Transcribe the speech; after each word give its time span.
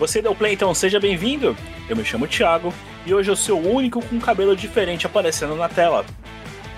Você 0.00 0.22
deu 0.22 0.34
play, 0.34 0.54
então 0.54 0.72
seja 0.72 0.98
bem-vindo. 0.98 1.54
Eu 1.86 1.94
me 1.94 2.02
chamo 2.06 2.26
Thiago 2.26 2.72
e 3.04 3.12
hoje 3.12 3.30
eu 3.30 3.36
sou 3.36 3.60
o 3.60 3.74
único 3.74 4.02
com 4.02 4.18
cabelo 4.18 4.56
diferente 4.56 5.06
aparecendo 5.06 5.54
na 5.54 5.68
tela. 5.68 6.06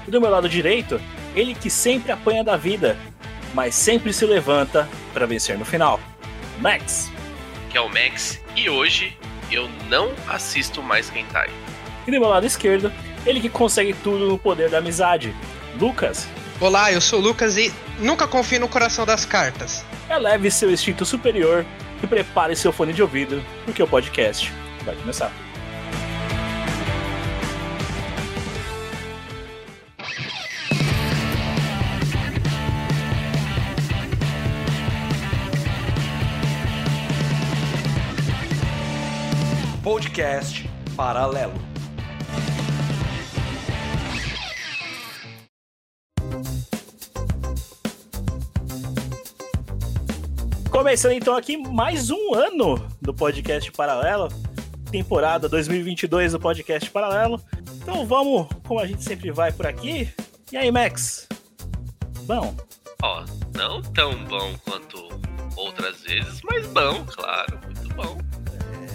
E 0.08 0.10
do 0.10 0.20
meu 0.20 0.28
lado 0.28 0.48
direito, 0.48 1.00
ele 1.32 1.54
que 1.54 1.70
sempre 1.70 2.10
apanha 2.10 2.42
da 2.42 2.56
vida, 2.56 2.98
mas 3.54 3.76
sempre 3.76 4.12
se 4.12 4.26
levanta 4.26 4.88
para 5.14 5.24
vencer 5.24 5.56
no 5.56 5.64
final. 5.64 6.00
Max. 6.58 7.12
Que 7.70 7.78
é 7.78 7.80
o 7.80 7.88
Max 7.88 8.40
e 8.56 8.68
hoje 8.68 9.16
eu 9.52 9.70
não 9.88 10.10
assisto 10.26 10.82
mais 10.82 11.08
Hentai. 11.14 11.48
E 12.04 12.10
do 12.10 12.18
meu 12.18 12.28
lado 12.28 12.44
esquerdo, 12.44 12.92
ele 13.24 13.40
que 13.40 13.48
consegue 13.48 13.92
tudo 13.92 14.26
no 14.26 14.36
poder 14.36 14.68
da 14.68 14.78
amizade. 14.78 15.32
Lucas. 15.78 16.26
Olá, 16.58 16.90
eu 16.90 17.00
sou 17.00 17.20
o 17.20 17.22
Lucas 17.22 17.56
e 17.56 17.72
nunca 18.00 18.26
confie 18.26 18.58
no 18.58 18.68
coração 18.68 19.06
das 19.06 19.24
cartas. 19.24 19.84
Eleve 20.10 20.50
seu 20.50 20.72
instinto 20.72 21.06
superior 21.06 21.64
e 22.02 22.06
prepare 22.06 22.56
seu 22.56 22.72
fone 22.72 22.92
de 22.92 23.02
ouvido, 23.02 23.42
porque 23.64 23.82
o 23.82 23.86
podcast 23.86 24.52
vai 24.84 24.94
começar. 24.96 25.32
Podcast 39.82 40.68
Paralelo. 40.96 41.71
Começando 50.82 51.12
então 51.12 51.36
aqui 51.36 51.56
mais 51.56 52.10
um 52.10 52.34
ano 52.34 52.88
do 53.00 53.14
podcast 53.14 53.70
Paralelo, 53.70 54.26
temporada 54.90 55.48
2022 55.48 56.32
do 56.32 56.40
podcast 56.40 56.90
Paralelo. 56.90 57.40
Então 57.76 58.04
vamos, 58.04 58.48
como 58.66 58.80
a 58.80 58.86
gente 58.88 59.04
sempre 59.04 59.30
vai 59.30 59.52
por 59.52 59.64
aqui. 59.64 60.12
E 60.50 60.56
aí, 60.56 60.72
Max? 60.72 61.28
Bom. 62.22 62.56
Ó, 63.00 63.24
não 63.54 63.80
tão 63.80 64.24
bom 64.24 64.56
quanto 64.64 65.08
outras 65.54 66.02
vezes, 66.02 66.40
mas 66.42 66.66
bom, 66.66 67.04
claro, 67.06 67.60
muito 67.64 67.94
bom. 67.94 68.18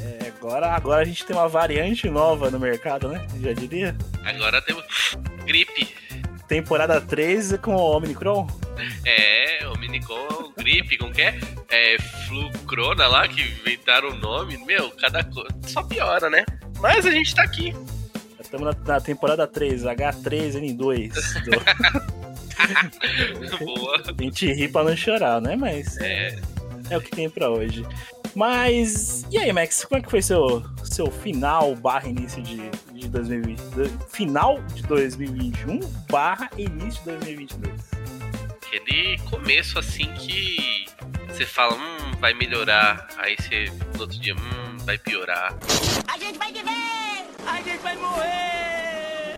É, 0.03 0.27
agora, 0.27 0.67
agora 0.75 1.03
a 1.03 1.05
gente 1.05 1.25
tem 1.25 1.37
uma 1.37 1.47
variante 1.47 2.09
nova 2.09 2.51
no 2.51 2.59
mercado, 2.59 3.07
né? 3.07 3.25
Já 3.39 3.53
diria. 3.53 3.95
Agora 4.25 4.61
temos 4.61 4.83
gripe. 5.45 5.95
Temporada 6.49 6.99
3 6.99 7.55
com 7.59 7.73
o 7.73 7.95
Omicron. 7.95 8.45
É, 9.05 9.67
Omicron, 9.67 10.51
gripe, 10.57 10.97
como 10.97 11.11
que 11.13 11.21
é? 11.21 11.39
É, 11.69 11.97
Flucrona 12.27 13.07
lá, 13.07 13.27
que 13.27 13.41
inventaram 13.41 14.09
o 14.09 14.15
nome. 14.17 14.57
Meu, 14.65 14.89
cada 14.91 15.23
coisa. 15.23 15.49
Só 15.67 15.83
piora, 15.83 16.29
né? 16.29 16.45
Mas 16.79 17.05
a 17.05 17.11
gente 17.11 17.33
tá 17.35 17.43
aqui. 17.43 17.73
Estamos 18.39 18.65
na, 18.75 18.93
na 18.93 19.01
temporada 19.01 19.45
3, 19.47 19.83
H3N2. 19.83 21.13
Do... 21.43 21.51
Boa. 23.65 24.01
A 24.07 24.23
gente 24.23 24.51
ri 24.53 24.67
pra 24.67 24.83
não 24.83 24.95
chorar, 24.95 25.41
né? 25.41 25.55
Mas 25.55 25.97
É, 25.97 26.35
é 26.89 26.97
o 26.97 27.01
que 27.01 27.11
tem 27.11 27.29
pra 27.29 27.49
hoje. 27.49 27.85
Mas, 28.35 29.25
e 29.31 29.37
aí, 29.37 29.51
Max, 29.51 29.83
como 29.85 29.99
é 29.99 30.03
que 30.03 30.09
foi 30.11 30.21
seu, 30.21 30.63
seu 30.83 31.09
final 31.09 31.75
barra 31.75 32.07
início 32.07 32.41
de, 32.43 32.69
de 32.93 33.07
2020? 33.09 33.59
do- 33.59 33.89
Final 34.09 34.61
de 34.75 34.83
2021 34.83 35.79
barra 36.09 36.49
início 36.57 37.01
de 37.03 37.09
2022? 37.17 37.73
Aquele 38.67 39.17
começo 39.29 39.79
assim 39.79 40.11
que 40.13 40.85
você 41.27 41.45
fala, 41.45 41.73
hum, 41.73 42.11
vai 42.19 42.33
melhorar. 42.33 43.07
Aí 43.17 43.35
você, 43.35 43.71
no 43.95 44.01
outro 44.01 44.19
dia, 44.19 44.35
hum, 44.35 44.77
vai 44.79 44.97
piorar. 44.97 45.57
A 46.07 46.17
gente 46.17 46.37
vai 46.37 46.51
viver! 46.51 47.25
A 47.47 47.61
gente 47.61 47.81
vai 47.81 47.95
morrer! 47.95 49.37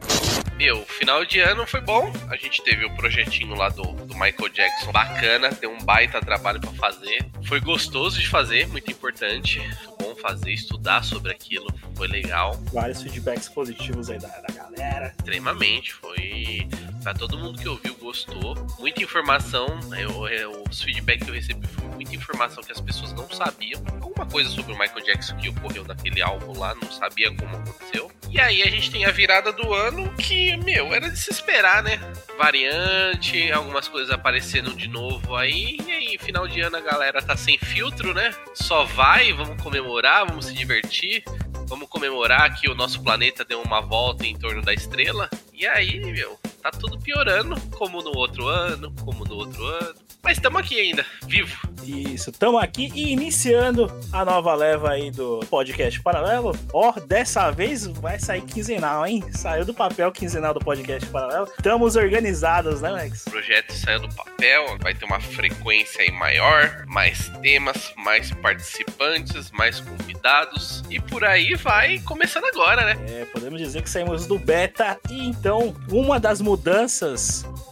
Meu, 0.56 0.84
final 0.85 1.23
de 1.23 1.39
ano 1.39 1.66
foi 1.66 1.79
bom. 1.79 2.12
A 2.29 2.35
gente 2.35 2.62
teve 2.63 2.84
o 2.85 2.94
projetinho 2.95 3.56
lá 3.56 3.69
do, 3.69 3.84
do 3.84 4.13
Michael 4.16 4.50
Jackson 4.50 4.91
bacana, 4.91 5.51
deu 5.51 5.72
um 5.72 5.78
baita 5.78 6.19
trabalho 6.19 6.59
pra 6.59 6.72
fazer. 6.72 7.25
Foi 7.47 7.62
gostoso 7.62 8.19
de 8.19 8.28
fazer, 8.28 8.68
muito 8.68 8.91
importante. 8.91 9.62
Foi 9.85 10.07
bom 10.07 10.16
fazer, 10.16 10.51
estudar 10.51 11.03
sobre 11.03 11.31
aquilo, 11.31 11.68
foi 11.95 12.07
legal. 12.07 12.59
Vários 12.73 13.01
feedbacks 13.01 13.47
positivos 13.47 14.09
aí 14.09 14.19
da, 14.19 14.28
da 14.28 14.53
galera. 14.79 15.13
Extremamente, 15.17 15.94
foi. 15.94 16.67
Pra 17.03 17.13
todo 17.13 17.38
mundo 17.38 17.59
que 17.59 17.67
ouviu, 17.67 17.95
gostou. 17.95 18.56
Muita 18.79 19.03
informação, 19.03 19.67
eu, 19.97 20.28
eu, 20.28 20.63
os 20.69 20.81
feedbacks 20.81 21.23
que 21.23 21.31
eu 21.31 21.35
recebi 21.35 21.67
foi 21.67 21.88
muita 21.90 22.16
informação 22.16 22.63
que 22.63 22.72
as 22.72 22.81
pessoas 22.81 23.13
não 23.13 23.29
sabiam. 23.29 23.81
Alguma 24.01 24.25
coisa 24.25 24.50
sobre 24.50 24.73
o 24.73 24.78
Michael 24.78 25.06
Jackson 25.06 25.35
que 25.38 25.50
ocorreu 25.50 25.84
naquele 25.85 26.22
álbum 26.22 26.57
lá, 26.57 26.75
não 26.75 26.91
sabia 26.91 27.34
como 27.34 27.56
aconteceu. 27.56 28.12
E 28.29 28.39
aí 28.39 28.62
a 28.62 28.69
gente 28.69 28.91
tem 28.91 29.06
a 29.06 29.12
virada 29.12 29.51
do 29.51 29.73
ano 29.73 30.13
que, 30.16 30.56
meu, 30.57 30.94
era 30.94 31.09
de 31.09 31.18
se 31.18 31.31
esperar, 31.31 31.81
né? 31.81 32.00
Variante, 32.38 33.51
algumas 33.51 33.88
coisas 33.88 34.12
aparecendo 34.12 34.73
de 34.75 34.88
novo 34.88 35.35
aí. 35.35 35.78
E 35.88 35.91
aí, 35.91 36.18
final 36.19 36.47
de 36.47 36.62
ano 36.62 36.78
a 36.78 36.81
galera 36.81 37.22
tá 37.22 37.35
sem 37.35 37.57
filtro, 37.57 38.13
né? 38.13 38.31
Só 38.53 38.84
vai, 38.84 39.34
vamos 39.34 39.62
comemorar, 39.62 40.25
vamos 40.28 40.45
se 40.45 40.53
divertir. 40.53 41.23
Vamos 41.69 41.88
comemorar 41.88 42.59
que 42.59 42.68
o 42.68 42.74
nosso 42.74 43.00
planeta 43.03 43.46
deu 43.46 43.62
uma 43.62 43.80
volta 43.80 44.25
em 44.25 44.35
torno 44.35 44.59
da 44.59 44.74
estrela. 44.74 45.30
E 45.53 45.68
aí, 45.68 46.00
meu, 46.00 46.40
tá 46.59 46.71
tudo 46.71 46.99
piorando, 46.99 47.59
como 47.71 48.01
no 48.01 48.15
outro 48.15 48.47
ano, 48.47 48.93
como 49.03 49.25
no 49.25 49.35
outro 49.35 49.63
ano. 49.65 49.95
Mas 50.21 50.37
estamos 50.37 50.59
aqui 50.59 50.79
ainda, 50.79 51.05
vivo. 51.27 51.57
Isso, 51.83 52.29
estamos 52.29 52.61
aqui 52.61 52.91
e 52.93 53.13
iniciando 53.13 53.89
a 54.11 54.25
nova 54.25 54.53
leva 54.53 54.91
aí 54.91 55.09
do 55.09 55.39
podcast 55.49 55.99
Paralelo. 56.01 56.51
Ó, 56.73 56.91
dessa 57.07 57.49
vez 57.51 57.87
vai 57.87 58.19
sair 58.19 58.41
quinzenal, 58.41 59.07
hein? 59.07 59.23
Saiu 59.31 59.65
do 59.65 59.73
papel 59.73 60.11
quinzenal 60.11 60.53
do 60.53 60.59
podcast 60.59 61.09
Paralelo. 61.09 61.47
Estamos 61.57 61.95
organizados, 61.95 62.81
né, 62.81 62.91
Max? 62.91 63.25
O 63.27 63.31
projeto 63.31 63.71
saiu 63.71 64.01
do 64.01 64.13
papel, 64.13 64.77
vai 64.81 64.93
ter 64.93 65.05
uma 65.05 65.21
frequência 65.21 66.03
aí 66.03 66.11
maior, 66.11 66.85
mais 66.85 67.29
temas, 67.41 67.93
mais 67.97 68.31
participantes, 68.31 69.49
mais 69.51 69.79
convidados. 69.79 70.83
E 70.89 70.99
por 70.99 71.23
aí 71.23 71.55
vai 71.55 71.99
começando 71.99 72.45
agora, 72.45 72.85
né? 72.85 72.97
É, 73.07 73.25
podemos 73.25 73.59
dizer 73.59 73.81
que 73.81 73.89
saímos 73.89 74.27
do 74.27 74.37
beta 74.37 74.99
e 75.09 75.29
então 75.29 75.73
uma 75.89 76.19
das 76.19 76.41
mudanças 76.41 76.58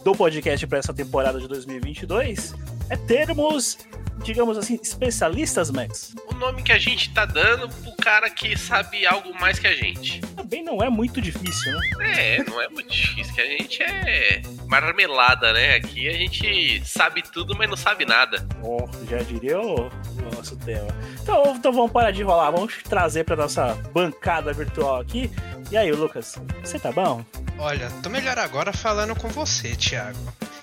do 0.04 0.14
podcast 0.14 0.66
para 0.66 0.78
essa 0.78 0.94
temporada 0.94 1.38
de 1.38 1.46
2022 1.46 2.54
é 2.90 2.96
termos, 2.96 3.78
digamos 4.22 4.56
assim, 4.56 4.78
especialistas, 4.82 5.70
Max. 5.70 6.14
O 6.26 6.34
nome 6.34 6.62
que 6.62 6.72
a 6.72 6.78
gente 6.78 7.12
tá 7.12 7.24
dando 7.24 7.68
pro 7.68 7.92
cara 7.96 8.30
que 8.30 8.56
sabe 8.56 9.06
algo 9.06 9.32
mais 9.38 9.58
que 9.58 9.66
a 9.66 9.74
gente. 9.74 10.20
Também 10.20 10.62
não 10.62 10.82
é 10.82 10.88
muito 10.88 11.20
difícil, 11.20 11.72
né? 11.98 12.36
É, 12.36 12.44
não 12.44 12.60
é 12.60 12.68
muito 12.68 12.90
difícil, 12.90 13.34
que 13.34 13.40
a 13.40 13.46
gente 13.46 13.82
é 13.82 14.42
marmelada, 14.66 15.52
né? 15.52 15.76
Aqui 15.76 16.08
a 16.08 16.12
gente 16.12 16.82
sabe 16.86 17.22
tudo, 17.22 17.56
mas 17.56 17.68
não 17.68 17.76
sabe 17.76 18.04
nada. 18.04 18.46
Ó, 18.62 18.88
já 19.08 19.18
diria 19.18 19.60
o, 19.60 19.90
nosso 20.34 20.56
tema. 20.56 20.88
Então, 21.22 21.54
então 21.56 21.72
vamos 21.72 21.90
parar 21.90 22.10
de 22.10 22.22
enrolar, 22.22 22.52
vamos 22.52 22.74
trazer 22.84 23.24
para 23.24 23.36
nossa 23.36 23.74
bancada 23.92 24.52
virtual 24.52 25.00
aqui. 25.00 25.30
E 25.70 25.76
aí, 25.76 25.90
Lucas, 25.92 26.40
você 26.62 26.78
tá 26.78 26.92
bom? 26.92 27.24
Olha, 27.58 27.90
tô 28.02 28.08
melhor 28.08 28.38
agora 28.38 28.72
falando 28.72 29.14
com 29.16 29.28
você, 29.28 29.74
Thiago. 29.74 30.18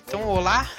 Então, 0.07 0.23
olá, 0.23 0.69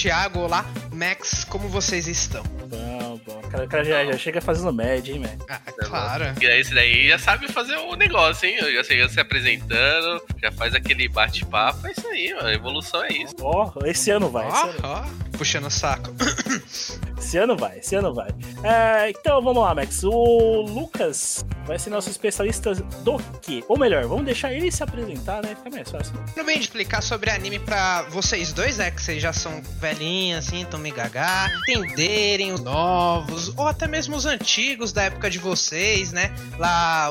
Thiago, 0.00 0.42
olá, 0.42 0.64
Max, 0.92 1.42
como 1.42 1.68
vocês 1.68 2.06
estão? 2.06 2.44
Bom, 2.44 3.20
bom. 3.26 3.40
O 3.40 3.50
cara, 3.50 3.66
cara 3.66 3.84
já, 3.84 4.04
já 4.04 4.16
chega 4.16 4.40
fazendo 4.40 4.72
média, 4.72 5.12
hein, 5.12 5.18
Max? 5.18 5.44
Ah, 5.50 5.60
claro. 5.72 6.24
E 6.40 6.46
aí, 6.46 6.60
esse 6.60 6.72
daí 6.72 7.08
já 7.08 7.18
sabe 7.18 7.50
fazer 7.50 7.74
o 7.78 7.96
negócio, 7.96 8.48
hein? 8.48 8.58
Já 8.60 8.84
chega 8.84 9.08
se 9.08 9.18
apresentando, 9.18 10.22
já 10.40 10.52
faz 10.52 10.72
aquele 10.72 11.08
bate-papo. 11.08 11.84
É 11.84 11.90
isso 11.90 12.06
aí, 12.06 12.32
mano. 12.32 12.46
A 12.46 12.54
evolução 12.54 13.02
é 13.02 13.12
isso. 13.12 13.34
Ó, 13.40 13.72
esse 13.86 14.12
ano 14.12 14.30
vai, 14.30 14.46
Ó, 14.46 14.70
ó, 14.84 15.04
puxando 15.36 15.66
o 15.66 15.70
saco. 15.70 16.14
esse 17.18 17.36
ano 17.36 17.56
vai, 17.56 17.78
esse 17.80 17.96
ano 17.96 18.14
vai. 18.14 18.28
É, 18.62 19.10
então 19.10 19.42
vamos 19.42 19.60
lá, 19.60 19.74
Max. 19.74 20.04
O 20.04 20.60
Lucas 20.62 21.44
vai 21.68 21.78
ser 21.78 21.90
nosso 21.90 22.08
especialista 22.08 22.74
do 22.74 23.18
quê? 23.42 23.62
Ou 23.68 23.78
melhor, 23.78 24.06
vamos 24.06 24.24
deixar 24.24 24.52
ele 24.54 24.72
se 24.72 24.82
apresentar, 24.82 25.42
né? 25.42 25.54
Fica 25.54 25.68
mais 25.68 25.90
fácil. 25.90 26.14
Não 26.34 26.44
bem 26.44 26.56
de 26.56 26.64
explicar 26.64 27.02
sobre 27.02 27.30
anime 27.30 27.58
pra 27.58 28.02
vocês 28.04 28.54
dois, 28.54 28.80
é 28.80 28.90
que 28.90 29.02
vocês 29.02 29.20
já 29.20 29.34
são 29.34 29.62
velhinhos, 29.78 30.48
assim, 30.48 30.64
tão 30.64 30.80
me 30.80 30.90
gagá, 30.90 31.50
entenderem 31.68 32.52
os 32.52 32.60
novos, 32.60 33.52
ou 33.56 33.66
até 33.66 33.86
mesmo 33.86 34.16
os 34.16 34.24
antigos 34.24 34.92
da 34.92 35.02
época 35.02 35.28
de 35.28 35.38
vocês, 35.38 36.10
né? 36.10 36.34
Lá, 36.58 37.10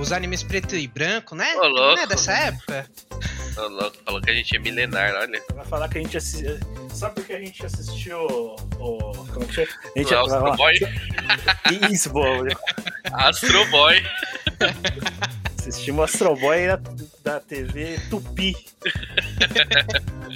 os 0.00 0.12
animes 0.12 0.44
preto 0.44 0.76
e 0.76 0.86
branco, 0.86 1.34
né? 1.34 1.56
Ô, 1.56 1.66
louco. 1.66 1.96
Não 1.96 2.02
é 2.04 2.06
dessa 2.06 2.32
época? 2.32 2.86
Louco, 3.66 3.96
falou 4.04 4.20
que 4.20 4.30
a 4.30 4.34
gente 4.34 4.54
é 4.54 4.58
milenar, 4.58 5.14
olha. 5.14 5.42
Vai 5.54 5.64
falar 5.64 5.88
que 5.88 5.98
a 5.98 6.02
gente 6.02 6.16
assistiu. 6.16 6.58
Sabe 6.92 7.16
por 7.16 7.24
que 7.24 7.32
a 7.32 7.40
gente 7.40 7.66
assistiu 7.66 8.20
o. 8.20 8.56
Como 8.78 9.42
é 9.42 9.46
que 9.46 9.54
chama? 9.54 9.68
A 9.94 9.98
gente 9.98 10.14
O 10.14 10.20
Astro. 10.20 10.56
Boy. 10.56 10.74
Isso, 11.90 12.10
boa. 12.10 12.46
Astro 13.12 13.66
Boy. 13.70 14.02
Assistimos 15.68 16.04
Astro 16.04 16.34
Boy 16.34 16.66
da, 16.66 16.80
da 17.22 17.40
TV 17.40 17.98
Tupi. 18.08 18.56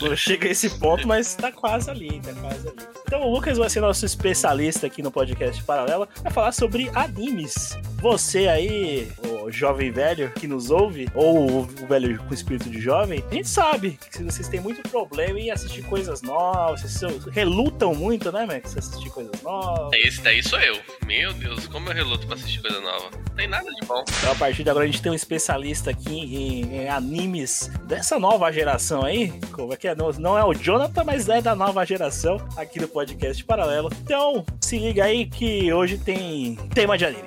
Não 0.00 0.16
chega 0.16 0.48
a 0.48 0.50
esse 0.50 0.70
ponto, 0.78 1.06
mas 1.06 1.34
tá 1.34 1.50
quase 1.50 1.90
ali, 1.90 2.20
tá 2.20 2.32
quase 2.34 2.68
ali. 2.68 2.76
Então 3.06 3.22
o 3.22 3.32
Lucas 3.32 3.58
vai 3.58 3.68
ser 3.68 3.80
nosso 3.80 4.04
especialista 4.06 4.86
aqui 4.86 5.02
no 5.02 5.10
podcast 5.10 5.62
Paralela, 5.64 6.08
vai 6.22 6.32
falar 6.32 6.52
sobre 6.52 6.90
animes. 6.94 7.78
Você 8.00 8.48
aí, 8.48 9.12
o 9.22 9.50
jovem 9.50 9.92
velho 9.92 10.32
que 10.32 10.46
nos 10.46 10.70
ouve, 10.70 11.08
ou 11.14 11.60
o 11.60 11.86
velho 11.86 12.18
com 12.24 12.34
espírito 12.34 12.70
de 12.70 12.80
jovem, 12.80 13.22
a 13.30 13.34
gente 13.34 13.48
sabe 13.48 13.98
que 14.10 14.22
vocês 14.22 14.48
têm 14.48 14.60
muito 14.60 14.82
problema 14.88 15.38
em 15.38 15.50
assistir 15.50 15.82
coisas 15.82 16.22
novas, 16.22 16.80
vocês 16.80 17.24
relutam 17.26 17.94
muito, 17.94 18.32
né, 18.32 18.46
Max? 18.46 18.76
Assistir 18.76 19.10
coisas 19.10 19.40
novas. 19.42 19.92
Esse 19.92 20.22
daí 20.22 20.42
sou 20.42 20.58
eu. 20.58 20.80
Meu 21.06 21.32
Deus, 21.34 21.66
como 21.66 21.90
eu 21.90 21.94
reluto 21.94 22.26
pra 22.26 22.34
assistir 22.34 22.62
coisa 22.62 22.80
nova. 22.80 23.10
Não 23.10 23.36
tem 23.36 23.46
nada 23.46 23.70
de 23.70 23.86
bom. 23.86 24.02
Então, 24.18 24.32
a 24.32 24.36
partir 24.36 24.64
de 24.64 24.70
agora, 24.70 24.84
a 24.84 24.88
gente 24.88 25.02
tem 25.02 25.12
um 25.12 25.14
especialista 25.22 25.90
aqui 25.90 26.18
em, 26.18 26.82
em 26.82 26.88
animes 26.88 27.70
dessa 27.84 28.18
nova 28.18 28.52
geração 28.52 29.04
aí. 29.04 29.32
Como 29.52 29.72
é 29.72 29.76
que 29.76 29.88
é? 29.88 29.94
Não, 29.94 30.10
não 30.12 30.36
é 30.36 30.44
o 30.44 30.52
Jonathan, 30.52 31.04
mas 31.04 31.28
é 31.28 31.40
da 31.40 31.54
nova 31.54 31.84
geração 31.86 32.36
aqui 32.56 32.78
do 32.78 32.88
podcast 32.88 33.42
Paralelo. 33.44 33.88
Então, 34.02 34.44
se 34.60 34.78
liga 34.78 35.04
aí 35.04 35.26
que 35.26 35.72
hoje 35.72 35.96
tem 35.98 36.56
tema 36.74 36.98
de 36.98 37.06
anime. 37.06 37.24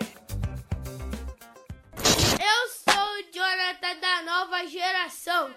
Eu 2.03 2.93
sou 2.93 3.03
o 3.03 3.33
Jonathan 3.33 3.99
da 4.01 4.31
nova 4.31 4.67
geração. 4.67 5.49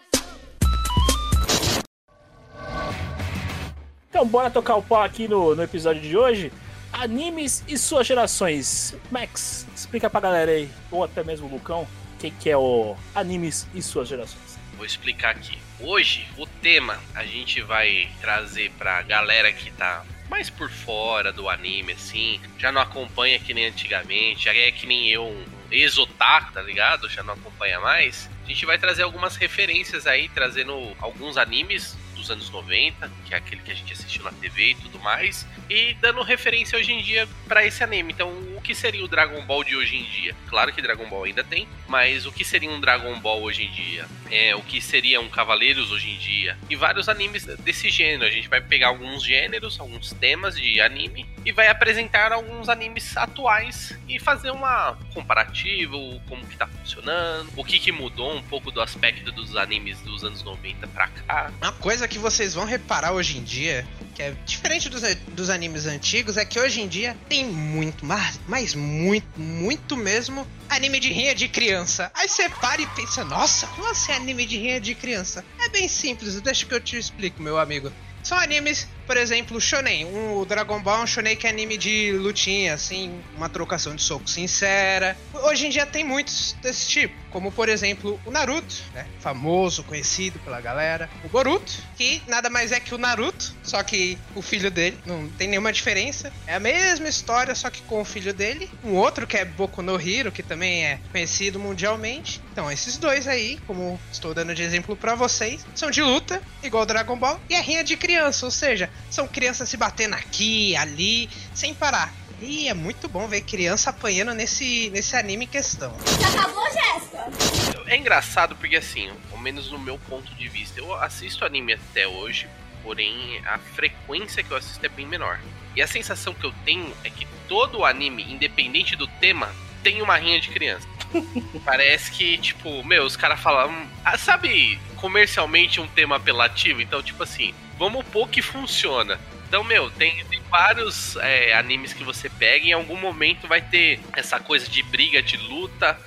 Então, 4.08 4.26
bora 4.26 4.50
tocar 4.50 4.76
o 4.76 4.82
pau 4.82 5.02
aqui 5.02 5.28
no, 5.28 5.54
no 5.54 5.62
episódio 5.62 6.00
de 6.00 6.16
hoje. 6.16 6.52
Animes 6.92 7.62
e 7.68 7.76
suas 7.76 8.06
gerações. 8.06 8.94
Max, 9.10 9.66
explica 9.76 10.08
pra 10.08 10.20
galera 10.20 10.50
aí, 10.50 10.70
ou 10.90 11.04
até 11.04 11.22
mesmo 11.22 11.46
o 11.46 11.50
Lucão, 11.50 11.86
que, 12.18 12.30
que 12.30 12.50
é 12.50 12.56
o 12.56 12.96
animes 13.14 13.66
e 13.74 13.80
suas 13.80 14.08
gerações. 14.08 14.58
Vou 14.76 14.86
explicar 14.86 15.30
aqui. 15.30 15.58
Hoje, 15.80 16.26
o 16.36 16.46
tema 16.46 16.98
a 17.14 17.24
gente 17.24 17.60
vai 17.60 18.08
trazer 18.20 18.70
pra 18.78 19.02
galera 19.02 19.52
que 19.52 19.70
tá 19.72 20.04
mais 20.28 20.50
por 20.50 20.70
fora 20.70 21.32
do 21.32 21.48
anime, 21.48 21.92
assim, 21.92 22.40
já 22.58 22.70
não 22.70 22.80
acompanha 22.80 23.38
que 23.38 23.54
nem 23.54 23.66
antigamente, 23.66 24.44
já 24.44 24.54
é 24.54 24.70
que 24.70 24.86
nem 24.86 25.08
eu, 25.08 25.24
um 25.24 25.44
ex-otaku, 25.70 26.52
tá 26.52 26.62
ligado? 26.62 27.08
Já 27.08 27.22
não 27.22 27.34
acompanha 27.34 27.80
mais. 27.80 28.28
A 28.44 28.48
gente 28.48 28.64
vai 28.66 28.78
trazer 28.78 29.02
algumas 29.02 29.36
referências 29.36 30.06
aí, 30.06 30.28
trazendo 30.28 30.72
alguns 31.00 31.36
animes 31.36 31.96
dos 32.14 32.30
anos 32.30 32.50
90, 32.50 33.10
que 33.24 33.34
é 33.34 33.36
aquele 33.36 33.62
que 33.62 33.70
a 33.70 33.74
gente 33.74 33.92
assistiu 33.92 34.24
na 34.24 34.32
TV 34.32 34.70
e 34.70 34.74
tudo 34.74 34.98
mais, 34.98 35.46
e 35.68 35.94
dando 35.94 36.22
referência 36.22 36.78
hoje 36.78 36.92
em 36.92 37.02
dia 37.02 37.28
para 37.46 37.64
esse 37.64 37.82
anime. 37.82 38.12
Então, 38.12 38.30
o 38.58 38.60
que 38.60 38.74
seria 38.74 39.04
o 39.04 39.08
Dragon 39.08 39.40
Ball 39.46 39.62
de 39.62 39.76
hoje 39.76 39.96
em 39.96 40.02
dia? 40.02 40.34
Claro 40.48 40.72
que 40.72 40.82
Dragon 40.82 41.08
Ball 41.08 41.24
ainda 41.24 41.44
tem, 41.44 41.68
mas 41.86 42.26
o 42.26 42.32
que 42.32 42.44
seria 42.44 42.68
um 42.68 42.80
Dragon 42.80 43.16
Ball 43.20 43.40
hoje 43.40 43.62
em 43.62 43.70
dia? 43.70 44.04
É, 44.30 44.54
o 44.56 44.60
que 44.62 44.80
seria 44.80 45.20
um 45.20 45.28
Cavaleiros 45.28 45.92
hoje 45.92 46.10
em 46.10 46.18
dia? 46.18 46.58
E 46.68 46.74
vários 46.74 47.08
animes 47.08 47.44
desse 47.44 47.88
gênero. 47.88 48.24
A 48.24 48.30
gente 48.30 48.48
vai 48.48 48.60
pegar 48.60 48.88
alguns 48.88 49.24
gêneros, 49.24 49.78
alguns 49.78 50.12
temas 50.12 50.56
de 50.56 50.80
anime 50.80 51.24
e 51.44 51.52
vai 51.52 51.68
apresentar 51.68 52.32
alguns 52.32 52.68
animes 52.68 53.16
atuais 53.16 53.96
e 54.08 54.18
fazer 54.18 54.50
uma 54.50 54.98
comparativa, 55.14 55.94
como 56.28 56.44
que 56.44 56.56
tá 56.56 56.66
funcionando, 56.66 57.52
o 57.56 57.64
que 57.64 57.78
que 57.78 57.92
mudou 57.92 58.34
um 58.34 58.42
pouco 58.42 58.72
do 58.72 58.80
aspecto 58.80 59.30
dos 59.30 59.54
animes 59.54 60.00
dos 60.00 60.24
anos 60.24 60.42
90 60.42 60.88
pra 60.88 61.06
cá. 61.06 61.52
Uma 61.62 61.72
coisa 61.72 62.08
que 62.08 62.18
vocês 62.18 62.54
vão 62.54 62.64
reparar 62.64 63.12
hoje 63.12 63.38
em 63.38 63.44
dia, 63.44 63.86
que 64.18 64.22
é 64.24 64.34
diferente 64.44 64.88
dos, 64.88 65.02
dos 65.28 65.48
animes 65.48 65.86
antigos, 65.86 66.36
é 66.36 66.44
que 66.44 66.58
hoje 66.58 66.80
em 66.80 66.88
dia 66.88 67.16
tem 67.28 67.46
muito, 67.46 68.04
mas, 68.04 68.40
mas 68.48 68.74
muito, 68.74 69.38
muito 69.38 69.96
mesmo, 69.96 70.44
anime 70.68 70.98
de 70.98 71.12
rinha 71.12 71.36
de 71.36 71.46
criança. 71.46 72.10
Aí 72.12 72.28
você 72.28 72.48
para 72.48 72.82
e 72.82 72.86
pensa, 72.88 73.24
nossa, 73.24 73.68
como 73.68 73.88
assim 73.88 74.10
anime 74.10 74.44
de 74.44 74.58
rinha 74.58 74.80
de 74.80 74.92
criança? 74.96 75.44
É 75.60 75.68
bem 75.68 75.86
simples, 75.86 76.40
deixa 76.40 76.66
que 76.66 76.74
eu 76.74 76.80
te 76.80 76.98
explico, 76.98 77.40
meu 77.40 77.58
amigo. 77.58 77.92
São 78.24 78.36
animes, 78.36 78.88
por 79.08 79.16
exemplo, 79.16 79.58
shonen. 79.58 80.04
Um, 80.04 80.36
o 80.36 80.44
Dragon 80.44 80.80
Ball 80.82 81.00
é 81.00 81.02
um 81.04 81.06
shonen 81.06 81.34
que 81.34 81.46
é 81.46 81.50
anime 81.50 81.78
de 81.78 82.12
lutinha, 82.12 82.74
assim, 82.74 83.18
uma 83.34 83.48
trocação 83.48 83.96
de 83.96 84.02
soco 84.02 84.28
sincera. 84.28 85.16
Hoje 85.32 85.66
em 85.66 85.70
dia 85.70 85.86
tem 85.86 86.04
muitos 86.04 86.54
desse 86.60 86.86
tipo, 86.86 87.14
como 87.30 87.50
por 87.50 87.70
exemplo 87.70 88.20
o 88.26 88.30
Naruto, 88.30 88.76
né? 88.92 89.06
famoso, 89.18 89.82
conhecido 89.82 90.38
pela 90.40 90.60
galera. 90.60 91.08
O 91.24 91.28
Boruto, 91.28 91.72
que 91.96 92.20
nada 92.28 92.50
mais 92.50 92.70
é 92.70 92.78
que 92.78 92.94
o 92.94 92.98
Naruto, 92.98 93.56
só 93.62 93.82
que 93.82 94.18
o 94.34 94.42
filho 94.42 94.70
dele, 94.70 94.98
não 95.06 95.26
tem 95.30 95.48
nenhuma 95.48 95.72
diferença. 95.72 96.30
É 96.46 96.54
a 96.54 96.60
mesma 96.60 97.08
história, 97.08 97.54
só 97.54 97.70
que 97.70 97.80
com 97.82 98.02
o 98.02 98.04
filho 98.04 98.34
dele. 98.34 98.70
Um 98.84 98.92
outro 98.92 99.26
que 99.26 99.38
é 99.38 99.44
Boku 99.46 99.80
no 99.80 99.98
Hero, 99.98 100.30
que 100.30 100.42
também 100.42 100.84
é 100.84 101.00
conhecido 101.10 101.58
mundialmente. 101.58 102.42
Então, 102.52 102.70
esses 102.70 102.98
dois 102.98 103.26
aí, 103.26 103.58
como 103.66 103.98
estou 104.12 104.34
dando 104.34 104.54
de 104.54 104.62
exemplo 104.62 104.94
para 104.94 105.14
vocês, 105.14 105.64
são 105.74 105.90
de 105.90 106.02
luta, 106.02 106.42
igual 106.62 106.84
Dragon 106.84 107.16
Ball, 107.16 107.40
e 107.48 107.54
é 107.54 107.60
rinha 107.60 107.82
de 107.82 107.96
criança, 107.96 108.44
ou 108.44 108.50
seja, 108.50 108.90
são 109.10 109.26
crianças 109.26 109.68
se 109.68 109.76
batendo 109.76 110.14
aqui, 110.14 110.76
ali, 110.76 111.28
sem 111.54 111.74
parar. 111.74 112.12
E 112.40 112.68
é 112.68 112.74
muito 112.74 113.08
bom 113.08 113.26
ver 113.26 113.40
criança 113.40 113.90
apanhando 113.90 114.32
nesse, 114.32 114.90
nesse 114.90 115.16
anime 115.16 115.44
em 115.44 115.48
questão. 115.48 115.92
Acabou, 116.32 116.64
Jéssica? 116.66 117.82
É 117.86 117.96
engraçado 117.96 118.54
porque, 118.54 118.76
assim, 118.76 119.10
ao 119.32 119.38
menos 119.38 119.72
no 119.72 119.78
meu 119.78 119.98
ponto 119.98 120.32
de 120.34 120.48
vista, 120.48 120.78
eu 120.78 120.94
assisto 120.94 121.44
anime 121.44 121.72
até 121.72 122.06
hoje, 122.06 122.48
porém 122.82 123.42
a 123.44 123.58
frequência 123.58 124.42
que 124.42 124.50
eu 124.52 124.56
assisto 124.56 124.84
é 124.86 124.88
bem 124.88 125.06
menor. 125.06 125.40
E 125.74 125.82
a 125.82 125.86
sensação 125.86 126.32
que 126.32 126.46
eu 126.46 126.54
tenho 126.64 126.92
é 127.02 127.10
que 127.10 127.26
todo 127.48 127.84
anime, 127.84 128.22
independente 128.22 128.94
do 128.94 129.06
tema, 129.06 129.52
tem 129.82 130.00
uma 130.00 130.16
rinha 130.16 130.40
de 130.40 130.48
criança. 130.48 130.86
Parece 131.64 132.12
que, 132.12 132.38
tipo, 132.38 132.84
meu, 132.84 133.04
os 133.04 133.16
caras 133.16 133.40
falam. 133.40 133.86
Ah, 134.04 134.16
sabe, 134.16 134.78
comercialmente 135.00 135.80
um 135.80 135.88
tema 135.88 136.16
apelativo? 136.16 136.80
Então, 136.80 137.02
tipo 137.02 137.22
assim, 137.22 137.54
vamos 137.78 138.06
pôr 138.06 138.28
que 138.28 138.42
funciona. 138.42 139.18
Então, 139.48 139.64
meu, 139.64 139.90
tem, 139.90 140.22
tem 140.26 140.40
vários 140.50 141.16
é, 141.16 141.54
animes 141.54 141.94
que 141.94 142.04
você 142.04 142.28
pega 142.28 142.66
e 142.66 142.70
em 142.70 142.74
algum 142.74 142.96
momento 142.96 143.48
vai 143.48 143.62
ter 143.62 143.98
essa 144.12 144.38
coisa 144.38 144.68
de 144.68 144.82
briga, 144.82 145.22
de 145.22 145.38
luta. 145.38 145.98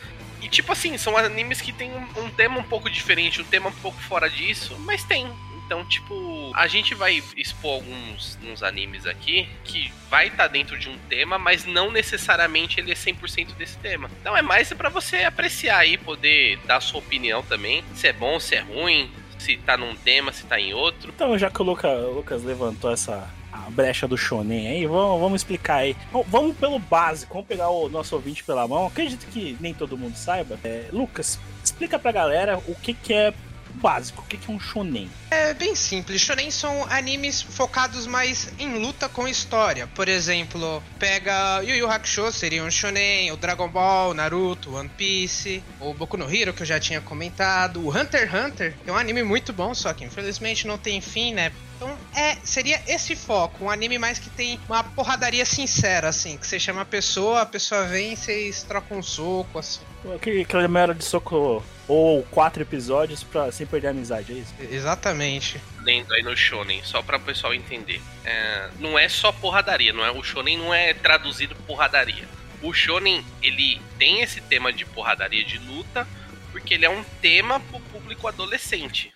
E, 0.41 0.47
tipo 0.47 0.71
assim, 0.71 0.97
são 0.97 1.17
animes 1.17 1.59
que 1.59 1.73
tem 1.73 1.91
um, 1.91 2.25
um 2.25 2.29
tema 2.29 2.59
um 2.59 2.63
pouco 2.63 2.89
diferente, 2.89 3.41
um 3.41 3.45
tema 3.45 3.69
um 3.69 3.73
pouco 3.73 3.99
fora 3.99 4.29
disso, 4.29 4.77
mas 4.79 5.03
tem. 5.03 5.27
Então, 5.71 5.85
tipo, 5.85 6.51
a 6.53 6.67
gente 6.67 6.93
vai 6.93 7.23
expor 7.37 7.75
alguns 7.75 8.37
uns 8.45 8.61
animes 8.61 9.05
aqui 9.05 9.47
que 9.63 9.89
vai 10.09 10.27
estar 10.27 10.43
tá 10.43 10.47
dentro 10.49 10.77
de 10.77 10.89
um 10.89 10.97
tema, 11.07 11.39
mas 11.39 11.63
não 11.63 11.89
necessariamente 11.89 12.77
ele 12.81 12.91
é 12.91 12.93
100% 12.93 13.55
desse 13.55 13.77
tema. 13.77 14.11
Então 14.19 14.35
é 14.35 14.41
mais 14.41 14.73
para 14.73 14.89
você 14.89 15.23
apreciar 15.23 15.77
aí, 15.77 15.97
poder 15.97 16.59
dar 16.65 16.81
sua 16.81 16.99
opinião 16.99 17.41
também, 17.41 17.85
se 17.95 18.05
é 18.05 18.11
bom, 18.11 18.37
se 18.37 18.55
é 18.55 18.59
ruim, 18.59 19.09
se 19.39 19.55
tá 19.55 19.77
num 19.77 19.95
tema, 19.95 20.33
se 20.33 20.45
tá 20.45 20.59
em 20.59 20.73
outro. 20.73 21.13
Então, 21.15 21.37
já 21.37 21.49
que 21.49 21.61
o 21.61 21.63
Lucas, 21.63 22.43
levantou 22.43 22.91
essa 22.91 23.29
a 23.49 23.69
brecha 23.69 24.05
do 24.05 24.17
shonen 24.17 24.67
aí, 24.67 24.85
vamos, 24.85 25.21
vamos 25.21 25.41
explicar 25.41 25.75
aí. 25.75 25.95
Vamos 26.27 26.57
pelo 26.57 26.79
básico, 26.79 27.33
vamos 27.33 27.47
pegar 27.47 27.69
o 27.69 27.87
nosso 27.87 28.13
ouvinte 28.13 28.43
pela 28.43 28.67
mão. 28.67 28.87
Acredito 28.87 29.25
que 29.27 29.55
nem 29.61 29.73
todo 29.73 29.97
mundo 29.97 30.17
saiba. 30.17 30.59
É, 30.65 30.87
Lucas, 30.91 31.39
explica 31.63 31.97
pra 31.97 32.11
galera 32.11 32.57
o 32.67 32.75
que, 32.75 32.93
que 32.93 33.13
é 33.13 33.33
básico, 33.71 34.21
o 34.21 34.25
que, 34.25 34.39
é 34.49 34.53
um 34.53 34.59
shonen. 34.59 35.09
É 35.29 35.53
bem 35.53 35.75
simples. 35.75 36.21
Shonen 36.21 36.51
são 36.51 36.85
animes 36.89 37.41
focados 37.41 38.05
mais 38.05 38.51
em 38.59 38.77
luta 38.77 39.07
com 39.09 39.27
história. 39.27 39.87
Por 39.87 40.07
exemplo, 40.07 40.83
pega 40.99 41.61
Yu 41.63 41.75
Yu 41.75 41.89
Hakusho, 41.89 42.31
seria 42.31 42.63
um 42.63 42.71
shonen, 42.71 43.31
o 43.31 43.37
Dragon 43.37 43.67
Ball, 43.67 44.13
Naruto, 44.13 44.75
One 44.75 44.89
Piece, 44.89 45.63
o 45.79 45.93
Boku 45.93 46.17
no 46.17 46.33
Hero, 46.33 46.53
que 46.53 46.61
eu 46.61 46.65
já 46.67 46.79
tinha 46.79 47.01
comentado, 47.01 47.85
o 47.85 47.89
Hunter 47.89 48.21
x 48.21 48.33
Hunter, 48.33 48.75
que 48.83 48.89
é 48.89 48.93
um 48.93 48.97
anime 48.97 49.23
muito 49.23 49.53
bom, 49.53 49.73
só 49.73 49.93
que 49.93 50.03
infelizmente 50.03 50.67
não 50.67 50.77
tem 50.77 51.01
fim, 51.01 51.33
né? 51.33 51.51
Então, 51.81 51.97
é, 52.15 52.37
seria 52.43 52.79
esse 52.87 53.15
foco, 53.15 53.65
um 53.65 53.69
anime 53.69 53.97
mais 53.97 54.19
que 54.19 54.29
tem 54.29 54.59
uma 54.69 54.83
porradaria 54.83 55.43
sincera, 55.45 56.09
assim, 56.09 56.37
que 56.37 56.45
você 56.45 56.59
chama 56.59 56.81
a 56.81 56.85
pessoa, 56.85 57.41
a 57.41 57.45
pessoa 57.45 57.85
vem 57.85 58.13
e 58.13 58.15
vocês 58.15 58.61
trocam 58.61 58.99
um 58.99 59.03
soco, 59.03 59.57
assim. 59.57 59.79
Aquele, 60.15 60.41
aquele 60.41 60.67
mero 60.67 60.95
de 60.95 61.03
soco 61.03 61.63
ou 61.87 62.23
quatro 62.23 62.61
episódios 62.61 63.23
pra, 63.23 63.51
sem 63.51 63.67
perder 63.67 63.87
a 63.87 63.91
amizade, 63.91 64.31
é 64.31 64.35
isso? 64.35 64.53
Exatamente. 64.59 65.59
Lendo 65.81 66.13
aí 66.13 66.23
no 66.23 66.35
shonen, 66.35 66.81
só 66.83 67.01
para 67.01 67.17
o 67.17 67.21
pessoal 67.21 67.53
entender. 67.53 68.01
É, 68.23 68.69
não 68.79 68.97
é 68.97 69.07
só 69.09 69.31
porradaria, 69.31 69.91
não 69.93 70.05
é 70.05 70.11
o 70.11 70.23
shonen 70.23 70.57
não 70.57 70.73
é 70.73 70.93
traduzido 70.93 71.55
porradaria. 71.67 72.27
O 72.61 72.73
shonen 72.73 73.23
ele 73.41 73.81
tem 73.99 74.21
esse 74.21 74.39
tema 74.41 74.71
de 74.71 74.85
porradaria 74.85 75.43
de 75.43 75.57
luta 75.57 76.07
porque 76.51 76.73
ele 76.73 76.85
é 76.85 76.89
um 76.89 77.03
tema 77.21 77.59
pro 77.59 77.79
público 77.79 78.27
adolescente. 78.27 79.13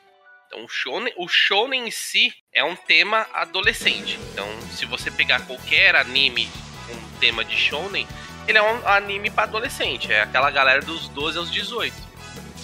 Então 0.48 0.65
o 0.65 0.68
shonen, 0.68 1.13
o 1.18 1.27
shonen 1.27 1.88
em 1.88 1.92
si 1.92 2.34
é 2.54 2.63
um 2.63 2.75
tema 2.75 3.25
adolescente. 3.34 4.20
Então 4.32 4.48
se 4.72 4.86
você 4.86 5.10
pegar 5.10 5.42
qualquer 5.46 5.96
anime 5.96 6.48
com 6.88 7.20
tema 7.20 7.44
de 7.44 7.56
shonen, 7.56 8.08
ele 8.47 8.57
é 8.57 8.61
um 8.61 8.87
anime 8.87 9.29
para 9.29 9.43
adolescente, 9.43 10.11
é 10.11 10.21
aquela 10.21 10.51
galera 10.51 10.81
dos 10.81 11.07
12 11.09 11.37
aos 11.37 11.51
18. 11.51 11.95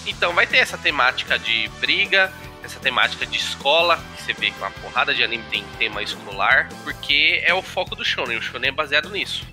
Então 0.07 0.33
vai 0.33 0.47
ter 0.47 0.57
essa 0.57 0.77
temática 0.77 1.38
de 1.38 1.69
briga, 1.79 2.31
essa 2.63 2.79
temática 2.79 3.25
de 3.25 3.38
escola, 3.38 4.00
que 4.15 4.23
você 4.23 4.33
vê 4.33 4.51
que 4.51 4.57
uma 4.57 4.71
porrada 4.71 5.13
de 5.13 5.23
anime 5.23 5.43
tem 5.50 5.63
tema 5.77 6.01
escolar, 6.01 6.69
porque 6.83 7.41
é 7.43 7.53
o 7.53 7.61
foco 7.61 7.95
do 7.95 8.05
shonen. 8.05 8.38
O 8.38 8.41
shonen 8.41 8.69
é 8.69 8.71
baseado 8.71 9.09
nisso. 9.09 9.45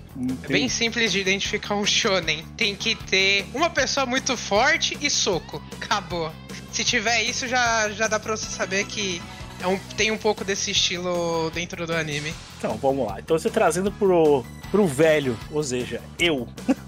É 0.43 0.47
bem 0.47 0.67
simples 0.67 1.11
de 1.11 1.19
identificar 1.19 1.75
um 1.75 1.85
shonen. 1.85 2.45
Tem 2.57 2.75
que 2.75 2.95
ter 2.95 3.45
uma 3.53 3.69
pessoa 3.69 4.05
muito 4.05 4.35
forte 4.35 4.97
e 5.01 5.09
soco. 5.09 5.63
Acabou. 5.81 6.33
Se 6.71 6.83
tiver 6.83 7.23
isso, 7.23 7.47
já, 7.47 7.89
já 7.91 8.07
dá 8.07 8.19
pra 8.19 8.35
você 8.35 8.49
saber 8.49 8.85
que 8.85 9.21
é 9.61 9.67
um, 9.67 9.77
tem 9.97 10.11
um 10.11 10.17
pouco 10.17 10.43
desse 10.43 10.71
estilo 10.71 11.49
dentro 11.51 11.85
do 11.85 11.93
anime. 11.93 12.33
Então, 12.57 12.77
vamos 12.77 13.07
lá. 13.07 13.19
Então 13.19 13.37
você 13.37 13.49
trazendo 13.49 13.91
pro, 13.91 14.43
pro 14.71 14.85
velho, 14.87 15.37
ou 15.51 15.63
seja, 15.63 16.01
eu. 16.17 16.47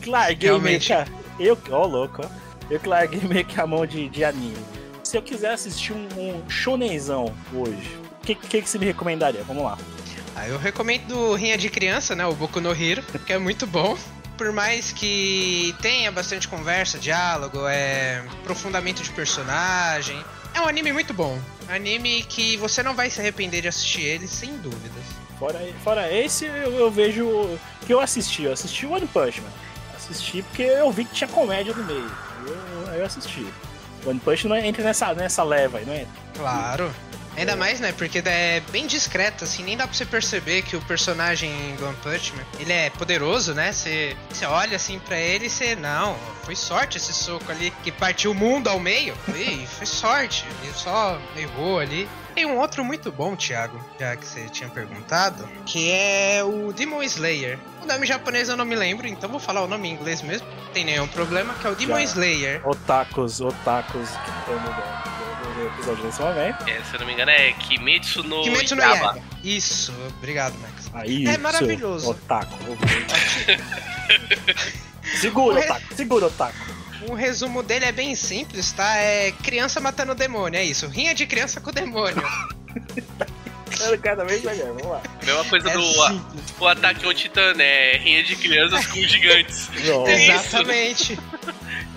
Que 0.00 0.08
larguei 0.08 0.50
meio 0.50 0.60
Realmente. 0.60 0.86
que 0.86 0.92
a, 0.92 1.06
Eu, 1.40 1.58
ó, 1.70 1.84
louco, 1.84 2.22
ó. 2.24 2.28
Eu 2.70 2.78
que 2.78 2.88
larguei 2.88 3.20
meio 3.28 3.44
que 3.44 3.60
a 3.60 3.66
mão 3.66 3.84
de, 3.84 4.08
de 4.08 4.24
anime. 4.24 4.56
Se 5.02 5.16
eu 5.16 5.22
quiser 5.22 5.52
assistir 5.52 5.92
um, 5.92 6.06
um 6.16 6.48
shonenzão 6.48 7.34
hoje, 7.52 7.98
o 8.22 8.26
que, 8.26 8.34
que, 8.34 8.62
que 8.62 8.68
você 8.70 8.78
me 8.78 8.86
recomendaria? 8.86 9.42
Vamos 9.42 9.64
lá. 9.64 9.76
Ah, 10.34 10.46
eu 10.46 10.58
recomendo 10.58 11.34
Rinha 11.34 11.56
de 11.56 11.70
Criança, 11.70 12.14
né? 12.14 12.26
O 12.26 12.34
Boku 12.34 12.60
no 12.60 12.70
Hero, 12.70 13.02
que 13.26 13.32
é 13.32 13.38
muito 13.38 13.66
bom. 13.66 13.96
Por 14.36 14.52
mais 14.52 14.92
que 14.92 15.74
tenha 15.80 16.12
bastante 16.12 16.46
conversa, 16.46 16.98
diálogo, 16.98 17.66
é 17.66 18.22
aprofundamento 18.42 19.02
de 19.02 19.10
personagem. 19.10 20.22
É 20.56 20.60
um 20.62 20.66
anime 20.66 20.90
muito 20.90 21.12
bom. 21.12 21.38
Anime 21.68 22.22
que 22.22 22.56
você 22.56 22.82
não 22.82 22.94
vai 22.94 23.10
se 23.10 23.20
arrepender 23.20 23.60
de 23.60 23.68
assistir 23.68 24.00
ele, 24.00 24.26
sem 24.26 24.56
dúvidas. 24.56 25.04
Fora, 25.38 25.60
fora 25.84 26.10
esse, 26.10 26.46
eu, 26.46 26.72
eu 26.72 26.90
vejo 26.90 27.58
que 27.86 27.92
eu 27.92 28.00
assisti. 28.00 28.44
Eu 28.44 28.54
assisti 28.54 28.86
One 28.86 29.06
Punch 29.06 29.42
Man. 29.42 29.50
Assisti 29.94 30.40
porque 30.40 30.62
eu 30.62 30.90
vi 30.90 31.04
que 31.04 31.14
tinha 31.14 31.28
comédia 31.28 31.74
no 31.74 31.84
meio. 31.84 32.10
Eu, 32.46 32.94
eu 32.94 33.04
assisti. 33.04 33.46
One 34.06 34.18
Punch 34.18 34.48
não 34.48 34.56
entra 34.56 34.82
nessa, 34.82 35.12
nessa 35.12 35.42
leva 35.42 35.76
aí, 35.76 35.84
não 35.84 35.92
é? 35.92 36.06
Claro. 36.34 36.90
Ainda 37.36 37.54
mais, 37.54 37.80
né? 37.80 37.92
Porque 37.92 38.22
é 38.24 38.60
bem 38.70 38.86
discreto, 38.86 39.44
assim, 39.44 39.62
nem 39.62 39.76
dá 39.76 39.86
pra 39.86 39.94
você 39.94 40.06
perceber 40.06 40.62
que 40.62 40.76
o 40.76 40.80
personagem 40.82 41.76
do 41.76 41.86
One 41.86 41.96
Punch 42.02 42.32
Man, 42.34 42.42
ele 42.58 42.72
é 42.72 42.90
poderoso, 42.90 43.54
né? 43.54 43.72
Você, 43.72 44.16
você 44.30 44.46
olha 44.46 44.76
assim 44.76 44.98
pra 44.98 45.18
ele 45.18 45.46
e 45.46 45.50
você, 45.50 45.76
não, 45.76 46.16
foi 46.42 46.56
sorte 46.56 46.96
esse 46.96 47.12
soco 47.12 47.50
ali 47.50 47.72
que 47.82 47.92
partiu 47.92 48.30
o 48.30 48.34
mundo 48.34 48.68
ao 48.68 48.80
meio. 48.80 49.14
Foi, 49.26 49.66
foi 49.66 49.86
sorte, 49.86 50.46
ele 50.62 50.72
só 50.72 51.20
errou 51.36 51.78
ali. 51.78 52.08
Tem 52.34 52.44
um 52.44 52.58
outro 52.58 52.84
muito 52.84 53.10
bom, 53.10 53.34
Thiago, 53.34 53.82
já 53.98 54.14
que 54.14 54.26
você 54.26 54.48
tinha 54.50 54.68
perguntado, 54.68 55.48
que 55.64 55.90
é 55.90 56.44
o 56.44 56.70
Demon 56.70 57.02
Slayer. 57.02 57.58
O 57.82 57.86
nome 57.86 58.06
japonês 58.06 58.48
eu 58.50 58.56
não 58.56 58.64
me 58.64 58.76
lembro, 58.76 59.06
então 59.06 59.28
vou 59.30 59.40
falar 59.40 59.62
o 59.62 59.66
nome 59.66 59.88
em 59.88 59.92
inglês 59.92 60.20
mesmo. 60.20 60.46
Não 60.46 60.72
tem 60.72 60.84
nenhum 60.84 61.08
problema, 61.08 61.54
que 61.54 61.66
é 61.66 61.70
o 61.70 61.74
Demon 61.74 61.96
Já. 61.96 62.04
Slayer. 62.04 62.68
Otakus, 62.68 63.40
otakus 63.40 64.10
que 64.10 64.50
no 64.50 65.15
episódio 65.76 66.04
desse 66.04 66.20
momento. 66.20 66.68
É, 66.68 66.82
se 66.82 66.94
eu 66.94 67.00
não 67.00 67.06
me 67.06 67.12
engano, 67.12 67.30
é 67.30 67.52
Kimetsu 67.52 68.22
no, 68.22 68.42
Kimetsu 68.42 68.76
no. 68.76 68.82
Yaiba. 68.82 69.18
Isso, 69.44 69.92
obrigado, 70.18 70.54
Max. 70.58 70.90
Aí, 70.94 71.26
É 71.26 71.36
maravilhoso. 71.38 72.10
Otaku. 72.10 72.56
segura, 75.20 75.56
O 75.56 75.60
re- 75.60 75.64
Otaku. 75.70 75.94
Segura, 75.94 76.26
Otaku. 76.26 76.76
Um 77.08 77.14
resumo 77.14 77.62
dele 77.62 77.84
é 77.84 77.92
bem 77.92 78.14
simples, 78.16 78.72
tá? 78.72 78.96
É 78.96 79.30
criança 79.42 79.78
matando 79.80 80.14
demônio, 80.14 80.58
é 80.58 80.64
isso. 80.64 80.88
Rinha 80.88 81.14
de 81.14 81.26
criança 81.26 81.60
com 81.60 81.70
demônio. 81.70 82.22
Cada 84.02 84.24
vez 84.24 84.42
melhor, 84.42 84.68
vamos 84.68 84.86
lá. 84.86 85.02
Mesma 85.22 85.44
coisa 85.44 85.68
É 85.70 85.74
do 85.74 85.82
simples. 85.82 86.54
o 86.58 86.66
ataque 86.66 87.04
ao 87.04 87.12
titã, 87.12 87.52
né? 87.52 87.92
Rinha 87.98 88.24
de 88.24 88.34
crianças 88.36 88.86
com 88.86 89.00
gigantes. 89.02 89.68
É 89.74 89.80
isso. 89.80 90.32
Exatamente. 90.32 91.18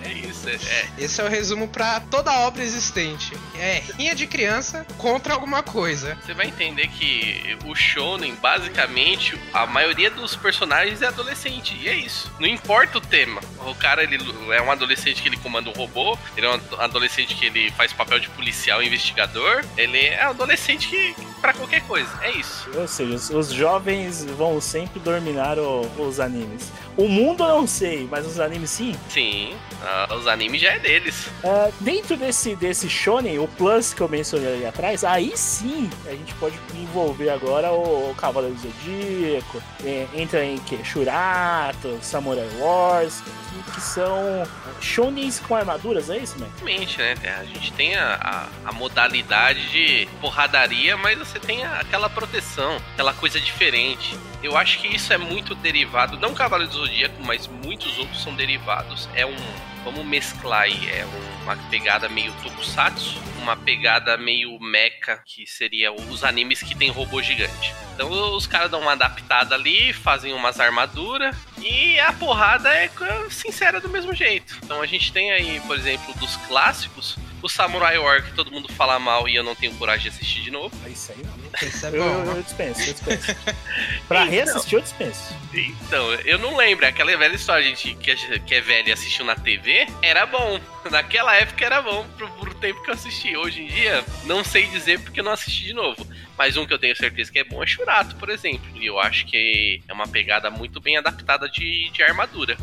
É 0.04 0.12
isso, 0.12 0.48
é, 0.48 0.54
é. 0.54 0.86
Esse 0.98 1.20
é 1.22 1.24
o 1.24 1.28
resumo 1.28 1.68
pra 1.68 2.00
toda 2.00 2.30
obra 2.40 2.62
existente. 2.62 3.32
É 3.60 3.82
rinha 3.98 4.14
de 4.14 4.26
criança 4.26 4.86
contra 4.96 5.34
alguma 5.34 5.62
coisa. 5.62 6.16
Você 6.24 6.32
vai 6.34 6.46
entender 6.46 6.88
que 6.88 7.56
o 7.66 7.74
Shonen, 7.74 8.34
basicamente, 8.36 9.38
a 9.52 9.66
maioria 9.66 10.10
dos 10.10 10.34
personagens 10.34 11.02
é 11.02 11.06
adolescente. 11.06 11.76
E 11.80 11.88
é 11.88 11.94
isso. 11.94 12.30
Não 12.38 12.46
importa 12.48 12.98
o 12.98 13.00
tema. 13.00 13.40
O 13.66 13.74
cara, 13.74 14.02
ele 14.02 14.18
é 14.52 14.62
um 14.62 14.70
adolescente 14.70 15.20
que 15.22 15.28
ele 15.28 15.36
comanda 15.36 15.68
um 15.68 15.72
robô. 15.72 16.16
Ele 16.36 16.46
é 16.46 16.50
um 16.50 16.60
adolescente 16.80 17.34
que 17.34 17.46
ele 17.46 17.70
faz 17.72 17.92
papel 17.92 18.18
de 18.18 18.28
policial 18.30 18.82
investigador. 18.82 19.64
Ele 19.76 19.98
é 20.06 20.26
um 20.26 20.30
adolescente 20.30 20.88
que, 20.88 21.14
pra 21.40 21.52
qualquer 21.52 21.82
coisa. 21.82 22.08
É 22.22 22.30
isso. 22.32 22.70
Ou 22.74 22.88
seja, 22.88 23.14
os, 23.14 23.30
os 23.30 23.48
jovens 23.52 24.24
vão 24.24 24.60
sempre 24.60 24.98
dominar 25.00 25.58
o- 25.58 25.82
os 25.98 26.18
animes. 26.20 26.70
O 26.96 27.08
mundo 27.08 27.42
eu 27.44 27.48
não 27.60 27.66
sei, 27.66 28.06
mas 28.10 28.26
os 28.26 28.38
animes 28.40 28.70
sim. 28.70 28.94
Sim, 29.08 29.54
ah, 29.82 30.14
os 30.18 30.26
animes 30.26 30.60
já 30.60 30.72
é 30.72 30.78
deles. 30.78 31.28
Ah, 31.42 31.70
dentro 31.80 32.16
desse, 32.16 32.54
desse 32.56 32.90
shonen, 32.90 33.38
o 33.38 33.48
plus 33.56 33.92
que 33.94 34.00
eu 34.00 34.08
mencionei 34.08 34.54
ali 34.54 34.66
atrás, 34.66 35.04
aí 35.04 35.32
sim 35.36 35.88
a 36.06 36.10
gente 36.10 36.32
pode 36.34 36.58
envolver 36.74 37.30
agora 37.30 37.70
o, 37.72 38.10
o 38.10 38.14
Cavaleiro 38.14 38.54
do 38.56 38.62
Zodíaco, 38.62 39.62
é, 39.84 40.06
entra 40.14 40.44
em 40.44 40.58
que? 40.58 40.82
Shurato, 40.84 41.98
Samurai 42.02 42.48
Wars, 42.58 43.22
que, 43.64 43.72
que 43.72 43.80
são 43.80 44.46
shonens 44.80 45.40
com 45.40 45.54
armaduras, 45.54 46.08
é 46.10 46.18
isso, 46.18 46.38
né? 46.38 46.48
Realmente, 46.56 46.98
né? 46.98 47.14
A 47.38 47.44
gente 47.44 47.72
tem 47.72 47.94
a, 47.96 48.48
a, 48.64 48.68
a 48.70 48.72
modalidade 48.72 49.68
de 49.70 50.08
porradaria, 50.20 50.96
mas 50.96 51.18
você 51.18 51.38
tem 51.38 51.64
a- 51.64 51.80
aquela 51.80 52.08
proteção, 52.08 52.76
aquela 52.94 53.12
coisa 53.12 53.40
diferente. 53.40 54.16
Eu 54.42 54.56
acho 54.56 54.78
que 54.80 54.88
isso 54.88 55.12
é 55.12 55.18
muito 55.18 55.54
derivado, 55.54 56.16
não 56.18 56.32
Cavaleiro 56.34 56.72
do 56.72 56.78
Zodíaco, 56.78 57.22
mas 57.22 57.46
muitos 57.64 57.98
outros 57.98 58.22
são 58.22 58.34
derivados. 58.34 59.08
É 59.14 59.26
um. 59.26 59.36
Vamos 59.84 60.04
mesclar 60.04 60.62
aí, 60.62 60.90
é 60.90 61.06
um- 61.06 61.42
uma 61.44 61.56
pegada 61.70 62.08
meio 62.08 62.32
tokusatsu, 62.42 63.18
uma 63.38 63.56
pegada 63.56 64.16
meio 64.18 64.58
mecha, 64.60 65.16
que 65.24 65.46
seria 65.46 65.90
os 65.92 66.22
animes 66.22 66.62
que 66.62 66.74
tem 66.74 66.90
robô 66.90 67.22
gigante. 67.22 67.74
Então 67.94 68.10
os 68.36 68.46
caras 68.46 68.70
dão 68.70 68.80
uma 68.80 68.92
adaptada 68.92 69.54
ali, 69.54 69.92
fazem 69.92 70.32
umas 70.34 70.60
armaduras 70.60 71.34
e 71.58 71.98
a 71.98 72.12
porrada 72.12 72.68
é 72.74 72.90
sincera 73.30 73.80
do 73.80 73.88
mesmo 73.88 74.14
jeito. 74.14 74.58
Então 74.62 74.82
a 74.82 74.86
gente 74.86 75.12
tem 75.12 75.32
aí, 75.32 75.60
por 75.66 75.76
exemplo, 75.76 76.12
dos 76.14 76.36
clássicos, 76.46 77.16
o 77.42 77.48
Samurai 77.48 77.98
War 77.98 78.22
que 78.24 78.32
todo 78.32 78.50
mundo 78.50 78.68
fala 78.72 78.98
mal 78.98 79.28
e 79.28 79.34
eu 79.34 79.42
não 79.42 79.54
tenho 79.54 79.74
coragem 79.74 80.02
de 80.10 80.16
assistir 80.16 80.42
de 80.42 80.50
novo. 80.50 80.74
É 80.84 80.90
isso 80.90 81.12
aí, 81.12 81.18
não. 81.24 81.32
É 81.32 81.96
Eu, 81.96 82.02
bom. 82.04 82.30
eu, 82.30 82.36
eu 82.36 82.42
dispenso, 82.42 82.80
eu 82.82 82.92
dispenso. 82.92 83.36
pra 84.08 84.22
Então. 84.22 84.30
reassistir, 84.32 84.74
eu 84.74 84.80
dispenso. 84.82 85.34
Então, 85.52 86.12
eu 86.14 86.38
não 86.38 86.56
lembro, 86.56 86.86
aquela 86.86 87.16
velha 87.16 87.34
história, 87.34 87.64
a 87.64 87.68
gente 87.68 87.94
que, 87.94 88.14
que 88.40 88.54
é 88.54 88.60
velho 88.60 88.88
e 88.88 88.92
assistiu 88.92 89.24
na 89.24 89.34
TV, 89.34 89.86
era 90.02 90.26
bom. 90.26 90.60
Naquela 90.90 91.36
época 91.36 91.64
era 91.64 91.82
bom 91.82 92.06
pro, 92.16 92.28
pro 92.30 92.54
tempo 92.54 92.82
que 92.82 92.90
eu 92.90 92.94
assisti. 92.94 93.36
Hoje 93.36 93.62
em 93.62 93.66
dia, 93.66 94.02
não 94.24 94.42
sei 94.42 94.66
dizer 94.68 95.00
porque 95.00 95.20
eu 95.20 95.24
não 95.24 95.32
assisti 95.32 95.64
de 95.64 95.72
novo. 95.74 96.06
Mas 96.38 96.56
um 96.56 96.64
que 96.66 96.72
eu 96.72 96.78
tenho 96.78 96.96
certeza 96.96 97.30
que 97.30 97.38
é 97.38 97.44
bom 97.44 97.62
é 97.62 97.66
Churato, 97.66 98.16
por 98.16 98.30
exemplo. 98.30 98.66
E 98.74 98.86
eu 98.86 98.98
acho 98.98 99.26
que 99.26 99.82
é 99.86 99.92
uma 99.92 100.08
pegada 100.08 100.50
muito 100.50 100.80
bem 100.80 100.96
adaptada 100.96 101.48
de, 101.50 101.90
de 101.90 102.02
armadura. 102.02 102.56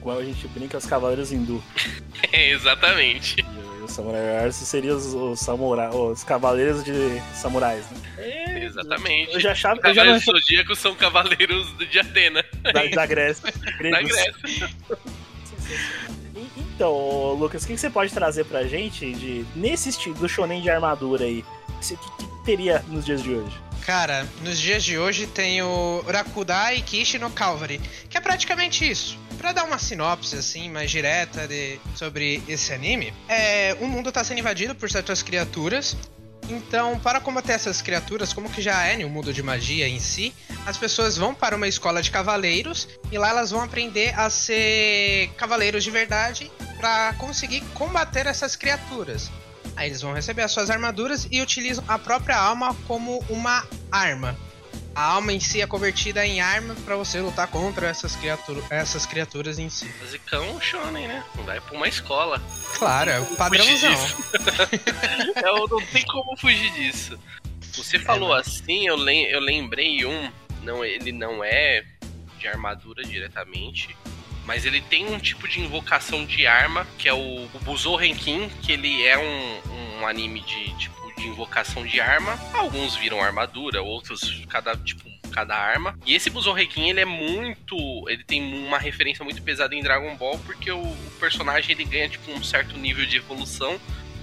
Como 0.00 0.18
a 0.18 0.24
gente 0.24 0.48
brinca, 0.48 0.78
os 0.78 0.86
cavaleiros 0.86 1.30
hindu. 1.30 1.62
Exatamente. 2.32 3.44
Samurai 3.92 4.40
Wars 4.40 4.56
seria 4.56 4.94
os, 4.94 5.12
os, 5.14 5.40
samurai, 5.40 5.88
os 5.90 6.24
cavaleiros 6.24 6.82
de 6.82 7.20
samurais, 7.34 7.84
né? 7.90 7.98
É, 8.18 8.64
Exatamente. 8.64 9.34
Eu 9.34 9.40
já 9.40 9.52
achava. 9.52 9.80
Eu 9.84 9.94
já 9.94 10.04
não 10.04 10.18
Cavaleiros 10.18 10.24
Zodíacos 10.24 10.78
são 10.78 10.94
cavaleiros 10.94 11.78
de 11.78 11.98
Atena, 11.98 12.44
da, 12.62 12.86
da 12.86 13.06
Grécia. 13.06 13.52
da. 13.90 14.02
Grécia. 14.02 14.70
Então, 16.74 17.34
Lucas, 17.34 17.62
o 17.62 17.66
que 17.66 17.74
que 17.74 17.80
você 17.80 17.90
pode 17.90 18.12
trazer 18.12 18.44
pra 18.44 18.64
gente 18.64 19.12
de, 19.12 19.44
nesse 19.54 19.90
estilo 19.90 20.14
do 20.14 20.28
shonen 20.28 20.62
de 20.62 20.70
armadura 20.70 21.24
aí? 21.24 21.44
O 21.68 21.80
que, 21.80 21.96
que 21.96 22.44
teria 22.44 22.82
nos 22.88 23.04
dias 23.04 23.22
de 23.22 23.34
hoje? 23.34 23.56
Cara, 23.86 24.28
nos 24.42 24.60
dias 24.60 24.84
de 24.84 24.96
hoje 24.96 25.26
tem 25.26 25.60
o 25.60 26.04
Rakudai 26.06 26.80
Kishi 26.82 27.18
no 27.18 27.30
Calvary, 27.30 27.80
que 28.08 28.16
é 28.16 28.20
praticamente 28.20 28.88
isso. 28.88 29.18
Pra 29.36 29.52
dar 29.52 29.64
uma 29.64 29.78
sinopse 29.78 30.36
assim 30.36 30.70
mais 30.70 30.90
direta 30.90 31.48
de, 31.48 31.80
sobre 31.96 32.40
esse 32.46 32.72
anime, 32.72 33.12
é, 33.28 33.76
o 33.80 33.88
mundo 33.88 34.12
tá 34.12 34.22
sendo 34.22 34.38
invadido 34.38 34.74
por 34.74 34.88
certas 34.88 35.20
criaturas. 35.20 35.96
Então, 36.48 36.98
para 37.00 37.20
combater 37.20 37.52
essas 37.52 37.82
criaturas, 37.82 38.32
como 38.32 38.50
que 38.50 38.62
já 38.62 38.84
é 38.84 38.96
no 38.96 39.08
mundo 39.08 39.32
de 39.32 39.42
magia 39.42 39.88
em 39.88 39.98
si, 39.98 40.32
as 40.64 40.76
pessoas 40.76 41.16
vão 41.16 41.34
para 41.34 41.56
uma 41.56 41.66
escola 41.66 42.02
de 42.02 42.10
cavaleiros 42.10 42.88
e 43.10 43.18
lá 43.18 43.30
elas 43.30 43.50
vão 43.50 43.62
aprender 43.62 44.14
a 44.18 44.30
ser 44.30 45.30
cavaleiros 45.36 45.82
de 45.82 45.90
verdade 45.90 46.50
para 46.78 47.14
conseguir 47.14 47.62
combater 47.74 48.26
essas 48.26 48.54
criaturas. 48.54 49.30
Aí 49.76 49.88
eles 49.88 50.00
vão 50.02 50.12
receber 50.12 50.42
as 50.42 50.52
suas 50.52 50.70
armaduras 50.70 51.26
e 51.30 51.40
utilizam 51.40 51.84
a 51.88 51.98
própria 51.98 52.36
alma 52.36 52.74
como 52.86 53.24
uma 53.28 53.66
arma. 53.90 54.36
A 54.94 55.02
alma 55.04 55.32
em 55.32 55.40
si 55.40 55.62
é 55.62 55.66
convertida 55.66 56.26
em 56.26 56.40
arma 56.42 56.74
para 56.84 56.96
você 56.96 57.18
lutar 57.20 57.46
contra 57.48 57.88
essas, 57.88 58.14
criatura, 58.14 58.62
essas 58.68 59.06
criaturas 59.06 59.58
em 59.58 59.70
si. 59.70 59.88
Basicão 60.00 60.60
shonen, 60.60 61.08
né? 61.08 61.24
Vai 61.46 61.60
pra 61.60 61.74
uma 61.74 61.88
escola. 61.88 62.42
Claro, 62.76 63.10
é 63.10 63.18
o 63.18 63.26
padrãozão. 63.36 63.90
Eu 65.42 65.66
não 65.68 65.80
tem 65.86 66.04
como 66.04 66.36
fugir 66.36 66.70
disso. 66.72 67.18
Você 67.74 67.98
falou 67.98 68.34
assim, 68.34 68.86
eu, 68.86 68.96
lem 68.96 69.24
eu 69.24 69.40
lembrei 69.40 70.04
um. 70.04 70.30
Não, 70.62 70.84
ele 70.84 71.10
não 71.10 71.42
é 71.42 71.84
de 72.38 72.46
armadura 72.46 73.02
diretamente. 73.02 73.96
Mas 74.46 74.64
ele 74.64 74.80
tem 74.80 75.06
um 75.06 75.18
tipo 75.18 75.46
de 75.48 75.60
invocação 75.60 76.24
de 76.24 76.46
arma 76.46 76.86
que 76.98 77.08
é 77.08 77.14
o, 77.14 77.44
o 77.44 77.58
Buzou 77.62 77.96
Renkin, 77.96 78.48
que 78.62 78.72
ele 78.72 79.04
é 79.04 79.18
um, 79.18 80.00
um 80.00 80.06
anime 80.06 80.40
de 80.40 80.76
tipo 80.76 81.12
de 81.16 81.28
invocação 81.28 81.86
de 81.86 82.00
arma. 82.00 82.38
Alguns 82.52 82.96
viram 82.96 83.22
armadura, 83.22 83.82
outros 83.82 84.44
cada 84.48 84.76
tipo 84.76 85.10
cada 85.32 85.56
arma. 85.56 85.98
E 86.04 86.14
esse 86.14 86.28
Buzou 86.28 86.52
Renkin, 86.52 86.90
ele 86.90 87.00
é 87.00 87.04
muito, 87.06 87.76
ele 88.08 88.22
tem 88.22 88.42
uma 88.66 88.78
referência 88.78 89.24
muito 89.24 89.42
pesada 89.42 89.74
em 89.74 89.82
Dragon 89.82 90.14
Ball 90.16 90.38
porque 90.40 90.70
o, 90.70 90.82
o 90.82 91.12
personagem 91.18 91.72
ele 91.72 91.84
ganha 91.84 92.08
tipo 92.08 92.30
um 92.30 92.42
certo 92.42 92.76
nível 92.76 93.06
de 93.06 93.16
evolução 93.16 93.80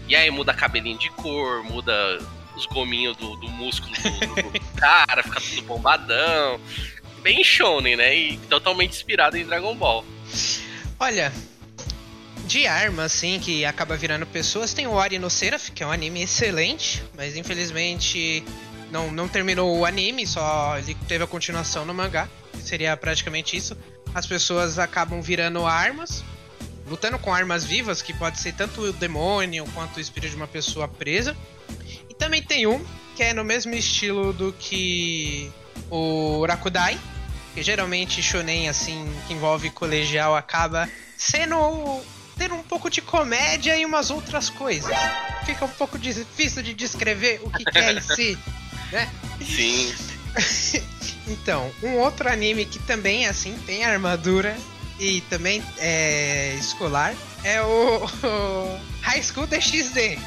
e 0.08 0.16
aí 0.16 0.30
muda 0.30 0.54
cabelinho 0.54 0.98
de 0.98 1.10
cor, 1.12 1.64
muda 1.64 2.20
os 2.56 2.66
gominhos 2.66 3.16
do, 3.18 3.36
do 3.38 3.50
músculo 3.50 3.94
do, 3.94 4.52
do 4.52 4.60
cara, 4.76 5.24
fica 5.24 5.42
tudo 5.42 5.62
bombadão. 5.64 6.60
Bem 7.22 7.44
shonen, 7.44 7.96
né? 7.96 8.16
E 8.16 8.38
totalmente 8.50 8.92
inspirado 8.92 9.38
em 9.38 9.46
Dragon 9.46 9.76
Ball. 9.76 10.06
Olha, 11.00 11.32
de 12.46 12.66
arma, 12.66 13.04
assim, 13.04 13.40
que 13.40 13.64
acaba 13.64 13.96
virando 13.96 14.26
pessoas, 14.26 14.74
tem 14.74 14.88
o 14.88 14.92
Ori 14.92 15.20
no 15.20 15.30
Seraph, 15.30 15.70
que 15.70 15.84
é 15.84 15.86
um 15.86 15.92
anime 15.92 16.24
excelente, 16.24 17.04
mas 17.16 17.38
infelizmente 17.38 18.44
não, 18.92 19.12
não 19.12 19.28
terminou 19.28 19.78
o 19.78 19.86
anime, 19.86 20.26
só 20.26 20.78
ele 20.78 20.96
teve 21.08 21.24
a 21.24 21.28
continuação 21.28 21.86
no 21.86 21.94
mangá, 21.94 22.28
que 22.52 22.62
seria 22.62 22.98
praticamente 22.98 23.56
isso. 23.56 23.78
As 24.14 24.26
pessoas 24.26 24.80
acabam 24.80 25.22
virando 25.22 25.66
armas, 25.66 26.24
lutando 26.88 27.20
com 27.20 27.32
armas 27.32 27.64
vivas, 27.64 28.02
que 28.02 28.14
pode 28.14 28.40
ser 28.40 28.54
tanto 28.54 28.82
o 28.82 28.94
demônio 28.94 29.66
quanto 29.74 29.98
o 29.98 30.00
espírito 30.00 30.32
de 30.32 30.36
uma 30.36 30.48
pessoa 30.48 30.88
presa. 30.88 31.38
E 32.10 32.14
também 32.16 32.42
tem 32.42 32.66
um 32.66 32.84
que 33.16 33.24
é 33.24 33.34
no 33.34 33.44
mesmo 33.44 33.76
estilo 33.76 34.34
do 34.34 34.52
que 34.54 35.52
o 35.90 36.46
Rakudai, 36.46 37.00
que 37.54 37.64
geralmente 37.64 38.22
shonen 38.22 38.70
assim 38.70 39.12
que 39.28 39.34
envolve 39.34 39.70
colegial 39.70 40.36
acaba 40.36 40.90
sendo 41.18 42.02
ter 42.38 42.52
um 42.54 42.64
pouco 42.64 42.90
de 42.90 43.02
comédia 43.02 43.76
e 43.78 43.86
umas 43.86 44.10
outras 44.10 44.50
coisas. 44.50 44.96
Fica 45.46 45.66
um 45.66 45.70
pouco 45.70 46.00
difícil 46.00 46.64
de 46.64 46.74
descrever 46.74 47.42
o 47.44 47.50
que, 47.50 47.66
que 47.66 47.78
é 47.78 47.94
em 47.94 48.02
si, 48.02 48.38
né? 48.92 49.10
Sim. 49.46 49.94
então, 51.28 51.72
um 51.84 51.98
outro 51.98 52.30
anime 52.30 52.66
que 52.66 52.80
também 52.80 53.28
assim 53.28 53.58
tem 53.66 53.84
armadura 53.84 54.56
e 55.00 55.22
também 55.22 55.64
é 55.78 56.56
escolar 56.60 57.16
é 57.44 57.62
o, 57.62 58.06
o 58.24 58.80
High 59.02 59.24
School 59.24 59.48
DxD. 59.48 60.20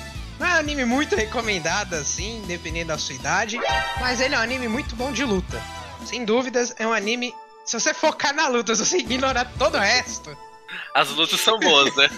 Não 0.42 0.48
é 0.48 0.54
um 0.54 0.58
anime 0.58 0.84
muito 0.84 1.14
recomendado 1.14 1.94
assim, 1.94 2.42
dependendo 2.48 2.88
da 2.88 2.98
sua 2.98 3.14
idade, 3.14 3.60
mas 4.00 4.20
ele 4.20 4.34
é 4.34 4.38
um 4.38 4.40
anime 4.40 4.66
muito 4.66 4.96
bom 4.96 5.12
de 5.12 5.24
luta. 5.24 5.62
Sem 6.04 6.24
dúvidas, 6.24 6.74
é 6.80 6.84
um 6.84 6.92
anime. 6.92 7.32
Se 7.64 7.78
você 7.78 7.94
focar 7.94 8.34
na 8.34 8.48
luta, 8.48 8.74
se 8.74 8.84
você 8.84 8.96
ignorar 8.98 9.44
todo 9.56 9.76
o 9.76 9.80
resto. 9.80 10.36
As 10.96 11.10
lutas 11.10 11.40
são 11.40 11.60
boas, 11.60 11.94
né? 11.94 12.10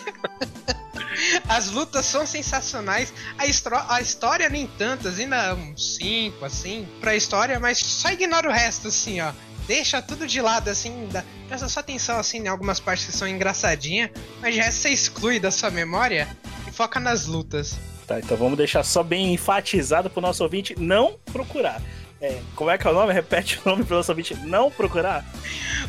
As 1.46 1.70
lutas 1.70 2.06
são 2.06 2.26
sensacionais. 2.26 3.12
A, 3.36 3.94
a 3.94 4.00
história 4.00 4.48
nem 4.48 4.66
tantas, 4.68 5.18
ainda 5.18 5.54
uns 5.54 5.96
5, 5.96 6.46
assim, 6.46 6.88
pra 7.02 7.14
história, 7.14 7.60
mas 7.60 7.76
só 7.76 8.08
ignora 8.10 8.48
o 8.48 8.52
resto, 8.52 8.88
assim, 8.88 9.20
ó 9.20 9.32
deixa 9.66 10.02
tudo 10.02 10.26
de 10.26 10.42
lado, 10.42 10.68
assim, 10.68 11.08
dá, 11.10 11.24
presta 11.48 11.66
só 11.70 11.80
atenção, 11.80 12.18
assim, 12.18 12.38
em 12.38 12.48
algumas 12.48 12.78
partes 12.78 13.06
que 13.06 13.12
são 13.12 13.26
engraçadinhas, 13.26 14.10
mas 14.42 14.54
de 14.54 14.60
resto 14.60 14.82
você 14.82 14.90
exclui 14.90 15.40
da 15.40 15.50
sua 15.50 15.70
memória 15.70 16.28
e 16.68 16.70
foca 16.70 17.00
nas 17.00 17.24
lutas. 17.24 17.74
Tá, 18.06 18.18
então 18.18 18.36
vamos 18.36 18.58
deixar 18.58 18.82
só 18.82 19.02
bem 19.02 19.32
enfatizado 19.32 20.10
pro 20.10 20.20
nosso 20.20 20.42
ouvinte 20.42 20.74
não 20.78 21.18
procurar. 21.32 21.80
É, 22.20 22.40
como 22.54 22.70
é 22.70 22.78
que 22.78 22.86
é 22.86 22.90
o 22.90 22.94
nome? 22.94 23.12
Repete 23.14 23.60
o 23.64 23.68
nome 23.68 23.84
pro 23.84 23.96
nosso 23.96 24.12
ouvinte 24.12 24.34
não 24.34 24.70
procurar. 24.70 25.24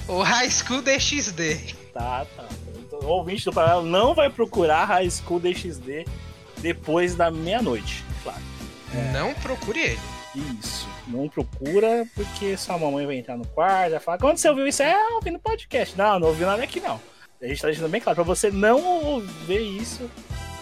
O 0.07 0.21
High 0.21 0.49
School 0.49 0.81
DxD. 0.81 1.75
Tá, 1.93 2.25
tá. 2.35 2.45
Então, 2.77 2.99
o 2.99 3.07
ouvinte 3.07 3.45
do 3.45 3.53
Paralelo 3.53 3.85
não 3.85 4.13
vai 4.13 4.29
procurar 4.29 4.85
High 4.85 5.09
School 5.09 5.39
DxD 5.39 6.05
depois 6.57 7.15
da 7.15 7.29
meia-noite, 7.29 8.03
claro. 8.23 8.41
É... 8.93 9.11
Não 9.11 9.33
procure 9.35 9.79
ele. 9.79 9.99
Isso. 10.59 10.87
Não 11.07 11.29
procura, 11.29 12.05
porque 12.13 12.57
sua 12.57 12.77
mamãe 12.77 13.05
vai 13.05 13.15
entrar 13.15 13.37
no 13.37 13.47
quarto 13.47 13.95
e 13.95 13.99
falar: 13.99 14.17
quando 14.17 14.37
você 14.37 14.49
ouviu 14.49 14.67
isso? 14.67 14.83
É, 14.83 15.13
ouvindo 15.13 15.39
podcast. 15.39 15.97
Não, 15.97 16.19
não 16.19 16.27
ouviu 16.29 16.47
nada 16.47 16.63
aqui 16.63 16.79
não. 16.79 16.99
A 17.41 17.47
gente 17.47 17.61
tá 17.61 17.67
deixando 17.67 17.89
bem 17.89 18.01
claro 18.01 18.15
pra 18.15 18.23
você 18.23 18.49
não 18.49 19.19
ver 19.45 19.61
isso 19.61 20.09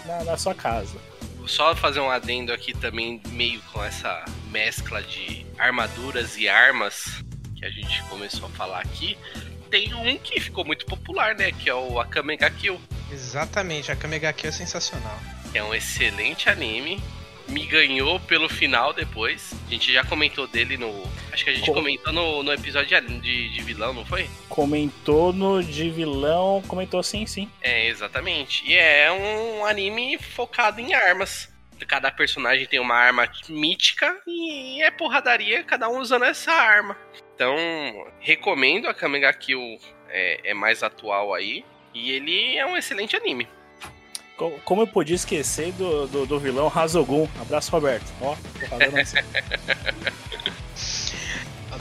na, 0.04 0.24
na 0.24 0.36
sua 0.36 0.54
casa. 0.54 0.96
Só 1.46 1.74
fazer 1.74 2.00
um 2.00 2.10
adendo 2.10 2.52
aqui 2.52 2.72
também, 2.72 3.20
meio 3.28 3.60
com 3.72 3.82
essa 3.82 4.24
mescla 4.50 5.02
de 5.02 5.46
armaduras 5.58 6.36
e 6.36 6.48
armas 6.48 7.22
que 7.56 7.64
a 7.64 7.70
gente 7.70 8.02
começou 8.04 8.46
a 8.46 8.50
falar 8.50 8.80
aqui. 8.80 9.16
Tem 9.70 9.92
um 9.94 10.16
que 10.18 10.40
ficou 10.40 10.64
muito 10.64 10.86
popular, 10.86 11.34
né? 11.34 11.52
Que 11.52 11.68
é 11.68 11.74
o 11.74 12.00
Akame 12.00 12.36
ga 12.36 12.50
Kill. 12.50 12.80
Exatamente, 13.10 13.90
Akame 13.92 14.18
ga 14.18 14.32
Kill 14.32 14.48
é 14.48 14.52
sensacional. 14.52 15.18
É 15.52 15.62
um 15.62 15.74
excelente 15.74 16.48
anime 16.48 17.02
me 17.48 17.66
ganhou 17.66 18.18
pelo 18.20 18.48
final 18.48 18.92
depois. 18.92 19.54
A 19.66 19.70
gente 19.70 19.92
já 19.92 20.04
comentou 20.04 20.46
dele 20.46 20.76
no. 20.76 21.02
Acho 21.32 21.44
que 21.44 21.50
a 21.50 21.54
gente 21.54 21.66
Com... 21.66 21.74
comentou 21.74 22.12
no, 22.12 22.42
no 22.42 22.52
episódio 22.52 23.00
de, 23.20 23.48
de 23.48 23.62
vilão, 23.62 23.92
não 23.92 24.04
foi? 24.04 24.28
Comentou 24.48 25.32
no 25.32 25.62
de 25.62 25.90
vilão, 25.90 26.62
comentou 26.66 27.02
sim, 27.02 27.26
sim. 27.26 27.50
É, 27.60 27.88
exatamente. 27.88 28.64
E 28.66 28.74
é 28.74 29.10
um 29.10 29.64
anime 29.64 30.18
focado 30.18 30.80
em 30.80 30.94
armas. 30.94 31.52
Cada 31.88 32.10
personagem 32.10 32.66
tem 32.66 32.78
uma 32.78 32.94
arma 32.94 33.28
mítica 33.48 34.16
e 34.26 34.80
é 34.82 34.90
porradaria, 34.90 35.64
cada 35.64 35.88
um 35.88 35.98
usando 35.98 36.24
essa 36.24 36.52
arma. 36.52 36.96
Então, 37.34 37.56
recomendo 38.20 38.86
a 38.88 38.94
Kamega 38.94 39.32
Kill, 39.32 39.78
é, 40.08 40.50
é 40.50 40.54
mais 40.54 40.82
atual 40.82 41.34
aí. 41.34 41.64
E 41.92 42.10
ele 42.10 42.56
é 42.56 42.66
um 42.66 42.76
excelente 42.76 43.16
anime. 43.16 43.48
Como 44.36 44.82
eu 44.82 44.86
podia 44.86 45.14
esquecer 45.14 45.72
do, 45.72 46.06
do, 46.08 46.26
do 46.26 46.40
vilão 46.40 46.66
Razogun? 46.68 47.28
Abraço, 47.40 47.70
Roberto. 47.70 48.12
Ó, 48.20 48.36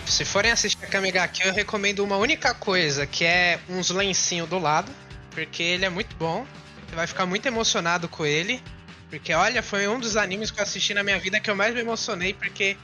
Se 0.06 0.24
forem 0.26 0.52
assistir 0.52 0.84
a 0.84 0.88
Kamiga 0.88 1.24
aqui, 1.24 1.48
eu 1.48 1.54
recomendo 1.54 2.04
uma 2.04 2.18
única 2.18 2.54
coisa, 2.54 3.08
que 3.08 3.26
é 3.26 3.60
uns 3.68 3.90
lencinhos 3.90 4.48
do 4.48 4.60
lado, 4.60 4.92
porque 5.32 5.64
ele 5.64 5.86
é 5.86 5.90
muito 5.90 6.16
bom. 6.16 6.46
Você 6.88 6.96
vai 6.96 7.08
ficar 7.08 7.26
muito 7.26 7.48
emocionado 7.48 8.08
com 8.08 8.24
ele. 8.26 8.62
Porque, 9.10 9.34
olha, 9.34 9.64
foi 9.64 9.88
um 9.88 10.00
dos 10.00 10.18
animes 10.18 10.52
que 10.52 10.60
eu 10.60 10.64
assisti 10.64 10.94
na 10.94 11.04
minha 11.04 11.20
vida 11.20 11.40
que 11.40 11.50
eu 11.50 11.56
mais 11.56 11.74
me 11.74 11.82
emocionei, 11.82 12.34
porque 12.34 12.78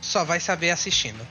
só 0.00 0.24
vai 0.24 0.40
saber 0.40 0.70
assistindo. 0.70 1.26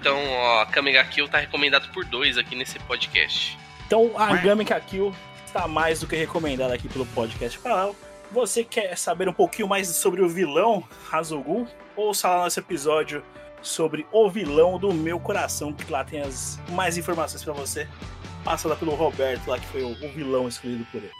Então, 0.00 0.18
ó, 0.32 0.64
Kamiga 0.64 1.04
Kill 1.04 1.28
tá 1.28 1.38
recomendado 1.38 1.92
por 1.92 2.06
dois 2.06 2.38
aqui 2.38 2.56
nesse 2.56 2.78
podcast. 2.80 3.58
Então, 3.86 4.10
a 4.16 4.38
Kamiga 4.38 4.80
Kill 4.80 5.14
está 5.44 5.68
mais 5.68 6.00
do 6.00 6.06
que 6.06 6.16
recomendada 6.16 6.72
aqui 6.72 6.88
pelo 6.88 7.04
podcast 7.06 7.58
Paralelo. 7.58 7.94
Você 8.32 8.64
quer 8.64 8.96
saber 8.96 9.28
um 9.28 9.32
pouquinho 9.32 9.68
mais 9.68 9.88
sobre 9.88 10.22
o 10.22 10.28
vilão 10.28 10.82
Hazogun? 11.12 11.66
Ouça 11.94 12.28
lá 12.28 12.44
nosso 12.44 12.58
episódio 12.60 13.22
sobre 13.60 14.06
o 14.10 14.30
vilão 14.30 14.78
do 14.78 14.94
meu 14.94 15.20
coração, 15.20 15.70
que 15.70 15.90
lá 15.92 16.02
tem 16.02 16.22
as 16.22 16.58
mais 16.70 16.96
informações 16.96 17.44
para 17.44 17.52
você. 17.52 17.86
Passa 18.42 18.68
lá 18.68 18.76
pelo 18.76 18.94
Roberto, 18.94 19.48
lá 19.48 19.58
que 19.58 19.66
foi 19.66 19.82
o 19.82 19.94
vilão 20.14 20.48
escolhido 20.48 20.86
por 20.90 20.96
ele. 21.02 21.12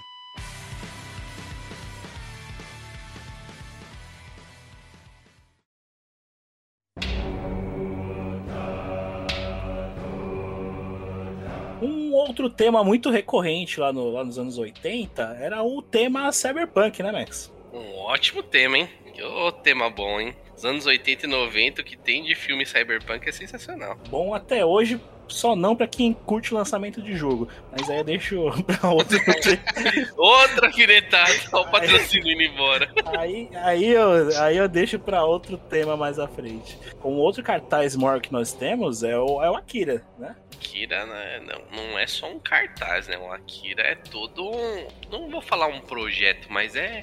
Um 11.83 12.13
outro 12.13 12.51
tema 12.51 12.85
muito 12.85 13.11
recorrente 13.11 13.81
lá, 13.81 13.93
no, 13.93 14.11
lá 14.11 14.25
nos 14.25 14.39
anos 14.39 14.59
80 14.59 15.39
era 15.41 15.63
o 15.63 15.81
tema 15.81 16.31
cyberpunk, 16.31 17.03
né, 17.03 17.11
Max? 17.11 17.53
Um 17.73 17.99
ótimo 17.99 18.43
tema, 18.43 18.79
hein? 18.79 18.89
Que 19.15 19.23
oh, 19.23 19.53
tema 19.53 19.89
bom, 19.89 20.21
hein? 20.21 20.35
Os 20.57 20.65
anos 20.65 20.85
80 20.85 21.27
e 21.27 21.29
90, 21.29 21.81
o 21.81 21.85
que 21.85 21.97
tem 21.97 22.23
de 22.25 22.35
filme 22.35 22.67
cyberpunk 22.67 23.27
é 23.27 23.33
sensacional. 23.33 23.97
Bom 24.11 24.35
até 24.35 24.65
hoje, 24.65 25.01
só 25.31 25.55
não 25.55 25.75
para 25.75 25.87
quem 25.87 26.13
curte 26.13 26.53
o 26.53 26.57
lançamento 26.57 27.01
de 27.01 27.17
jogo. 27.17 27.49
Mas 27.73 27.89
aí 27.89 27.99
eu 27.99 28.05
deixo 28.05 28.37
pra 28.65 28.91
outro. 28.91 29.19
Outra 30.17 30.67
alfinetada, 30.69 31.33
o 31.53 31.65
patrocínio 31.71 32.33
indo 32.33 32.43
embora. 32.43 32.91
Aí, 33.19 33.49
aí, 33.55 33.87
eu, 33.87 34.41
aí 34.41 34.57
eu 34.57 34.69
deixo 34.69 34.99
para 34.99 35.25
outro 35.25 35.57
tema 35.57 35.97
mais 35.97 36.19
à 36.19 36.29
frente. 36.29 36.79
Um 37.05 37.15
outro 37.15 37.43
cartaz 37.43 37.97
maior 37.97 38.21
que 38.21 38.33
nós 38.33 38.53
temos 38.53 39.03
é 39.03 39.19
o, 39.19 39.43
é 39.43 39.51
o 39.51 39.57
Akira, 39.57 40.03
né? 40.19 40.37
Akira 40.61 41.07
né, 41.07 41.41
não, 41.41 41.85
não 41.85 41.99
é 41.99 42.07
só 42.07 42.31
um 42.31 42.39
cartaz, 42.39 43.09
né? 43.09 43.17
O 43.17 43.33
Akira 43.33 43.83
é 43.83 43.95
todo 43.95 44.51
um. 44.51 44.87
Não 45.11 45.31
vou 45.31 45.41
falar 45.41 45.67
um 45.67 45.81
projeto, 45.81 46.49
mas 46.51 46.77
é 46.77 47.03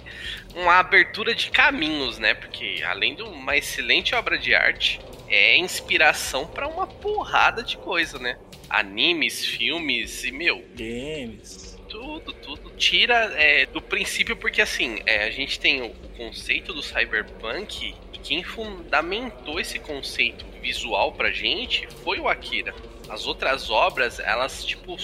uma 0.55 0.75
abertura 0.75 1.33
de 1.33 1.49
caminhos, 1.49 2.19
né? 2.19 2.35
Porque 2.35 2.83
além 2.87 3.15
de 3.15 3.23
uma 3.23 3.57
excelente 3.57 4.13
obra 4.13 4.37
de 4.37 4.53
arte, 4.53 4.99
é 5.27 5.57
inspiração 5.57 6.47
para 6.47 6.67
uma 6.67 6.87
porrada 6.87 7.63
de 7.63 7.77
coisa, 7.77 8.17
né? 8.19 8.37
Animes, 8.69 9.45
filmes 9.45 10.23
e, 10.23 10.31
meu. 10.31 10.63
Games. 10.75 11.77
Tudo, 11.89 12.33
tudo. 12.33 12.69
Tira 12.71 13.33
é, 13.35 13.65
do 13.65 13.81
princípio, 13.81 14.35
porque 14.35 14.61
assim, 14.61 14.99
é, 15.05 15.23
a 15.23 15.31
gente 15.31 15.59
tem 15.59 15.81
o 15.81 15.89
conceito 16.17 16.73
do 16.73 16.83
cyberpunk 16.83 17.95
e 18.13 18.17
quem 18.19 18.43
fundamentou 18.43 19.59
esse 19.59 19.79
conceito 19.79 20.45
visual 20.61 21.13
pra 21.13 21.31
gente 21.31 21.87
foi 22.03 22.19
o 22.19 22.27
Akira. 22.27 22.75
As 23.09 23.25
outras 23.25 23.69
obras, 23.69 24.19
elas, 24.19 24.65
tipo, 24.65 24.97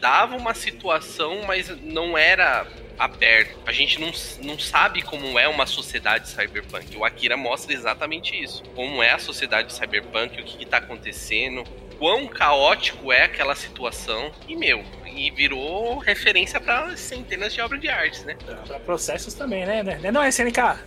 davam 0.00 0.38
uma 0.38 0.54
situação, 0.54 1.42
mas 1.46 1.68
não 1.82 2.16
era 2.16 2.66
aberto. 2.98 3.58
A 3.66 3.72
gente 3.72 4.00
não, 4.00 4.10
não 4.42 4.58
sabe 4.58 5.02
como 5.02 5.38
é 5.38 5.48
uma 5.48 5.66
sociedade 5.66 6.28
cyberpunk. 6.28 6.96
O 6.96 7.04
Akira 7.04 7.36
mostra 7.36 7.72
exatamente 7.72 8.40
isso. 8.40 8.62
Como 8.74 9.02
é 9.02 9.12
a 9.12 9.18
sociedade 9.18 9.72
cyberpunk, 9.72 10.40
o 10.40 10.44
que, 10.44 10.64
está 10.64 10.78
acontecendo, 10.78 11.64
quão 11.98 12.26
caótico 12.26 13.12
é 13.12 13.24
aquela 13.24 13.54
situação. 13.54 14.32
E, 14.48 14.56
meu, 14.56 14.84
e 15.06 15.30
virou 15.30 15.98
referência 15.98 16.60
para 16.60 16.96
centenas 16.96 17.52
de 17.52 17.60
obras 17.60 17.80
de 17.80 17.88
arte, 17.88 18.24
né? 18.24 18.36
Para 18.66 18.80
processos 18.80 19.34
também, 19.34 19.64
né? 19.66 19.82
né? 19.82 20.10
Não 20.10 20.22
é 20.22 20.28
SNK. 20.28 20.58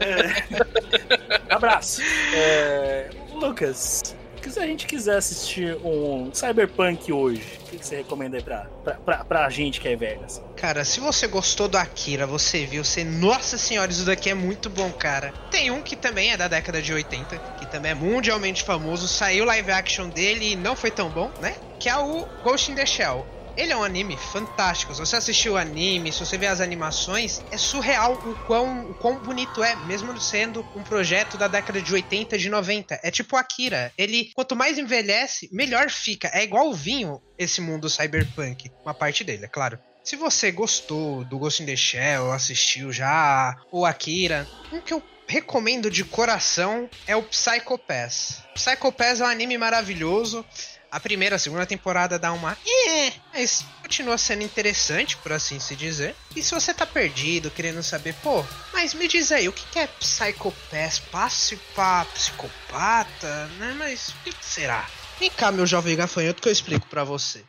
É. 0.00 1.54
Abraço. 1.54 2.00
É... 2.34 3.10
Lucas, 3.32 4.14
se 4.50 4.60
a 4.60 4.66
gente 4.66 4.86
quiser 4.86 5.16
assistir 5.16 5.76
um 5.84 6.32
Cyberpunk 6.32 7.12
hoje, 7.12 7.57
o 7.76 7.78
que 7.78 7.86
você 7.86 7.96
recomenda 7.96 8.36
aí 8.36 8.42
pra, 8.42 8.66
pra, 8.82 8.94
pra, 8.94 9.24
pra 9.24 9.50
gente 9.50 9.80
que 9.80 9.88
é 9.88 9.96
velho? 9.96 10.24
Assim? 10.24 10.42
Cara, 10.56 10.84
se 10.84 11.00
você 11.00 11.26
gostou 11.26 11.68
do 11.68 11.76
Akira, 11.76 12.26
você 12.26 12.64
viu, 12.64 12.84
você. 12.84 13.04
Nossa 13.04 13.58
senhora, 13.58 13.90
isso 13.90 14.04
daqui 14.04 14.30
é 14.30 14.34
muito 14.34 14.68
bom, 14.70 14.90
cara. 14.92 15.32
Tem 15.50 15.70
um 15.70 15.82
que 15.82 15.96
também 15.96 16.32
é 16.32 16.36
da 16.36 16.48
década 16.48 16.80
de 16.80 16.92
80, 16.92 17.38
que 17.58 17.66
também 17.66 17.92
é 17.92 17.94
mundialmente 17.94 18.62
famoso. 18.62 19.06
Saiu 19.06 19.44
live 19.44 19.70
action 19.70 20.08
dele 20.08 20.52
e 20.52 20.56
não 20.56 20.74
foi 20.74 20.90
tão 20.90 21.08
bom, 21.10 21.30
né? 21.40 21.54
Que 21.78 21.88
é 21.88 21.96
o 21.96 22.26
Ghost 22.42 22.72
in 22.72 22.74
the 22.74 22.86
Shell. 22.86 23.26
Ele 23.58 23.72
é 23.72 23.76
um 23.76 23.82
anime 23.82 24.16
fantástico. 24.16 24.94
Se 24.94 25.00
você 25.00 25.16
assistiu 25.16 25.54
o 25.54 25.56
anime, 25.56 26.12
se 26.12 26.20
você 26.20 26.38
vê 26.38 26.46
as 26.46 26.60
animações, 26.60 27.42
é 27.50 27.58
surreal 27.58 28.12
o 28.12 28.36
quão, 28.46 28.88
o 28.88 28.94
quão 28.94 29.18
bonito 29.18 29.64
é, 29.64 29.74
mesmo 29.84 30.18
sendo 30.20 30.64
um 30.76 30.84
projeto 30.84 31.36
da 31.36 31.48
década 31.48 31.82
de 31.82 31.92
80, 31.92 32.38
de 32.38 32.48
90. 32.48 33.00
É 33.02 33.10
tipo 33.10 33.34
Akira. 33.34 33.92
Ele, 33.98 34.30
quanto 34.32 34.54
mais 34.54 34.78
envelhece, 34.78 35.48
melhor 35.52 35.90
fica. 35.90 36.30
É 36.32 36.44
igual 36.44 36.68
o 36.68 36.72
vinho, 36.72 37.20
esse 37.36 37.60
mundo 37.60 37.90
cyberpunk. 37.90 38.70
Uma 38.84 38.94
parte 38.94 39.24
dele, 39.24 39.46
é 39.46 39.48
claro. 39.48 39.76
Se 40.04 40.14
você 40.14 40.52
gostou 40.52 41.24
do 41.24 41.36
Ghost 41.36 41.60
in 41.60 41.66
the 41.66 41.74
Shell, 41.74 42.30
assistiu 42.30 42.92
já, 42.92 43.56
ou 43.72 43.84
Akira, 43.84 44.46
um 44.72 44.80
que 44.80 44.94
eu 44.94 45.02
recomendo 45.26 45.90
de 45.90 46.04
coração 46.04 46.88
é 47.06 47.14
o 47.14 47.24
Psycho 47.24 47.76
Pass. 47.76 48.42
Psycho 48.54 48.90
Pass 48.92 49.20
é 49.20 49.24
um 49.24 49.26
anime 49.26 49.58
maravilhoso. 49.58 50.46
A 50.90 50.98
primeira, 50.98 51.36
a 51.36 51.38
segunda 51.38 51.66
temporada 51.66 52.18
dá 52.18 52.32
uma. 52.32 52.56
É, 52.66 53.12
mas 53.32 53.64
continua 53.82 54.16
sendo 54.16 54.42
interessante, 54.42 55.16
por 55.18 55.32
assim 55.32 55.60
se 55.60 55.76
dizer. 55.76 56.14
E 56.34 56.42
se 56.42 56.54
você 56.54 56.72
tá 56.72 56.86
perdido, 56.86 57.50
querendo 57.50 57.82
saber, 57.82 58.14
pô, 58.22 58.44
mas 58.72 58.94
me 58.94 59.06
diz 59.06 59.30
aí, 59.30 59.48
o 59.48 59.52
que 59.52 59.78
é 59.78 59.86
psicopath? 59.86 61.00
Passe 61.10 61.56
pra 61.74 62.06
psicopata? 62.06 63.46
Né? 63.58 63.74
Mas 63.78 64.08
o 64.08 64.14
que 64.24 64.34
será? 64.40 64.88
Vem 65.18 65.30
cá, 65.30 65.50
meu 65.50 65.66
jovem 65.66 65.96
gafanhoto, 65.96 66.40
que 66.40 66.48
eu 66.48 66.52
explico 66.52 66.86
para 66.86 67.04
você. 67.04 67.44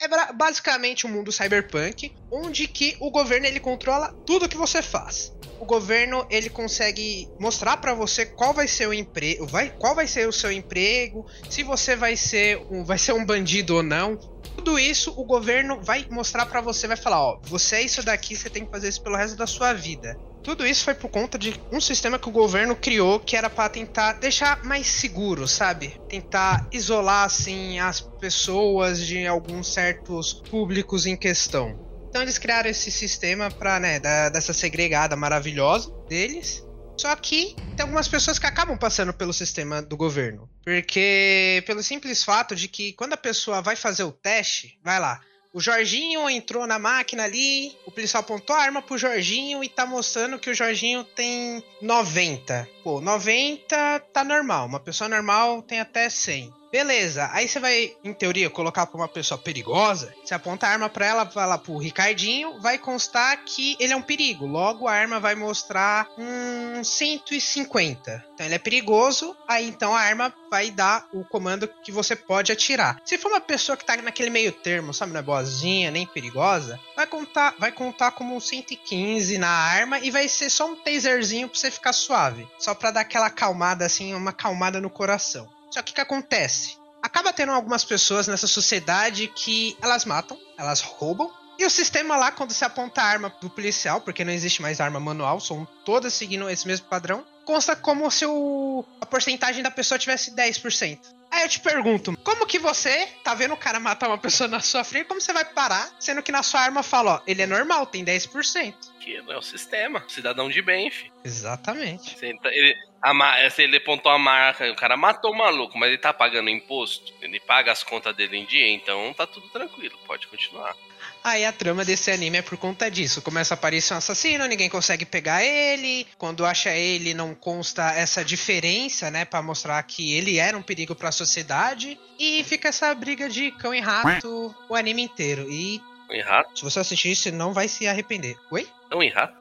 É 0.00 0.32
basicamente 0.32 1.06
um 1.06 1.10
mundo 1.10 1.30
cyberpunk, 1.30 2.10
onde 2.32 2.66
que 2.66 2.96
o 3.00 3.10
governo 3.10 3.46
ele 3.46 3.60
controla 3.60 4.14
tudo 4.26 4.48
que 4.48 4.56
você 4.56 4.80
faz 4.80 5.32
o 5.60 5.66
governo 5.66 6.26
ele 6.30 6.48
consegue 6.48 7.28
mostrar 7.38 7.76
para 7.76 7.92
você 7.92 8.24
qual 8.24 8.54
vai 8.54 8.66
ser 8.66 8.88
o 8.88 8.94
emprego, 8.94 9.46
vai, 9.46 9.68
qual 9.78 9.94
vai 9.94 10.06
ser 10.06 10.26
o 10.26 10.32
seu 10.32 10.50
emprego, 10.50 11.26
se 11.50 11.62
você 11.62 11.94
vai 11.94 12.16
ser 12.16 12.58
um, 12.70 12.82
vai 12.82 12.96
ser 12.96 13.12
um 13.12 13.24
bandido 13.24 13.76
ou 13.76 13.82
não. 13.82 14.16
Tudo 14.56 14.78
isso 14.78 15.12
o 15.18 15.24
governo 15.24 15.78
vai 15.82 16.06
mostrar 16.10 16.46
para 16.46 16.62
você, 16.62 16.88
vai 16.88 16.96
falar, 16.96 17.20
ó, 17.22 17.38
você 17.44 17.76
é 17.76 17.82
isso 17.82 18.02
daqui, 18.02 18.34
você 18.34 18.48
tem 18.48 18.64
que 18.64 18.70
fazer 18.70 18.88
isso 18.88 19.02
pelo 19.02 19.16
resto 19.16 19.36
da 19.36 19.46
sua 19.46 19.74
vida. 19.74 20.16
Tudo 20.42 20.66
isso 20.66 20.84
foi 20.84 20.94
por 20.94 21.10
conta 21.10 21.38
de 21.38 21.54
um 21.70 21.80
sistema 21.80 22.18
que 22.18 22.28
o 22.28 22.32
governo 22.32 22.74
criou 22.74 23.20
que 23.20 23.36
era 23.36 23.50
para 23.50 23.68
tentar 23.68 24.14
deixar 24.14 24.64
mais 24.64 24.86
seguro, 24.86 25.46
sabe? 25.46 26.00
Tentar 26.08 26.66
isolar 26.72 27.24
assim 27.24 27.78
as 27.78 28.00
pessoas 28.00 29.04
de 29.06 29.26
alguns 29.26 29.72
certos 29.72 30.32
públicos 30.32 31.06
em 31.06 31.16
questão. 31.16 31.78
Então 32.08 32.22
eles 32.22 32.38
criaram 32.38 32.68
esse 32.68 32.90
sistema 32.90 33.50
pra, 33.50 33.78
né, 33.78 34.00
da, 34.00 34.28
dessa 34.30 34.52
segregada 34.52 35.14
maravilhosa 35.14 35.92
deles. 36.08 36.64
Só 36.98 37.14
que 37.16 37.54
tem 37.76 37.84
algumas 37.84 38.08
pessoas 38.08 38.38
que 38.38 38.46
acabam 38.46 38.76
passando 38.76 39.14
pelo 39.14 39.32
sistema 39.32 39.80
do 39.80 39.96
governo. 39.96 40.50
Porque, 40.62 41.62
pelo 41.66 41.82
simples 41.82 42.22
fato 42.22 42.54
de 42.54 42.68
que 42.68 42.92
quando 42.92 43.14
a 43.14 43.16
pessoa 43.16 43.62
vai 43.62 43.74
fazer 43.74 44.02
o 44.02 44.12
teste, 44.12 44.78
vai 44.84 45.00
lá, 45.00 45.18
o 45.52 45.60
Jorginho 45.60 46.28
entrou 46.30 46.66
na 46.66 46.78
máquina 46.78 47.24
ali, 47.24 47.76
o 47.84 47.90
policial 47.90 48.22
apontou 48.22 48.54
a 48.54 48.62
arma 48.62 48.82
pro 48.82 48.98
Jorginho 48.98 49.64
e 49.64 49.68
tá 49.68 49.84
mostrando 49.84 50.38
que 50.38 50.50
o 50.50 50.54
Jorginho 50.54 51.02
tem 51.02 51.62
90. 51.82 52.68
Pô, 52.84 53.00
90 53.00 54.00
tá 54.12 54.22
normal, 54.22 54.66
uma 54.66 54.80
pessoa 54.80 55.08
normal 55.08 55.62
tem 55.62 55.80
até 55.80 56.08
100. 56.08 56.59
Beleza, 56.70 57.28
aí 57.32 57.48
você 57.48 57.58
vai, 57.58 57.96
em 58.04 58.12
teoria, 58.12 58.48
colocar 58.48 58.86
pra 58.86 58.96
uma 58.96 59.08
pessoa 59.08 59.36
perigosa. 59.36 60.14
Você 60.24 60.32
aponta 60.34 60.68
a 60.68 60.70
arma 60.70 60.88
pra 60.88 61.04
ela, 61.04 61.26
fala 61.26 61.58
pro 61.58 61.76
Ricardinho, 61.76 62.60
vai 62.60 62.78
constar 62.78 63.44
que 63.44 63.76
ele 63.80 63.92
é 63.92 63.96
um 63.96 64.02
perigo. 64.02 64.46
Logo, 64.46 64.86
a 64.86 64.92
arma 64.92 65.18
vai 65.18 65.34
mostrar 65.34 66.06
um 66.16 66.84
150. 66.84 68.24
Então 68.34 68.46
ele 68.46 68.54
é 68.54 68.58
perigoso, 68.58 69.36
aí 69.48 69.68
então 69.68 69.94
a 69.94 70.00
arma 70.00 70.32
vai 70.48 70.70
dar 70.70 71.08
o 71.12 71.24
comando 71.24 71.66
que 71.66 71.90
você 71.90 72.14
pode 72.14 72.52
atirar. 72.52 73.00
Se 73.04 73.18
for 73.18 73.30
uma 73.30 73.40
pessoa 73.40 73.76
que 73.76 73.84
tá 73.84 73.96
naquele 73.96 74.30
meio 74.30 74.52
termo, 74.52 74.94
sabe, 74.94 75.12
não 75.12 75.20
é 75.20 75.22
boazinha, 75.22 75.90
nem 75.90 76.06
perigosa, 76.06 76.78
vai 76.94 77.06
contar, 77.06 77.54
vai 77.58 77.72
contar 77.72 78.12
como 78.12 78.36
um 78.36 78.40
115 78.40 79.38
na 79.38 79.50
arma 79.50 79.98
e 79.98 80.10
vai 80.10 80.28
ser 80.28 80.48
só 80.48 80.70
um 80.70 80.76
taserzinho 80.76 81.48
pra 81.48 81.58
você 81.58 81.70
ficar 81.70 81.92
suave. 81.92 82.48
Só 82.60 82.76
pra 82.76 82.92
dar 82.92 83.00
aquela 83.00 83.28
calmada, 83.28 83.84
assim, 83.84 84.14
uma 84.14 84.32
calmada 84.32 84.80
no 84.80 84.88
coração. 84.88 85.48
Só 85.70 85.82
que 85.82 85.92
o 85.92 85.94
que 85.94 86.00
acontece? 86.00 86.76
Acaba 87.02 87.32
tendo 87.32 87.52
algumas 87.52 87.84
pessoas 87.84 88.26
nessa 88.26 88.46
sociedade 88.46 89.28
que 89.28 89.76
elas 89.80 90.04
matam, 90.04 90.38
elas 90.58 90.80
roubam. 90.80 91.30
E 91.58 91.64
o 91.64 91.70
sistema 91.70 92.16
lá, 92.16 92.30
quando 92.30 92.52
se 92.52 92.64
aponta 92.64 93.02
a 93.02 93.04
arma 93.04 93.34
do 93.40 93.50
policial, 93.50 94.00
porque 94.00 94.24
não 94.24 94.32
existe 94.32 94.62
mais 94.62 94.80
arma 94.80 94.98
manual, 94.98 95.40
são 95.40 95.66
todas 95.84 96.14
seguindo 96.14 96.48
esse 96.48 96.66
mesmo 96.66 96.86
padrão, 96.86 97.24
consta 97.44 97.76
como 97.76 98.10
se 98.10 98.24
o, 98.24 98.84
a 99.00 99.06
porcentagem 99.06 99.62
da 99.62 99.70
pessoa 99.70 99.98
tivesse 99.98 100.34
10%. 100.34 100.98
Aí 101.30 101.42
eu 101.42 101.48
te 101.48 101.60
pergunto, 101.60 102.16
como 102.24 102.46
que 102.46 102.58
você 102.58 103.06
tá 103.22 103.34
vendo 103.34 103.54
o 103.54 103.56
cara 103.56 103.78
matar 103.78 104.08
uma 104.08 104.18
pessoa 104.18 104.48
na 104.48 104.60
sua 104.60 104.82
frente, 104.82 105.06
como 105.06 105.20
você 105.20 105.32
vai 105.32 105.44
parar, 105.44 105.88
sendo 106.00 106.22
que 106.22 106.32
na 106.32 106.42
sua 106.42 106.60
arma 106.60 106.82
fala, 106.82 107.16
ó, 107.16 107.20
ele 107.26 107.42
é 107.42 107.46
normal, 107.46 107.86
tem 107.86 108.04
10%. 108.04 108.74
Que 108.98 109.16
é 109.16 109.36
o 109.36 109.42
sistema, 109.42 110.02
cidadão 110.08 110.50
de 110.50 110.60
bem, 110.60 110.90
fi. 110.90 111.12
Exatamente. 111.24 112.16
Ele, 112.22 112.74
a, 113.02 113.50
se 113.50 113.62
ele 113.62 113.78
apontou 113.78 114.12
a 114.12 114.18
marca, 114.18 114.70
o 114.70 114.76
cara 114.76 114.96
matou 114.96 115.32
o 115.32 115.36
maluco, 115.36 115.78
mas 115.78 115.88
ele 115.88 115.98
tá 115.98 116.12
pagando 116.12 116.50
imposto, 116.50 117.12
ele 117.22 117.40
paga 117.40 117.72
as 117.72 117.82
contas 117.82 118.14
dele 118.14 118.36
em 118.36 118.44
dia, 118.44 118.68
então 118.68 119.14
tá 119.14 119.26
tudo 119.26 119.48
tranquilo, 119.48 119.98
pode 120.06 120.26
continuar. 120.26 120.74
Aí 121.22 121.44
a 121.44 121.52
trama 121.52 121.84
desse 121.84 122.10
anime 122.10 122.38
é 122.38 122.42
por 122.42 122.56
conta 122.56 122.90
disso. 122.90 123.20
Começa 123.20 123.54
a 123.54 123.56
aparecer 123.56 123.94
um 123.94 123.98
assassino, 123.98 124.46
ninguém 124.46 124.70
consegue 124.70 125.04
pegar 125.04 125.44
ele. 125.44 126.06
Quando 126.16 126.46
acha 126.46 126.70
ele, 126.70 127.12
não 127.12 127.34
consta 127.34 127.92
essa 127.92 128.24
diferença, 128.24 129.10
né? 129.10 129.24
para 129.24 129.42
mostrar 129.42 129.82
que 129.82 130.14
ele 130.14 130.38
era 130.38 130.56
um 130.56 130.62
perigo 130.62 130.94
para 130.94 131.10
a 131.10 131.12
sociedade. 131.12 131.98
E 132.18 132.42
fica 132.44 132.68
essa 132.68 132.94
briga 132.94 133.28
de 133.28 133.50
cão 133.52 133.74
e 133.74 133.80
rato 133.80 134.54
o 134.68 134.74
anime 134.74 135.02
inteiro. 135.02 135.50
E. 135.50 135.80
Cão 136.06 136.16
e 136.16 136.22
rato? 136.22 136.58
Se 136.58 136.64
você 136.64 136.80
assistir, 136.80 137.14
você 137.14 137.30
não 137.30 137.52
vai 137.52 137.68
se 137.68 137.86
arrepender. 137.86 138.36
Oi? 138.50 138.66
Cão 138.88 139.02
e 139.02 139.08
rato? 139.08 139.39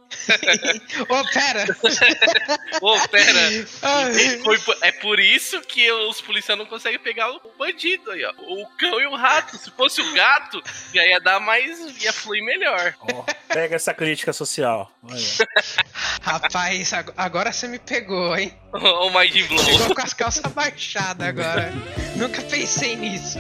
Ô, 1.10 1.20
oh, 1.20 1.24
pera! 1.34 1.66
Ô, 2.82 2.96
oh, 2.96 3.08
pera! 3.10 3.68
Foi, 4.44 4.60
é 4.82 4.92
por 4.94 5.20
isso 5.20 5.62
que 5.62 5.92
os 5.92 6.22
policiais 6.22 6.58
não 6.58 6.66
conseguem 6.66 7.00
pegar 7.00 7.32
o 7.32 7.42
bandido 7.58 8.12
aí, 8.12 8.24
ó. 8.26 8.34
O 8.48 8.68
cão 8.78 9.00
e 9.00 9.06
o 9.08 9.16
rato. 9.16 9.58
Se 9.58 9.72
fosse 9.72 10.02
o 10.02 10.14
gato, 10.14 10.62
já 10.94 11.06
ia 11.06 11.20
dar 11.20 11.40
mais. 11.40 12.04
ia 12.04 12.12
fluir 12.12 12.44
melhor. 12.44 12.96
Oh, 13.02 13.24
pega 13.48 13.76
essa 13.76 13.94
crítica 13.94 14.34
social. 14.34 14.92
Rapaz, 16.22 16.92
agora 17.16 17.52
você 17.52 17.68
me 17.68 17.80
pegou, 17.80 18.36
hein? 18.38 18.54
O 18.74 19.10
Mind 19.10 19.48
Blow. 19.48 19.66
Pegou 19.66 19.96
com 19.96 20.02
as 20.02 20.14
calças 20.14 20.52
baixadas 20.52 21.28
agora. 21.28 21.72
Nunca 22.16 22.42
pensei 22.44 22.96
nisso. 22.96 23.40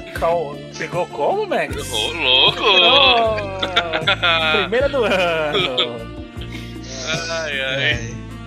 Pegou 0.78 1.08
como, 1.08 1.46
Max? 1.46 1.76
Ô, 1.92 2.14
louco! 2.14 2.64
Oh, 2.64 3.48
primeira 4.58 4.90
do 4.90 5.04
ano. 5.04 6.10
Ai, 7.10 7.62
ai. 7.62 7.84
É. 7.84 7.96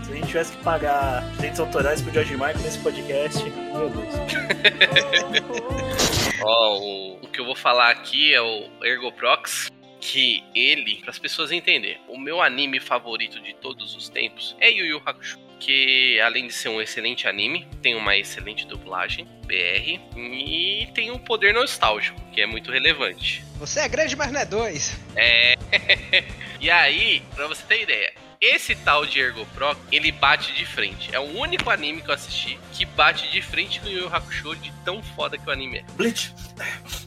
Se 0.05 0.13
a 0.13 0.15
gente 0.15 0.27
tivesse 0.27 0.57
que 0.57 0.63
pagar 0.63 1.23
direitos 1.33 1.59
autorais 1.61 2.01
pro 2.01 2.11
George 2.13 2.35
Michael 2.35 2.59
nesse 2.59 2.79
podcast, 2.79 3.43
meu 3.43 3.91
Deus. 3.91 4.15
Ó, 6.43 6.47
oh, 6.47 6.79
o, 6.79 7.15
o 7.25 7.29
que 7.29 7.41
eu 7.41 7.45
vou 7.45 7.55
falar 7.55 7.91
aqui 7.91 8.35
é 8.35 8.41
o 8.41 8.69
Ergoprox 8.83 9.71
que 10.01 10.43
ele, 10.55 10.97
para 10.97 11.11
as 11.11 11.19
pessoas 11.19 11.53
entenderem, 11.53 12.01
o 12.09 12.19
meu 12.19 12.43
anime 12.43 12.81
favorito 12.81 13.41
de 13.41 13.55
todos 13.55 13.95
os 13.95 14.09
tempos 14.09 14.57
é 14.61 14.69
Yu 14.69 14.87
Yu 14.87 15.01
Hakusho 15.05 15.39
porque 15.63 16.21
além 16.25 16.49
de 16.49 16.53
ser 16.53 16.71
um 16.71 16.83
excelente 16.83 17.29
anime, 17.29 17.69
tem 17.81 17.95
uma 17.95 18.17
excelente 18.17 18.67
dublagem, 18.67 19.29
BR, 19.47 20.01
e 20.17 20.89
tem 20.93 21.13
um 21.13 21.19
poder 21.19 21.55
nostálgico, 21.55 22.21
que 22.33 22.41
é 22.41 22.47
muito 22.47 22.73
relevante. 22.73 23.45
Você 23.61 23.79
é 23.79 23.89
grande, 23.89 24.17
mas 24.17 24.33
não 24.33 24.41
é 24.41 24.45
dois. 24.45 24.99
É. 25.15 25.55
e 26.61 26.69
aí, 26.69 27.23
pra 27.37 27.47
você 27.47 27.63
ter 27.63 27.83
ideia, 27.83 28.13
esse 28.43 28.75
tal 28.75 29.07
de 29.07 29.21
Ergo 29.21 29.47
Pro, 29.55 29.77
ele 29.93 30.11
bate 30.11 30.53
de 30.53 30.67
frente. 30.67 31.15
É 31.15 31.21
o 31.21 31.39
único 31.39 31.71
anime 31.71 32.03
que 32.03 32.11
eu 32.11 32.15
assisti 32.15 32.59
que 32.73 32.85
bate 32.85 33.31
de 33.31 33.41
frente 33.41 33.79
com 33.81 33.87
o 33.87 33.91
Yu 33.91 34.01
Yu 34.01 34.15
Hakusho 34.15 34.57
de 34.57 34.73
tão 34.85 35.01
foda 35.01 35.39
que 35.39 35.49
o 35.49 35.53
anime 35.53 35.79
é. 35.79 35.85
Bleach. 35.93 36.35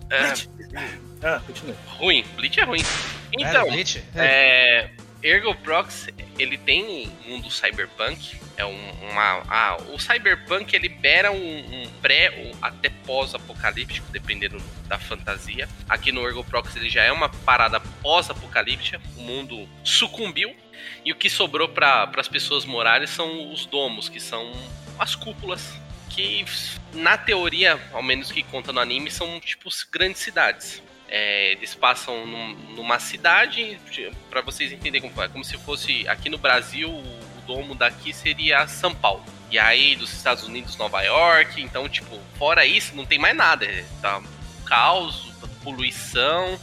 É, 0.10 0.22
Bleach. 0.22 0.50
Ah, 1.22 1.42
continua. 1.46 1.76
ruim. 1.98 2.24
Bleach 2.38 2.60
é 2.60 2.64
ruim. 2.64 2.82
Então, 3.38 3.68
Bleach? 3.68 4.02
é, 4.16 4.90
Ergo 5.26 5.56
Prox, 5.56 6.08
ele 6.38 6.56
tem 6.56 6.84
um 6.86 7.30
mundo 7.30 7.50
cyberpunk. 7.50 8.40
É 8.56 8.64
um- 8.66 8.92
uma. 9.10 9.44
Ah, 9.48 9.78
o 9.92 9.98
cyberpunk 10.00 10.76
ele 10.76 10.88
libera 10.88 11.32
um, 11.32 11.38
um 11.84 11.90
pré 12.00 12.30
ou 12.46 12.56
até 12.62 12.90
pós-apocalíptico, 12.90 14.08
dependendo 14.12 14.62
da 14.88 15.00
fantasia. 15.00 15.68
Aqui 15.90 16.12
no 16.12 16.26
Ergo 16.28 16.44
Prox 16.44 16.76
ele 16.76 16.90
já 16.90 17.02
é 17.04 17.12
uma 17.12 17.28
parada 17.28 17.80
pós-apocalíptica. 17.80 19.02
O 19.18 19.22
mundo 19.22 19.68
sucumbiu. 19.84 20.56
E 21.04 21.12
o 21.12 21.16
que 21.16 21.30
sobrou 21.30 21.70
para 21.70 22.12
as 22.18 22.28
pessoas 22.28 22.64
morarem 22.64 23.08
são 23.08 23.52
os 23.52 23.66
domos, 23.66 24.08
que 24.08 24.20
são 24.20 24.52
as 25.00 25.16
cúpulas. 25.16 25.74
Que, 26.10 26.46
na 26.94 27.18
teoria, 27.18 27.80
ao 27.92 28.04
menos 28.04 28.32
que 28.32 28.44
conta 28.44 28.72
no 28.72 28.80
anime, 28.80 29.10
são 29.10 29.40
tipo 29.40 29.70
grandes 29.92 30.22
cidades. 30.22 30.82
É, 31.08 31.52
eles 31.52 31.76
passam 31.76 32.26
num- 32.26 32.56
numa 32.76 33.00
cidade, 33.00 33.80
para 34.30 34.42
vocês 34.42 34.72
entenderem 34.72 35.10
como 35.10 35.22
é, 35.24 35.28
como 35.28 35.44
se 35.44 35.58
fosse 35.58 36.08
aqui 36.08 36.30
no 36.30 36.38
Brasil, 36.38 36.90
o, 36.90 37.26
domo 37.46 37.76
daqui 37.76 38.12
seria 38.12 38.68
São 38.68 38.94
Paulo. 38.96 39.24
E 39.52 39.60
aí 39.60 39.96
dos 39.96 40.12
Estados 40.12 40.44
Unidos, 40.46 40.76
Nova 40.78 41.02
York, 41.04 41.62
então, 41.62 41.88
tipo, 41.88 42.20
fora 42.40 42.66
isso, 42.66 42.96
não 42.96 43.06
tem 43.06 43.20
mais 43.20 43.36
nada. 43.36 43.66
é, 43.66 43.86
Tá 44.02 44.20
caos, 44.66 45.32
poluição. 45.64 46.60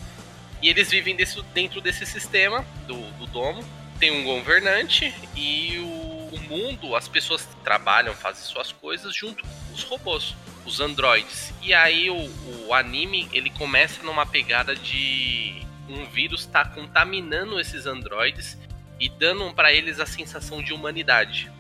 E 0.61 0.69
eles 0.69 0.91
vivem 0.91 1.15
desse- 1.15 1.41
dentro 1.55 1.81
desse 1.81 2.05
sistema 2.07 2.65
do, 2.87 2.97
do 3.13 3.27
domo. 3.27 3.65
Tem 4.01 4.11
um 4.11 4.25
governante 4.25 5.15
e 5.37 5.79
o, 5.79 6.35
o 6.35 6.41
mundo, 6.49 6.97
as 6.97 7.07
pessoas 7.07 7.49
trabalham, 7.63 8.13
fazem 8.15 8.43
suas 8.45 8.73
coisas 8.73 9.15
junto 9.15 9.45
os 9.73 9.83
robôs 9.83 10.35
os 10.65 10.81
androides. 10.81 11.53
E 11.63 11.75
aí 11.75 12.11
o, 12.11 12.67
o 12.67 12.75
anime 12.75 13.29
ele 13.33 13.51
começa 13.51 14.03
numa 14.03 14.25
pegada 14.25 14.75
de 14.75 15.63
um 15.89 16.05
vírus 16.07 16.47
tá 16.47 16.65
contaminando 16.65 17.61
esses 17.61 17.87
androides 17.87 18.57
e 18.99 19.09
dando 19.09 19.53
para 19.53 19.73
eles 19.73 20.01
a 20.01 20.07
sensação 20.07 20.63
de 20.63 20.73
humanidade. 20.73 21.51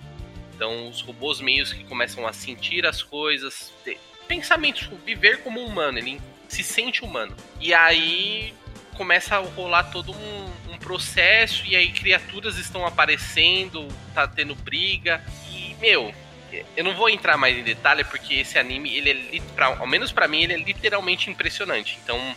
Então 0.54 0.88
os 0.88 1.00
robôs 1.00 1.40
meios 1.40 1.72
que 1.72 1.84
começam 1.84 2.26
a 2.26 2.32
sentir 2.32 2.86
as 2.86 3.02
coisas, 3.02 3.72
ter 3.84 3.98
pensamentos, 4.28 4.88
viver 5.04 5.42
como 5.42 5.60
humano, 5.60 5.98
ele 5.98 6.20
se 6.48 6.62
sente 6.62 7.04
humano. 7.04 7.34
E 7.60 7.74
aí 7.74 8.54
começa 8.96 9.36
a 9.36 9.40
rolar 9.40 9.84
todo 9.84 10.12
um, 10.12 10.72
um 10.72 10.78
processo 10.78 11.66
e 11.66 11.74
aí 11.74 11.90
criaturas 11.90 12.56
estão 12.58 12.86
aparecendo, 12.86 13.88
tá 14.14 14.28
tendo 14.28 14.54
briga 14.54 15.24
e 15.50 15.74
meu, 15.80 16.14
eu 16.76 16.84
não 16.84 16.94
vou 16.94 17.08
entrar 17.08 17.36
mais 17.36 17.56
em 17.56 17.62
detalhe 17.62 18.04
porque 18.04 18.34
esse 18.34 18.58
anime, 18.58 18.94
ele 18.96 19.10
é, 19.36 19.40
pra- 19.54 19.76
ao 19.78 19.86
menos 19.86 20.12
pra 20.12 20.28
mim, 20.28 20.42
ele 20.42 20.52
é 20.54 20.58
literalmente 20.58 21.30
impressionante. 21.30 21.98
Então, 22.02 22.34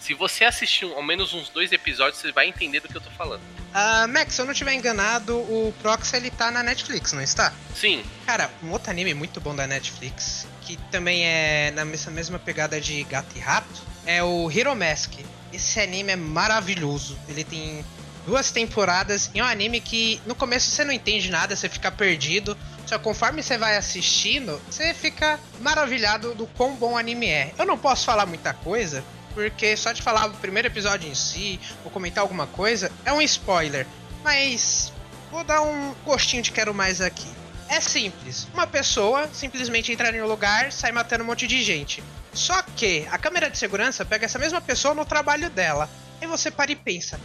se 0.00 0.14
você 0.14 0.44
assistir 0.44 0.84
ao 0.84 1.02
menos 1.02 1.32
uns 1.32 1.48
dois 1.48 1.70
episódios, 1.72 2.20
você 2.20 2.32
vai 2.32 2.48
entender 2.48 2.80
do 2.80 2.88
que 2.88 2.96
eu 2.96 3.00
tô 3.00 3.10
falando. 3.10 3.40
Ah, 3.72 4.06
Max, 4.08 4.34
se 4.34 4.40
eu 4.40 4.44
não 4.44 4.52
tiver 4.52 4.74
enganado, 4.74 5.36
o 5.36 5.72
Prox 5.80 6.12
ele 6.12 6.30
tá 6.30 6.50
na 6.50 6.62
Netflix, 6.62 7.12
não 7.12 7.22
está? 7.22 7.52
Sim, 7.74 8.04
Cara, 8.26 8.50
um 8.62 8.70
outro 8.70 8.90
anime 8.90 9.14
muito 9.14 9.40
bom 9.40 9.54
da 9.54 9.66
Netflix, 9.66 10.46
que 10.62 10.76
também 10.90 11.24
é 11.24 11.70
na 11.70 11.84
mesma, 11.84 12.10
mesma 12.12 12.38
pegada 12.38 12.80
de 12.80 13.02
gato 13.04 13.28
e 13.36 13.38
rato, 13.38 13.82
é 14.04 14.22
o 14.22 14.50
Hero 14.50 14.74
Mask. 14.74 15.12
Esse 15.52 15.80
anime 15.80 16.12
é 16.12 16.16
maravilhoso. 16.16 17.16
Ele 17.28 17.44
tem 17.44 17.84
duas 18.26 18.50
temporadas 18.50 19.30
e 19.34 19.40
é 19.40 19.42
um 19.44 19.46
anime 19.46 19.80
que 19.80 20.20
no 20.26 20.34
começo 20.34 20.70
você 20.70 20.84
não 20.84 20.92
entende 20.92 21.30
nada, 21.30 21.54
você 21.54 21.68
fica 21.68 21.90
perdido. 21.90 22.56
Só 22.86 22.98
conforme 22.98 23.42
você 23.42 23.56
vai 23.56 23.76
assistindo, 23.76 24.60
você 24.70 24.92
fica 24.92 25.38
maravilhado 25.60 26.34
do 26.34 26.46
quão 26.48 26.74
bom 26.74 26.96
anime 26.96 27.28
é. 27.28 27.52
Eu 27.58 27.64
não 27.64 27.78
posso 27.78 28.04
falar 28.04 28.26
muita 28.26 28.52
coisa, 28.52 29.04
porque 29.34 29.76
só 29.76 29.92
de 29.92 30.02
falar 30.02 30.26
o 30.26 30.32
primeiro 30.34 30.68
episódio 30.68 31.08
em 31.08 31.14
si, 31.14 31.60
ou 31.84 31.90
comentar 31.90 32.22
alguma 32.22 32.46
coisa, 32.46 32.90
é 33.04 33.12
um 33.12 33.22
spoiler. 33.22 33.86
Mas 34.22 34.92
vou 35.30 35.44
dar 35.44 35.62
um 35.62 35.94
gostinho 36.04 36.42
de 36.42 36.52
quero 36.52 36.74
mais 36.74 37.00
aqui. 37.00 37.28
É 37.68 37.80
simples. 37.80 38.46
Uma 38.52 38.66
pessoa 38.66 39.28
simplesmente 39.32 39.92
entra 39.92 40.14
em 40.14 40.20
um 40.20 40.26
lugar, 40.26 40.70
sai 40.70 40.92
matando 40.92 41.24
um 41.24 41.26
monte 41.26 41.46
de 41.46 41.62
gente. 41.62 42.02
Só 42.34 42.60
que 42.62 43.06
a 43.10 43.16
câmera 43.16 43.48
de 43.48 43.56
segurança 43.56 44.04
pega 44.04 44.26
essa 44.26 44.38
mesma 44.38 44.60
pessoa 44.60 44.94
no 44.94 45.04
trabalho 45.04 45.48
dela. 45.48 45.88
E 46.20 46.26
você 46.26 46.50
para 46.50 46.70
e 46.70 46.76
pensa: 46.76 47.18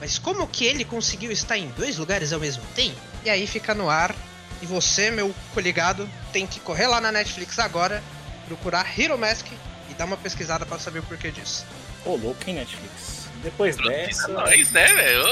mas 0.00 0.18
como 0.18 0.46
que 0.46 0.64
ele 0.64 0.84
conseguiu 0.84 1.32
estar 1.32 1.56
em 1.56 1.68
dois 1.68 1.96
lugares 1.96 2.32
ao 2.32 2.40
mesmo 2.40 2.62
tempo? 2.74 3.00
E 3.24 3.30
aí 3.30 3.46
fica 3.46 3.74
no 3.74 3.88
ar. 3.88 4.14
E 4.62 4.66
você, 4.66 5.10
meu 5.10 5.34
coligado, 5.52 6.08
tem 6.32 6.46
que 6.46 6.60
correr 6.60 6.86
lá 6.86 7.00
na 7.00 7.12
Netflix 7.12 7.58
agora, 7.58 8.02
procurar 8.46 8.86
Hero 8.98 9.18
Mask 9.18 9.46
e 9.90 9.94
dar 9.94 10.06
uma 10.06 10.16
pesquisada 10.16 10.64
para 10.64 10.78
saber 10.78 11.00
o 11.00 11.02
porquê 11.02 11.30
disso. 11.30 11.66
Ô, 12.04 12.16
louco, 12.16 12.38
hein, 12.46 12.54
Netflix? 12.56 13.28
Depois 13.42 13.76
Produzida 13.76 14.06
dessa. 14.06 14.28
nós, 14.28 14.70
né, 14.72 14.86
velho? 14.94 15.22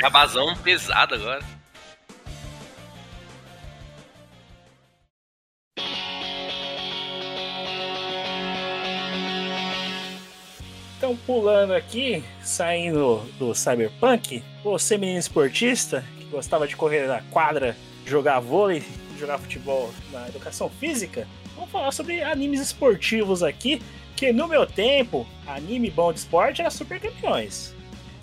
Jabazão 0.00 0.56
pesado 0.56 1.14
agora. 1.14 1.42
Então, 10.96 11.16
pulando 11.26 11.74
aqui, 11.74 12.24
saindo 12.42 13.18
do 13.38 13.54
Cyberpunk, 13.54 14.42
você, 14.64 14.96
menino 14.96 15.18
esportista, 15.18 16.02
que 16.18 16.24
gostava 16.24 16.66
de 16.66 16.74
correr 16.74 17.06
na 17.06 17.20
quadra, 17.30 17.76
jogar 18.06 18.40
vôlei, 18.40 18.82
jogar 19.18 19.38
futebol 19.38 19.92
na 20.12 20.28
educação 20.28 20.70
física, 20.70 21.26
vamos 21.54 21.70
falar 21.70 21.90
sobre 21.92 22.22
animes 22.22 22.60
esportivos 22.60 23.42
aqui, 23.42 23.82
que 24.14 24.32
no 24.32 24.46
meu 24.48 24.64
tempo, 24.66 25.26
anime 25.46 25.90
bom 25.90 26.12
de 26.12 26.20
esporte 26.20 26.60
era 26.62 26.70
Super 26.70 26.98
Campeões. 27.00 27.74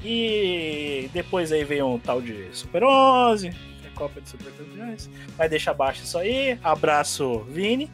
E 0.04 1.10
depois 1.14 1.52
aí 1.52 1.64
veio 1.64 1.88
um 1.88 1.98
tal 2.00 2.22
de 2.22 2.48
Super 2.52 2.84
11, 2.84 3.50
que 3.52 3.88
é 3.88 3.90
Copa 3.96 4.20
de 4.20 4.30
Super 4.30 4.52
Campeões. 4.52 5.10
Vai 5.38 5.48
deixar 5.48 5.72
abaixo 5.72 6.04
isso 6.04 6.18
aí. 6.18 6.58
Abraço, 6.64 7.40
Vini. 7.50 7.90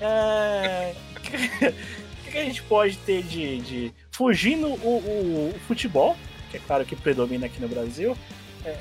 É... 0.00 0.94
O 1.16 1.20
que 2.24 2.30
que 2.30 2.38
a 2.38 2.44
gente 2.44 2.62
pode 2.64 2.96
ter 2.98 3.22
de, 3.22 3.58
de 3.58 3.92
fugindo 4.12 4.68
o, 4.68 4.72
o- 4.98 5.52
o 5.56 5.58
futebol, 5.66 6.16
que 6.50 6.58
é 6.58 6.60
claro 6.60 6.84
que 6.84 6.94
predomina 6.94 7.46
aqui 7.46 7.60
no 7.60 7.68
Brasil. 7.68 8.16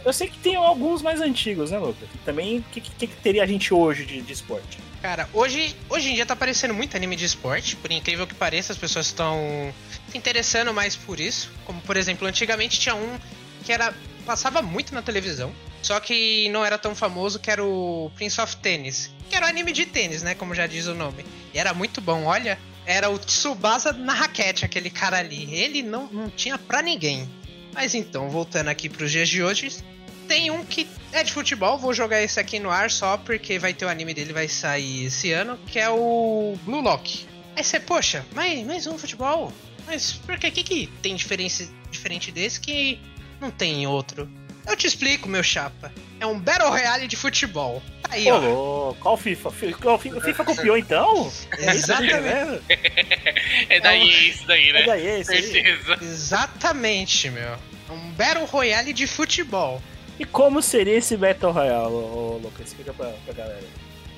Eu 0.04 0.14
sei 0.14 0.28
que 0.28 0.38
tem 0.38 0.56
alguns 0.56 1.02
mais 1.02 1.22
antigos, 1.22 1.72
né, 1.72 1.78
Lucas? 1.78 2.08
Também, 2.26 2.60
o 2.60 2.64
que, 2.64 2.82
que, 2.82 3.08
que 3.08 3.16
teria 3.18 3.44
a 3.44 3.48
gente 3.48 3.74
hoje 3.74 4.06
de, 4.06 4.22
de 4.22 4.34
esporte? 4.34 4.80
Cara, 5.02 5.30
hoje, 5.34 5.76
hoje 5.90 6.10
em 6.10 6.16
dia 6.16 6.26
tá 6.26 6.34
aparecendo 6.34 6.74
muito 6.74 6.98
anime 6.98 7.16
de 7.16 7.26
esporte. 7.26 7.76
Por 7.76 7.92
incrível 7.92 8.26
que 8.26 8.34
pareça, 8.34 8.74
as 8.74 8.80
pessoas 8.80 9.06
estão 9.06 9.74
se 10.10 10.18
interessando 10.18 10.74
mais 10.74 10.96
por 10.96 11.20
isso. 11.20 11.52
Como, 11.66 11.80
por 11.82 11.96
exemplo, 11.96 12.28
antigamente 12.28 12.80
tinha 12.80 12.96
um 12.96 13.18
que 13.64 13.72
era 13.72 13.94
passava 14.26 14.62
muito 14.62 14.94
na 14.94 15.02
televisão, 15.02 15.54
só 15.82 16.02
que 16.02 16.50
não 16.50 16.66
era 16.66 16.78
tão 16.78 16.94
famoso, 16.94 17.40
que 17.40 17.50
era 17.50 17.64
o 17.64 18.12
Prince 18.16 18.42
of 18.42 18.58
Tennis. 18.58 19.10
Que 19.30 19.36
era 19.38 19.46
um 19.46 19.50
anime 19.50 19.72
de 19.72 19.86
tênis, 19.86 20.22
né? 20.22 20.36
Como 20.36 20.54
já 20.54 20.68
diz 20.68 20.86
o 20.88 20.94
nome. 20.94 21.26
E 21.54 21.58
era 21.58 21.74
muito 21.74 22.02
bom, 22.02 22.26
olha. 22.26 22.60
Era 22.86 23.10
o 23.10 23.18
Tsubasa 23.18 23.94
na 23.94 24.14
raquete, 24.14 24.66
aquele 24.66 24.90
cara 24.90 25.18
ali. 25.18 25.54
Ele 25.54 25.82
não, 25.82 26.08
não 26.08 26.30
tinha 26.30 26.58
pra 26.58 26.82
ninguém. 26.82 27.30
Mas 27.74 27.94
então, 27.94 28.30
voltando 28.30 28.70
aqui 28.70 28.90
pros 28.90 29.12
dias 29.12 29.30
de 29.30 29.44
hoje, 29.44 29.84
tem 30.28 30.52
um 30.52 30.64
que 30.66 30.88
é 31.12 31.24
de 31.24 31.32
futebol, 31.32 31.78
vou 31.78 31.94
jogar 31.94 32.22
esse 32.22 32.40
aqui 32.40 32.60
no 32.60 32.70
ar 32.70 32.92
só 32.92 33.18
porque 33.18 33.58
vai 33.58 33.74
ter 33.74 33.86
o 33.86 33.90
anime 33.90 34.14
dele, 34.14 34.34
vai 34.34 34.48
sair 34.48 35.06
esse 35.06 35.32
ano, 35.32 35.58
que 35.68 35.80
é 35.80 35.90
o 35.90 36.56
Blue 36.64 36.82
Lock. 36.82 37.26
Aí 37.56 37.64
você, 37.64 37.80
poxa, 37.80 38.26
mais, 38.34 38.66
mais 38.66 38.86
um 38.88 38.98
futebol? 38.98 39.52
Mas 39.86 40.14
por 40.14 40.38
que, 40.38 40.52
que, 40.52 40.64
que 40.64 40.88
tem 41.02 41.16
diferença, 41.16 41.68
diferente 41.90 42.32
desse 42.32 42.60
que 42.60 43.00
não 43.40 43.50
tem 43.50 43.84
em 43.84 43.88
outro? 43.88 44.30
Eu 44.68 44.76
te 44.76 44.86
explico, 44.88 45.30
meu 45.30 45.42
chapa. 45.44 45.92
É 46.20 46.26
um 46.26 46.38
Battle 46.40 46.70
Royale 46.70 47.08
de 47.08 47.16
futebol. 47.16 47.82
Tá 48.04 48.10
aí, 48.16 48.30
Ô, 48.32 48.90
ó. 48.90 48.94
qual 48.96 49.16
FIFA? 49.18 49.52
Fi- 49.52 49.74
qual 49.74 49.98
FIFA? 50.00 50.18
O 50.18 50.22
FIFA 50.22 50.44
copiou 50.46 50.78
então? 50.78 51.32
Exatamente. 51.58 52.62
É 53.70 53.80
daí 53.80 54.30
isso 54.30 54.46
daí, 54.48 54.70
É 54.70 54.74
né? 54.74 54.84
daí, 54.86 55.08
é 55.08 55.20
isso. 55.20 55.32
Certeza. 55.32 55.98
Exatamente, 56.02 57.30
meu. 57.30 57.54
É 57.90 57.92
um 57.92 58.12
Battle 58.12 58.46
Royale 58.46 58.94
de 58.94 59.08
futebol. 59.08 59.82
E 60.20 60.26
como 60.26 60.62
seria 60.62 60.96
esse 60.98 61.16
Battle 61.18 61.52
Royale, 61.52 61.94
ô, 61.94 61.98
ô, 62.36 62.40
Lucas? 62.44 62.68
Explica 62.68 62.94
pra, 62.94 63.10
pra 63.26 63.34
galera. 63.34 63.64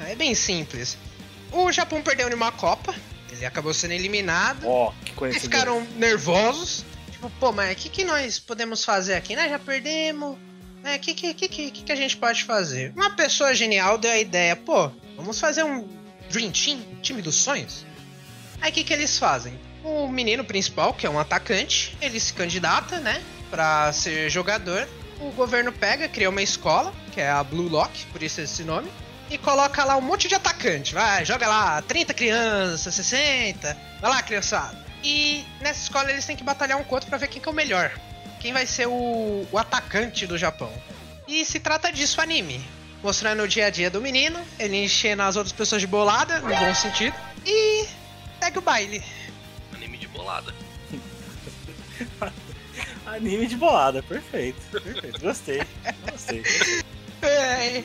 É 0.08 0.16
bem 0.16 0.34
simples. 0.34 0.98
O 1.52 1.72
Japão 1.72 2.02
perdeu 2.02 2.30
em 2.30 2.34
uma 2.34 2.52
Copa, 2.52 2.94
ele 3.32 3.46
acabou 3.46 3.74
sendo 3.74 3.92
eliminado. 3.94 4.66
Ó, 4.68 4.92
que 4.92 5.06
Eles 5.10 5.16
coincidência. 5.16 5.50
ficaram 5.50 5.82
nervosos. 5.96 6.86
Tipo, 7.20 7.30
pô, 7.32 7.52
mas 7.52 7.74
o 7.74 7.76
que, 7.76 7.90
que 7.90 8.06
nós 8.06 8.40
podemos 8.40 8.86
fazer 8.86 9.14
aqui? 9.14 9.36
Nós 9.36 9.50
já 9.50 9.60
perdemos. 9.60 10.38
O 10.38 11.00
que, 11.00 11.14
que, 11.14 11.34
que, 11.34 11.48
que, 11.50 11.72
que 11.72 11.92
a 11.92 11.96
gente 11.96 12.16
pode 12.16 12.46
fazer? 12.46 12.94
Uma 12.96 13.10
pessoa 13.10 13.54
genial 13.54 13.98
deu 13.98 14.10
a 14.10 14.18
ideia, 14.18 14.56
pô, 14.56 14.90
vamos 15.18 15.38
fazer 15.38 15.64
um 15.64 15.86
Dream 16.32 16.50
Team, 16.50 16.80
time 17.02 17.22
dos 17.22 17.36
sonhos? 17.36 17.86
Aí 18.62 18.72
o 18.72 18.74
que, 18.74 18.86
que 18.86 18.94
eles 18.94 19.20
fazem? 19.20 19.60
O 19.84 20.08
menino 20.08 20.46
principal, 20.46 20.94
que 20.94 21.06
é 21.06 21.10
um 21.10 21.20
atacante, 21.20 21.98
ele 22.02 22.18
se 22.22 22.32
candidata, 22.32 23.00
né, 23.00 23.22
pra 23.50 23.92
ser 23.92 24.30
jogador. 24.30 24.88
O 25.20 25.30
governo 25.32 25.74
pega, 25.74 26.08
cria 26.08 26.30
uma 26.30 26.42
escola, 26.42 26.94
que 27.12 27.20
é 27.20 27.30
a 27.30 27.44
Blue 27.44 27.68
Lock, 27.68 28.06
por 28.14 28.24
isso 28.24 28.40
esse 28.40 28.64
nome, 28.64 28.90
e 29.30 29.38
coloca 29.38 29.84
lá 29.84 29.98
um 29.98 30.02
monte 30.02 30.30
de 30.30 30.36
atacante. 30.36 30.94
Vai, 30.94 31.26
joga 31.26 31.50
lá 31.50 31.82
30 31.82 32.14
crianças, 32.14 32.96
60. 32.96 33.78
Vai 34.00 34.10
lá, 34.10 34.22
criançada. 34.22 34.88
E 35.04 35.46
nessa 35.62 35.84
escola 35.84 36.12
eles 36.12 36.26
têm 36.26 36.36
que 36.36 36.44
batalhar 36.44 36.78
um 36.78 36.86
outro 36.90 37.10
pra 37.10 37.18
ver 37.18 37.28
quem 37.28 37.42
que 37.42 37.48
é 37.48 37.52
o 37.52 37.56
melhor. 37.56 37.92
Quem 38.40 38.54
vai 38.54 38.66
ser 38.66 38.88
o, 38.88 39.48
o 39.52 39.58
atacante 39.58 40.26
do 40.26 40.38
Japão. 40.38 40.72
E 41.28 41.46
se 41.46 41.60
trata 41.60 41.92
disso 41.92 42.20
o 42.20 42.24
anime. 42.24 42.64
Mostrando 43.02 43.44
o 43.44 43.48
dia 43.48 43.68
a 43.68 43.70
dia 43.70 43.90
do 43.90 44.02
menino, 44.02 44.40
ele 44.58 44.84
enchendo 44.84 45.22
as 45.22 45.36
outras 45.38 45.54
pessoas 45.54 45.82
de 45.82 45.88
bolada, 45.88 46.40
no 46.40 46.50
bom 46.50 46.76
sentido. 46.76 47.16
E 47.46 47.88
segue 48.42 48.58
o 48.58 48.62
baile. 48.62 49.02
Anime 49.74 49.98
de 49.98 50.08
bolada. 50.08 50.54
Anime 53.06 53.48
de 53.48 53.56
bolada, 53.56 54.04
perfeito. 54.04 54.60
Perfeito, 54.72 55.22
gostei. 55.22 55.62
Gostei. 56.10 56.44
É, 57.22 57.84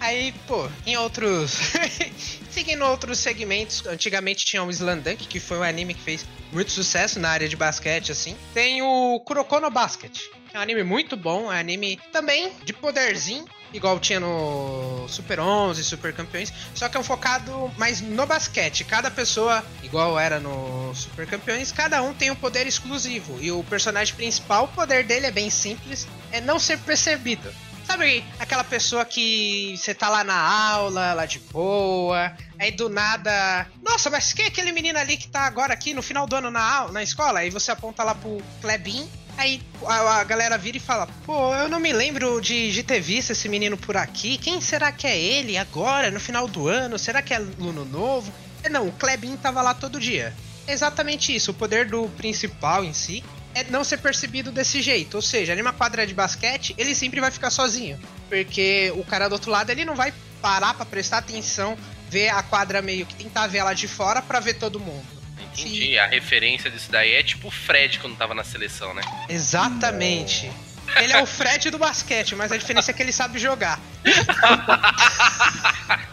Aí, 0.00 0.32
pô, 0.46 0.66
em 0.86 0.96
outros. 0.96 1.58
Seguindo 2.50 2.84
outros 2.84 3.18
segmentos, 3.18 3.86
antigamente 3.86 4.44
tinha 4.44 4.64
o 4.64 4.70
Slandunk, 4.70 5.28
que 5.28 5.38
foi 5.38 5.58
um 5.58 5.62
anime 5.62 5.94
que 5.94 6.00
fez 6.00 6.26
muito 6.50 6.72
sucesso 6.72 7.20
na 7.20 7.28
área 7.28 7.48
de 7.48 7.54
basquete, 7.54 8.10
assim. 8.10 8.36
Tem 8.54 8.82
o 8.82 9.20
Kuroko 9.20 9.60
no 9.60 9.70
Basket, 9.70 10.18
que 10.48 10.56
é 10.56 10.58
um 10.58 10.62
anime 10.62 10.82
muito 10.82 11.16
bom, 11.16 11.52
é 11.52 11.56
um 11.56 11.58
anime 11.58 12.00
também 12.10 12.50
de 12.64 12.72
poderzinho, 12.72 13.44
igual 13.72 14.00
tinha 14.00 14.18
no 14.18 15.06
Super 15.06 15.38
11, 15.38 15.84
Super 15.84 16.12
Campeões, 16.12 16.52
só 16.74 16.88
que 16.88 16.96
é 16.96 17.00
um 17.00 17.04
focado 17.04 17.70
mais 17.76 18.00
no 18.00 18.26
basquete. 18.26 18.84
Cada 18.84 19.10
pessoa, 19.10 19.64
igual 19.82 20.18
era 20.18 20.40
no 20.40 20.94
Super 20.94 21.26
Campeões, 21.26 21.70
cada 21.70 22.02
um 22.02 22.14
tem 22.14 22.30
um 22.30 22.36
poder 22.36 22.66
exclusivo. 22.66 23.38
E 23.40 23.52
o 23.52 23.62
personagem 23.64 24.14
principal, 24.14 24.64
o 24.64 24.68
poder 24.68 25.04
dele 25.04 25.26
é 25.26 25.30
bem 25.30 25.50
simples, 25.50 26.08
é 26.32 26.40
não 26.40 26.58
ser 26.58 26.78
percebido. 26.78 27.48
Sabe 27.90 28.22
aquela 28.38 28.62
pessoa 28.62 29.04
que 29.04 29.74
você 29.76 29.92
tá 29.92 30.08
lá 30.08 30.22
na 30.22 30.40
aula, 30.40 31.12
lá 31.12 31.26
de 31.26 31.40
boa, 31.40 32.32
aí 32.56 32.70
do 32.70 32.88
nada. 32.88 33.66
Nossa, 33.82 34.08
mas 34.08 34.32
quem 34.32 34.44
é 34.44 34.48
aquele 34.48 34.70
menino 34.70 34.96
ali 34.96 35.16
que 35.16 35.26
tá 35.26 35.40
agora 35.40 35.74
aqui 35.74 35.92
no 35.92 36.00
final 36.00 36.24
do 36.24 36.36
ano 36.36 36.52
na, 36.52 36.62
aula, 36.62 36.92
na 36.92 37.02
escola? 37.02 37.40
Aí 37.40 37.50
você 37.50 37.72
aponta 37.72 38.04
lá 38.04 38.14
pro 38.14 38.40
Klebin, 38.60 39.10
aí 39.36 39.60
a, 39.84 40.20
a 40.20 40.24
galera 40.24 40.56
vira 40.56 40.76
e 40.76 40.80
fala: 40.80 41.08
Pô, 41.26 41.52
eu 41.52 41.68
não 41.68 41.80
me 41.80 41.92
lembro 41.92 42.40
de, 42.40 42.70
de 42.70 42.84
ter 42.84 43.00
visto 43.00 43.30
esse 43.32 43.48
menino 43.48 43.76
por 43.76 43.96
aqui. 43.96 44.38
Quem 44.38 44.60
será 44.60 44.92
que 44.92 45.08
é 45.08 45.18
ele 45.18 45.58
agora, 45.58 46.12
no 46.12 46.20
final 46.20 46.46
do 46.46 46.68
ano? 46.68 46.96
Será 46.96 47.20
que 47.20 47.34
é 47.34 47.38
aluno 47.38 47.84
novo? 47.84 48.32
É, 48.62 48.68
não, 48.68 48.86
o 48.86 48.92
Klebin 48.92 49.36
tava 49.36 49.62
lá 49.62 49.74
todo 49.74 49.98
dia. 49.98 50.32
É 50.64 50.72
exatamente 50.72 51.34
isso, 51.34 51.50
o 51.50 51.54
poder 51.54 51.86
do 51.86 52.08
principal 52.10 52.84
em 52.84 52.92
si 52.92 53.24
é 53.54 53.64
não 53.64 53.84
ser 53.84 53.98
percebido 53.98 54.50
desse 54.50 54.82
jeito. 54.82 55.14
Ou 55.14 55.22
seja, 55.22 55.54
numa 55.54 55.72
quadra 55.72 56.06
de 56.06 56.14
basquete, 56.14 56.74
ele 56.78 56.94
sempre 56.94 57.20
vai 57.20 57.30
ficar 57.30 57.50
sozinho. 57.50 57.98
Porque 58.28 58.92
o 58.96 59.04
cara 59.04 59.28
do 59.28 59.32
outro 59.32 59.50
lado, 59.50 59.70
ele 59.70 59.84
não 59.84 59.94
vai 59.94 60.12
parar 60.40 60.74
pra 60.74 60.86
prestar 60.86 61.18
atenção, 61.18 61.76
ver 62.08 62.30
a 62.30 62.42
quadra 62.42 62.80
meio 62.80 63.06
que 63.06 63.14
tentar 63.14 63.46
ver 63.46 63.58
ela 63.58 63.74
de 63.74 63.86
fora 63.86 64.22
pra 64.22 64.40
ver 64.40 64.54
todo 64.54 64.80
mundo. 64.80 65.06
Entendi. 65.38 65.98
A 65.98 66.06
referência 66.06 66.70
disso 66.70 66.90
daí 66.90 67.14
é 67.14 67.22
tipo 67.22 67.48
o 67.48 67.50
Fred 67.50 67.98
quando 67.98 68.16
tava 68.16 68.34
na 68.34 68.44
seleção, 68.44 68.94
né? 68.94 69.02
Exatamente. 69.28 70.50
Ele 70.96 71.12
é 71.12 71.22
o 71.22 71.26
Fred 71.26 71.70
do 71.70 71.78
basquete, 71.78 72.34
mas 72.34 72.50
a 72.50 72.56
diferença 72.56 72.90
é 72.90 72.94
que 72.94 73.02
ele 73.02 73.12
sabe 73.12 73.38
jogar. 73.38 73.78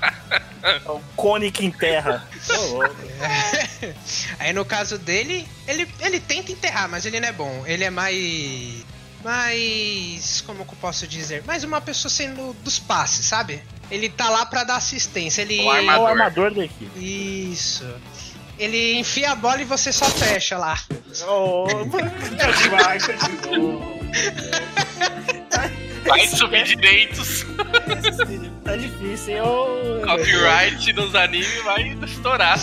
É 0.63 0.91
o 0.91 0.99
cone 1.15 1.51
que 1.51 1.65
enterra. 1.65 2.27
Aí 4.39 4.51
no 4.53 4.65
caso 4.65 4.97
dele, 4.97 5.47
ele, 5.67 5.87
ele 5.99 6.19
tenta 6.19 6.51
enterrar, 6.51 6.89
mas 6.89 7.05
ele 7.05 7.19
não 7.19 7.27
é 7.27 7.31
bom. 7.31 7.63
Ele 7.65 7.83
é 7.83 7.89
mais. 7.89 8.85
Mais. 9.23 10.41
Como 10.45 10.65
que 10.65 10.71
eu 10.73 10.77
posso 10.79 11.07
dizer? 11.07 11.43
Mais 11.45 11.63
uma 11.63 11.79
pessoa 11.81 12.09
sendo 12.09 12.53
dos 12.63 12.79
passes, 12.79 13.25
sabe? 13.25 13.63
Ele 13.89 14.09
tá 14.09 14.29
lá 14.29 14.45
pra 14.45 14.63
dar 14.63 14.75
assistência. 14.75 15.41
Ele. 15.41 15.59
O 15.59 15.63
É 15.63 15.65
o 15.65 15.69
armador. 15.71 16.07
armador 16.09 16.53
da 16.53 16.65
equipe. 16.65 16.91
Isso. 17.51 17.85
Ele 18.59 18.95
enfia 18.95 19.31
a 19.31 19.35
bola 19.35 19.61
e 19.61 19.65
você 19.65 19.93
só 19.93 20.05
fecha 20.05 20.57
lá. 20.57 20.79
Oh, 21.27 21.65
vai, 21.85 22.99
continua. 22.99 23.97
Vai 26.07 26.27
subir 26.27 26.63
direitos. 26.63 27.45
Tá 28.67 28.75
difícil, 28.75 29.35
hein? 29.35 29.41
Ô, 29.41 30.05
Copyright 30.05 30.91
nos 30.91 31.15
animes 31.15 31.63
vai 31.63 31.97
estourar. 32.03 32.59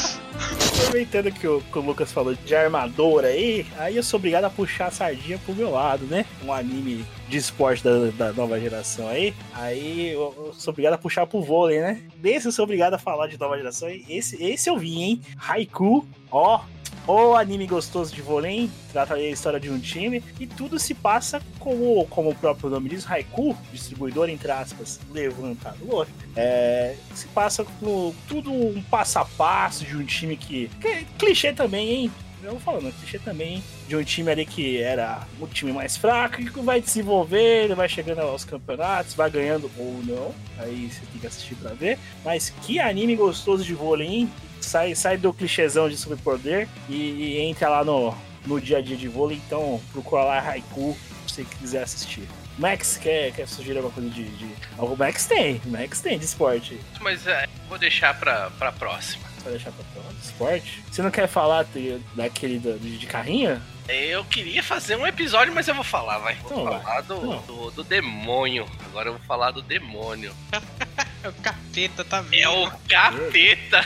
Aproveitando 0.75 1.33
que 1.33 1.49
o, 1.49 1.63
que 1.63 1.79
o 1.79 1.81
Lucas 1.81 2.13
falou 2.13 2.35
de 2.35 2.55
armador 2.55 3.25
aí, 3.25 3.65
aí 3.79 3.97
eu 3.97 4.03
sou 4.03 4.19
obrigado 4.19 4.45
a 4.45 4.51
puxar 4.51 4.89
a 4.89 4.91
sardinha 4.91 5.39
pro 5.39 5.55
meu 5.55 5.71
lado, 5.71 6.05
né? 6.05 6.27
Um 6.45 6.53
anime 6.53 7.07
de 7.27 7.39
esporte 7.39 7.83
da, 7.83 8.11
da 8.11 8.33
nova 8.35 8.61
geração 8.61 9.09
aí. 9.09 9.33
Aí 9.55 10.11
eu, 10.11 10.35
eu 10.37 10.53
sou 10.53 10.73
obrigado 10.73 10.93
a 10.93 10.99
puxar 10.99 11.27
pro 11.27 11.41
vôlei, 11.41 11.81
né? 11.81 12.03
Desse 12.17 12.49
eu 12.49 12.53
sou 12.53 12.65
obrigado 12.65 12.93
a 12.93 12.99
falar 12.99 13.27
de 13.29 13.41
nova 13.41 13.57
geração. 13.57 13.89
Esse, 14.07 14.43
esse 14.45 14.69
eu 14.69 14.77
vi, 14.77 15.03
hein? 15.03 15.23
Haiku, 15.39 16.07
ó. 16.31 16.61
O 17.07 17.35
anime 17.35 17.67
gostoso 17.67 18.15
de 18.15 18.23
vôlei, 18.23 18.71
trata 18.91 19.15
a 19.15 19.21
história 19.21 19.61
de 19.61 19.69
um 19.69 19.79
time 19.79 20.23
e 20.41 20.47
tudo 20.47 20.79
se 20.79 20.95
passa 20.95 21.41
como, 21.59 22.07
como 22.07 22.31
o 22.31 22.35
próprio 22.35 22.71
nome 22.71 22.89
diz, 22.89 23.09
Haiku, 23.11 23.55
distribuidor 23.71 24.31
entre 24.31 24.51
aspas, 24.51 24.99
levantador, 25.13 26.07
é, 26.35 26.97
se 27.15 27.27
passa 27.29 27.63
com 27.63 28.15
tudo 28.27 28.51
um 28.51 28.83
passo 28.85 29.19
a 29.19 29.25
passo 29.25 29.85
de 29.85 29.95
um 29.95 30.05
time 30.05 30.35
que, 30.35 30.71
que 30.81 30.89
é 30.89 31.05
clichê 31.19 31.53
também, 31.53 31.91
hein? 31.91 32.13
Eu 32.43 32.53
vou 32.53 32.61
falando, 32.61 32.93
clichê 32.99 33.19
também, 33.19 33.63
de 33.89 33.97
um 33.97 34.05
time 34.05 34.31
ali 34.31 34.47
que 34.47 34.81
era 34.81 35.27
o 35.41 35.47
time 35.47 35.73
mais 35.73 35.97
fraco 35.97 36.37
que 36.37 36.61
vai 36.61 36.81
desenvolver, 36.81 37.75
vai 37.75 37.89
chegando 37.89 38.21
aos 38.21 38.45
campeonatos, 38.45 39.15
vai 39.15 39.31
ganhando 39.31 39.71
ou 39.79 40.03
não, 40.05 40.35
aí 40.59 40.91
você 40.91 41.01
tem 41.11 41.21
que 41.21 41.27
assistir 41.27 41.55
pra 41.55 41.73
ver. 41.73 41.99
Mas 42.25 42.51
que 42.63 42.79
anime 42.79 43.17
gostoso 43.17 43.65
de 43.65 43.75
vôlei, 43.75 44.09
hein? 44.09 44.31
Sai, 44.65 44.95
sai 44.95 45.17
do 45.17 45.33
clichêzão 45.33 45.89
de 45.89 45.97
superpoder 45.97 46.69
e, 46.89 46.95
e 46.95 47.41
entra 47.41 47.69
lá 47.69 47.85
no, 47.85 48.15
no 48.47 48.61
dia 48.61 48.79
a 48.79 48.81
dia 48.83 48.97
de 48.97 49.09
vôlei, 49.09 49.41
então 49.47 49.81
procura 49.93 50.25
lá 50.25 50.39
Haiku 50.41 50.97
se 51.27 51.35
você 51.35 51.45
quiser 51.59 51.83
assistir. 51.83 52.29
Max, 52.57 52.97
quer, 52.97 53.33
quer 53.33 53.49
sugerir 53.49 53.79
alguma 53.79 53.93
coisa 53.95 54.09
de, 54.11 54.25
de. 54.29 54.47
O 54.79 54.95
Max 54.97 55.27
tem, 55.27 55.61
o 55.65 55.69
Max 55.71 56.01
tem 56.01 56.17
de 56.19 56.25
esporte. 56.25 56.79
Mas 57.01 57.27
é, 57.27 57.49
vou 57.69 57.77
deixar 57.79 58.15
pra, 58.19 58.49
pra 58.59 58.71
próxima. 58.71 59.25
Só 59.43 59.51
deixar 59.51 59.73
pra 59.73 59.85
de 60.13 60.25
esporte. 60.25 60.83
Você 60.91 61.03
não 61.03 61.11
quer 61.11 61.27
falar 61.27 61.65
de- 61.65 61.99
daquele 62.15 62.59
do- 62.61 62.79
de, 62.79 62.97
de 62.97 63.07
carrinho? 63.07 63.61
Eu 63.89 64.25
queria 64.25 64.63
fazer 64.63 64.97
um 64.97 65.05
episódio, 65.07 65.53
mas 65.53 65.67
eu 65.69 65.75
vou 65.75 65.83
falar, 65.85 66.19
vai. 66.19 66.35
Vou 66.37 66.53
Então 66.53 66.65
vai. 66.65 66.81
falar 66.81 67.01
do, 67.03 67.21
Não. 67.27 67.39
do, 67.43 67.71
do 67.73 67.85
demônio. 67.85 68.67
Agora 68.87 69.09
eu 69.09 69.15
vou 69.15 69.23
falar 69.27 69.51
do 69.51 69.61
demônio. 69.61 70.33
É 71.25 71.29
o 71.29 71.33
capeta, 71.33 72.05
tá 72.05 72.21
vendo? 72.21 72.43
É 72.43 72.49
o 72.49 72.71
capeta. 72.89 73.83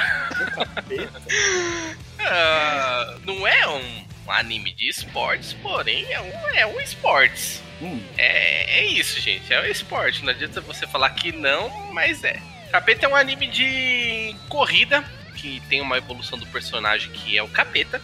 Capeta. 0.74 1.22
Ah, 2.20 3.16
não 3.24 3.46
é 3.46 3.66
um 3.68 4.05
anime 4.27 4.72
de 4.72 4.88
esportes, 4.88 5.53
porém 5.62 6.05
é 6.12 6.20
um, 6.20 6.48
é 6.55 6.66
um 6.66 6.81
esportes. 6.81 7.62
Hum, 7.81 8.03
É, 8.18 8.81
é 8.81 8.85
isso, 8.87 9.20
gente. 9.20 9.51
É 9.55 9.61
um 9.61 9.64
esporte. 9.64 10.24
Não 10.24 10.31
adianta 10.33 10.61
você 10.61 10.85
falar 10.87 11.11
que 11.11 11.31
não, 11.31 11.70
mas 11.92 12.24
é. 12.24 12.37
Capeta 12.72 13.07
é 13.07 13.09
um 13.09 13.14
anime 13.16 13.46
de 13.46 14.35
corrida 14.48 15.03
que 15.38 15.61
tem 15.68 15.81
uma 15.81 15.96
evolução 15.96 16.37
do 16.38 16.46
personagem 16.46 17.11
que 17.12 17.38
é 17.38 17.42
o 17.42 17.48
Capeta. 17.48 18.03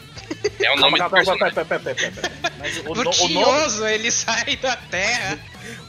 É 0.60 0.70
o 0.72 0.76
nome 0.80 0.92
do 0.92 0.98
calma, 0.98 1.16
personagem. 1.16 1.54
pera, 1.54 1.64
pera, 1.66 1.80
pera, 1.80 1.94
pera, 2.12 2.12
pera. 2.30 2.54
Mas 2.58 2.78
o, 2.78 2.82
no- 2.84 2.90
o 2.92 2.94
nome, 3.04 3.14
Furioso, 3.14 3.86
ele 3.86 4.10
sai 4.10 4.56
da 4.56 4.76
terra. 4.76 5.38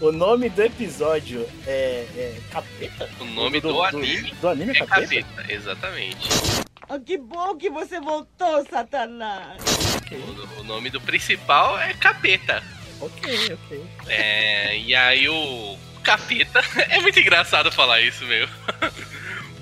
o 0.02 0.12
nome 0.12 0.50
do 0.50 0.62
episódio 0.64 1.48
é, 1.68 2.06
é 2.18 2.38
Capeta? 2.52 3.10
O 3.20 3.26
nome 3.26 3.62
do 3.62 3.82
anime 3.84 4.32
Do, 4.42 4.50
anime 4.50 4.72
é 4.72 4.86
Capeta? 4.86 5.02
Capeta, 5.24 5.54
exatamente. 5.54 6.28
Ah, 6.90 7.00
que 7.00 7.18
bom 7.18 7.56
que 7.58 7.70
você 7.70 8.00
voltou, 8.00 8.66
Satanás. 8.70 9.62
O, 10.12 10.62
o 10.62 10.64
nome 10.64 10.90
do 10.90 11.00
principal 11.02 11.80
é 11.80 11.94
Capeta. 11.94 12.62
Ok, 13.02 13.54
ok. 13.54 13.86
É, 14.08 14.78
e 14.78 14.96
aí 14.96 15.28
o 15.30 15.78
capeta. 16.04 16.62
É 16.90 17.00
muito 17.02 17.20
engraçado 17.20 17.72
falar 17.72 18.00
isso, 18.02 18.24
meu. 18.26 18.48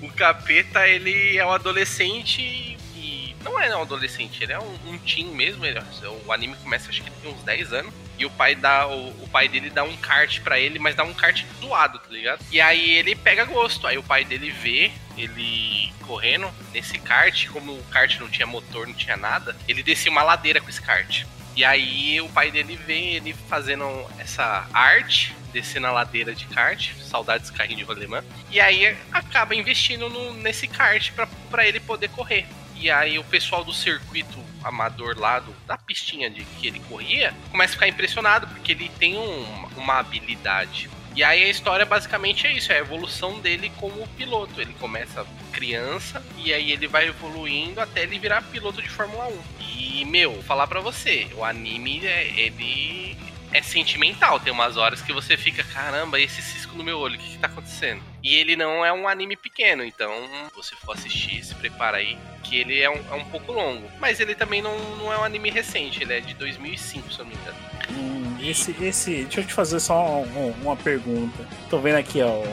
O 0.04 0.12
capeta, 0.12 0.86
ele 0.86 1.38
é 1.38 1.46
um 1.46 1.52
adolescente 1.52 2.42
e. 2.42 3.34
Não 3.42 3.60
é 3.60 3.76
um 3.76 3.82
adolescente, 3.82 4.42
ele 4.44 4.54
é 4.54 4.60
um, 4.60 4.78
um 4.86 4.98
teen 4.98 5.28
mesmo. 5.28 5.66
Ele, 5.66 5.82
o 6.26 6.32
anime 6.32 6.56
começa, 6.58 6.89
acho 6.89 7.02
que 7.02 7.10
tem 7.10 7.32
uns 7.32 7.42
10 7.44 7.74
anos. 7.74 7.94
E 8.20 8.26
o 8.26 8.30
pai 8.30 8.54
dá. 8.54 8.86
O, 8.88 9.10
o 9.24 9.30
pai 9.30 9.48
dele 9.48 9.70
dá 9.70 9.84
um 9.84 9.95
kart 9.97 10.41
pra 10.41 10.60
ele, 10.60 10.78
mas 10.78 10.93
dá 10.93 11.06
um 11.06 11.14
kart 11.14 11.43
zoado, 11.62 11.99
tá 11.99 12.10
ligado? 12.10 12.45
E 12.51 12.60
aí 12.60 12.95
ele 12.95 13.16
pega 13.16 13.45
gosto. 13.45 13.88
Aí 13.88 13.97
o 13.97 14.04
pai 14.04 14.26
dele 14.26 14.51
vê 14.51 14.91
ele 15.18 15.93
correndo 16.06 16.49
nesse 16.74 16.99
kart, 16.99 17.47
como 17.47 17.72
o 17.72 17.84
kart 17.86 18.20
não 18.20 18.30
tinha 18.30 18.45
motor, 18.45 18.88
não 18.88 18.93
tinha 18.93 19.16
nada, 19.16 19.56
ele 19.68 19.82
descia 19.82 20.12
uma 20.12 20.24
ladeira 20.24 20.60
com 20.60 20.70
esse 20.70 20.82
kart. 20.82 21.26
E 21.56 21.64
aí 21.64 22.20
o 22.20 22.28
pai 22.30 22.51
dele 22.51 22.76
vê 22.76 23.16
ele 23.16 23.34
fazendo 23.47 23.86
essa 24.20 24.68
arte 24.74 25.34
descer 25.54 25.80
na 25.80 25.91
ladeira 25.91 26.34
de 26.34 26.45
kart, 26.47 26.91
saudades 26.95 27.49
carrinho 27.51 27.78
de 27.78 27.84
rolemã, 27.84 28.24
e 28.51 28.60
aí 28.60 28.97
acaba 29.12 29.56
investindo 29.56 30.10
no, 30.10 30.34
nesse 30.34 30.68
kart 30.68 31.12
para 31.49 31.68
ele 31.68 31.80
poder 31.80 32.10
correr. 32.10 32.45
E 32.76 32.89
aí 32.89 33.18
o 33.18 33.24
pessoal 33.24 33.64
do 33.64 33.72
circuito 33.72 34.38
amador 34.64 35.18
lá 35.18 35.39
do, 35.39 35.54
da 35.66 35.78
pistinha 35.78 36.30
de 36.30 36.43
que 36.43 36.68
ele 36.68 36.80
corria 36.82 37.34
começa 37.51 37.74
a 37.74 37.76
ficar 37.76 37.88
impressionado 37.88 38.47
porque 38.47 38.72
ele 38.72 38.89
tem 38.99 39.16
um, 39.18 39.68
uma 39.78 39.99
habilidade. 39.99 40.89
E 41.16 41.24
aí 41.24 41.43
a 41.43 41.49
história 41.49 41.86
basicamente 41.86 42.47
é 42.47 42.51
isso, 42.51 42.72
é 42.72 42.78
a 42.78 42.80
evolução 42.80 43.39
dele 43.39 43.72
como 43.78 44.08
piloto. 44.18 44.60
Ele 44.60 44.74
começa 44.80 45.26
criança 45.51 46.24
e 46.38 46.51
aí 46.51 46.72
ele 46.72 46.88
vai 46.88 47.08
evoluindo 47.08 47.80
até 47.80 48.04
ele 48.04 48.18
virar 48.18 48.41
piloto 48.41 48.82
de 48.82 48.89
Fórmula 48.89 49.28
1. 49.28 49.41
E, 49.62 50.06
meu, 50.06 50.41
falar 50.41 50.66
para 50.66 50.82
você, 50.82 51.28
o 51.36 51.45
anime, 51.45 52.06
é, 52.06 52.26
ele 52.36 53.16
é 53.54 53.62
sentimental. 53.62 54.39
Tem 54.39 54.51
umas 54.51 54.76
horas 54.76 55.01
que 55.01 55.14
você 55.14 55.38
fica, 55.38 55.64
caramba, 55.64 56.20
esse 56.20 56.41
cisco 56.41 56.76
no 56.76 56.84
meu 56.84 56.97
olho, 56.97 57.16
o 57.16 57.20
que, 57.20 57.32
que 57.32 57.38
tá 57.38 57.47
acontecendo? 57.47 58.01
E 58.22 58.36
ele 58.36 58.56
não 58.56 58.86
é 58.86 58.91
um 58.91 59.08
anime 59.08 59.36
pequeno, 59.36 59.84
então, 59.84 60.12
se 60.49 60.56
você 60.56 60.76
for 60.76 60.93
assistir, 60.93 61.43
se 61.43 61.54
prepara 61.56 61.97
aí, 61.97 62.18
que 62.43 62.58
ele 62.58 62.82
é 62.82 62.89
um, 62.89 62.99
é 63.12 63.16
um 63.16 63.26
pouco 63.26 63.51
longo. 63.51 63.89
Mas 63.99 64.20
ele 64.20 64.34
também 64.36 64.62
não, 64.62 64.78
não 64.95 65.14
é 65.14 65.18
um 65.18 65.24
anime 65.24 65.49
recente, 65.49 66.01
ele 66.01 66.14
é 66.14 66.20
de 66.20 66.34
2005, 66.34 67.12
se 67.12 67.20
eu 67.20 67.26
não 67.26 67.32
me 67.32 67.38
engano. 67.38 67.58
Hum, 67.91 68.38
esse, 68.41 68.76
esse, 68.84 69.24
deixa 69.24 69.41
eu 69.41 69.45
te 69.45 69.54
fazer 69.54 69.80
só 69.80 70.22
uma, 70.22 70.56
uma 70.62 70.76
pergunta. 70.76 71.47
Tô 71.70 71.80
vendo 71.80 71.97
aqui, 71.97 72.22
ó, 72.22 72.43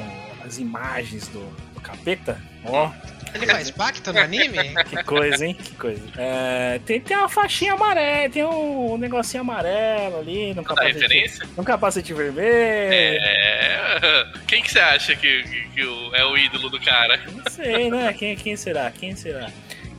as 0.45 0.59
imagens 0.59 1.29
do 1.29 1.70
capeta. 1.91 2.41
Ó, 2.65 2.91
ele 3.35 3.47
faz 3.47 3.71
pacto 3.71 4.13
no 4.13 4.21
anime? 4.21 4.59
Que 4.89 5.05
coisa, 5.05 5.47
hein? 5.47 5.55
Que 5.55 5.75
coisa. 5.77 6.03
É, 6.17 6.81
tem, 6.85 7.01
tem 7.01 7.17
uma 7.17 7.29
faixinha 7.29 7.75
amarela, 7.75 8.29
tem 8.29 8.45
um 8.45 8.99
negocinho 8.99 9.43
amarelo 9.43 10.19
ali 10.19 10.55
no 10.55 10.65
capacete. 10.65 10.99
referência? 10.99 11.47
No 11.57 11.65
capacete 11.65 12.13
vermelho. 12.13 12.41
É. 12.43 14.27
Quem 14.47 14.63
que 14.63 14.71
você 14.71 14.81
acha 14.81 15.15
que, 15.15 15.43
que, 15.45 15.69
que 15.69 15.81
é 16.15 16.25
o 16.25 16.37
ídolo 16.37 16.69
do 16.69 16.81
cara? 16.81 17.21
Não 17.33 17.51
sei, 17.51 17.91
né? 17.91 18.13
Quem, 18.13 18.37
quem 18.37 18.57
será? 18.57 18.91
Quem 18.91 19.15
será? 19.15 19.51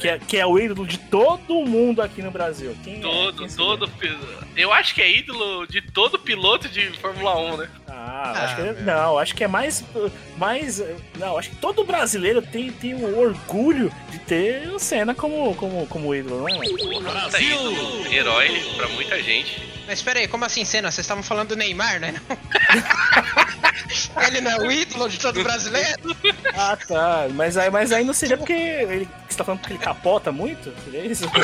Que 0.01 0.07
é, 0.09 0.19
que 0.19 0.37
é 0.37 0.45
o 0.45 0.57
ídolo 0.57 0.85
de 0.87 0.97
todo 0.97 1.53
mundo 1.65 2.01
aqui 2.01 2.21
no 2.23 2.31
Brasil. 2.31 2.75
Quem 2.83 2.97
é? 2.97 3.01
Todo, 3.01 3.37
Quem 3.37 3.49
seria? 3.49 3.65
todo. 3.65 3.87
pi- 3.87 4.17
Eu 4.55 4.73
acho 4.73 4.95
que 4.95 5.01
é 5.01 5.09
ídolo 5.11 5.67
de 5.67 5.81
todo 5.81 6.17
piloto 6.17 6.67
de 6.67 6.89
Fórmula 6.99 7.37
1, 7.37 7.57
né? 7.57 7.69
Ah, 7.87 8.33
Ah, 8.35 8.43
acho 8.45 8.55
que, 8.55 8.61
meu. 8.63 8.73
não, 8.81 9.17
acho 9.19 9.35
que 9.35 9.43
é 9.43 9.47
mais, 9.47 9.83
mais. 10.37 10.81
Não, 11.17 11.37
acho 11.37 11.49
que 11.51 11.55
todo 11.57 11.83
brasileiro 11.83 12.41
tem, 12.41 12.71
tem 12.71 12.93
o 12.95 13.19
orgulho 13.19 13.91
de 14.09 14.19
ter 14.19 14.69
o 14.69 14.79
Senna 14.79 15.13
como, 15.13 15.53
como, 15.55 15.85
como 15.87 16.13
ídolo, 16.15 16.43
né? 16.45 16.57
Puta 16.57 17.39
ídolo, 17.41 18.07
herói 18.11 18.49
pra 18.75 18.87
muita 18.89 19.21
gente. 19.21 19.69
Mas 19.87 19.99
espera 19.99 20.19
aí, 20.19 20.27
como 20.27 20.45
assim, 20.45 20.63
cena? 20.63 20.89
Vocês 20.91 21.05
estavam 21.05 21.23
falando 21.23 21.49
do 21.49 21.55
Neymar, 21.55 21.99
né? 21.99 22.13
Ele 24.27 24.41
não 24.41 24.51
é 24.51 24.57
o 24.59 24.71
ídolo 24.71 25.09
de 25.09 25.19
todo 25.19 25.41
brasileiro? 25.43 26.15
Ah, 26.55 26.77
tá. 26.77 27.27
Mas 27.33 27.57
aí, 27.57 27.69
mas 27.69 27.91
aí 27.91 28.03
não 28.03 28.13
seria 28.13 28.37
porque 28.37 28.53
ele, 28.53 29.07
você 29.27 29.37
tá 29.37 29.43
falando 29.43 29.59
porque 29.61 29.73
ele 29.73 29.83
capota 29.83 30.31
muito? 30.31 30.73
Seria 30.83 31.05
isso? 31.05 31.25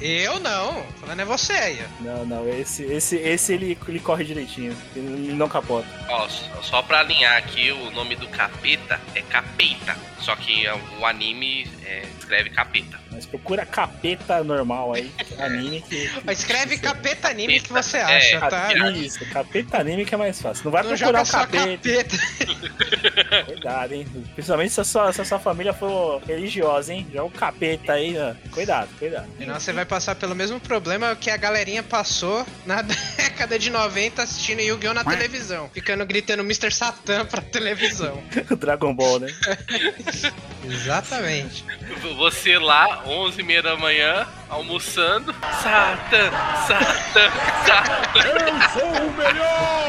Eu 0.00 0.40
não. 0.40 0.82
Falando 1.00 1.20
é 1.20 1.24
você 1.24 1.52
aí. 1.52 1.82
Não, 2.00 2.24
não. 2.26 2.48
Esse, 2.48 2.82
esse, 2.84 3.16
esse 3.16 3.52
ele, 3.52 3.78
ele 3.88 4.00
corre 4.00 4.24
direitinho. 4.24 4.76
Ele 4.96 5.32
não 5.32 5.48
capota. 5.48 5.86
Ó, 6.08 6.28
só- 6.28 6.62
só 6.62 6.82
pra 6.82 7.00
alinhar 7.00 7.36
aqui, 7.36 7.70
o 7.70 7.90
nome 7.90 8.16
do 8.16 8.26
capeta 8.28 9.00
é 9.14 9.22
Capeta. 9.22 9.96
Só 10.24 10.34
que 10.36 10.64
o 10.98 11.04
anime 11.06 11.68
é, 11.84 12.02
escreve 12.18 12.48
capeta. 12.50 12.98
Mas 13.12 13.26
procura 13.26 13.64
capeta 13.64 14.42
normal 14.42 14.94
aí. 14.94 15.12
Anime 15.38 15.82
que. 15.82 16.10
Mas 16.24 16.38
Escreve 16.40 16.78
capeta 16.78 17.28
anime 17.28 17.60
que 17.60 17.72
você 17.72 17.98
É, 17.98 18.02
acha, 18.02 18.40
tá? 18.40 18.50
Capeta, 18.68 18.90
isso, 18.92 19.24
capeta 19.26 19.78
anime 19.78 20.04
que 20.04 20.14
é 20.14 20.18
mais 20.18 20.40
fácil. 20.40 20.64
Não 20.64 20.72
vai 20.72 20.82
Não 20.82 20.96
procurar 20.96 21.24
joga 21.24 21.46
o 21.46 21.50
capeta. 21.52 21.88
capeta. 21.92 23.44
Cuidado, 23.46 23.92
hein? 23.94 24.06
Principalmente 24.34 24.72
se 24.72 24.80
a 24.80 24.84
sua, 24.84 25.12
se 25.12 25.20
a 25.20 25.24
sua 25.24 25.38
família 25.38 25.72
for 25.72 26.20
religiosa, 26.24 26.92
hein? 26.92 27.06
Já 27.12 27.22
o 27.22 27.30
capeta 27.30 27.92
aí, 27.92 28.16
ó. 28.18 28.34
Cuidado, 28.50 28.88
cuidado. 28.98 29.28
Senão 29.38 29.60
você 29.60 29.72
vai 29.72 29.84
passar 29.84 30.14
pelo 30.16 30.34
mesmo 30.34 30.58
problema 30.58 31.14
que 31.14 31.30
a 31.30 31.36
galerinha 31.36 31.82
passou 31.82 32.44
na 32.66 32.82
década 33.16 33.58
de 33.58 33.70
90 33.70 34.22
assistindo 34.22 34.60
Yu-Gi-Oh! 34.60 34.94
na 34.94 35.04
televisão. 35.04 35.70
Ficando 35.72 36.04
gritando 36.06 36.40
Mr. 36.40 36.72
Satan 36.72 37.26
pra 37.26 37.40
televisão. 37.42 38.20
O 38.50 38.56
Dragon 38.56 38.92
Ball, 38.94 39.20
né? 39.20 39.28
Exatamente. 40.64 41.64
Você 42.16 42.58
lá, 42.58 43.04
11h30 43.06 43.62
da 43.62 43.76
manhã, 43.76 44.26
almoçando. 44.48 45.34
Satan, 45.62 46.30
Satan, 46.66 47.30
Satan. 47.66 48.44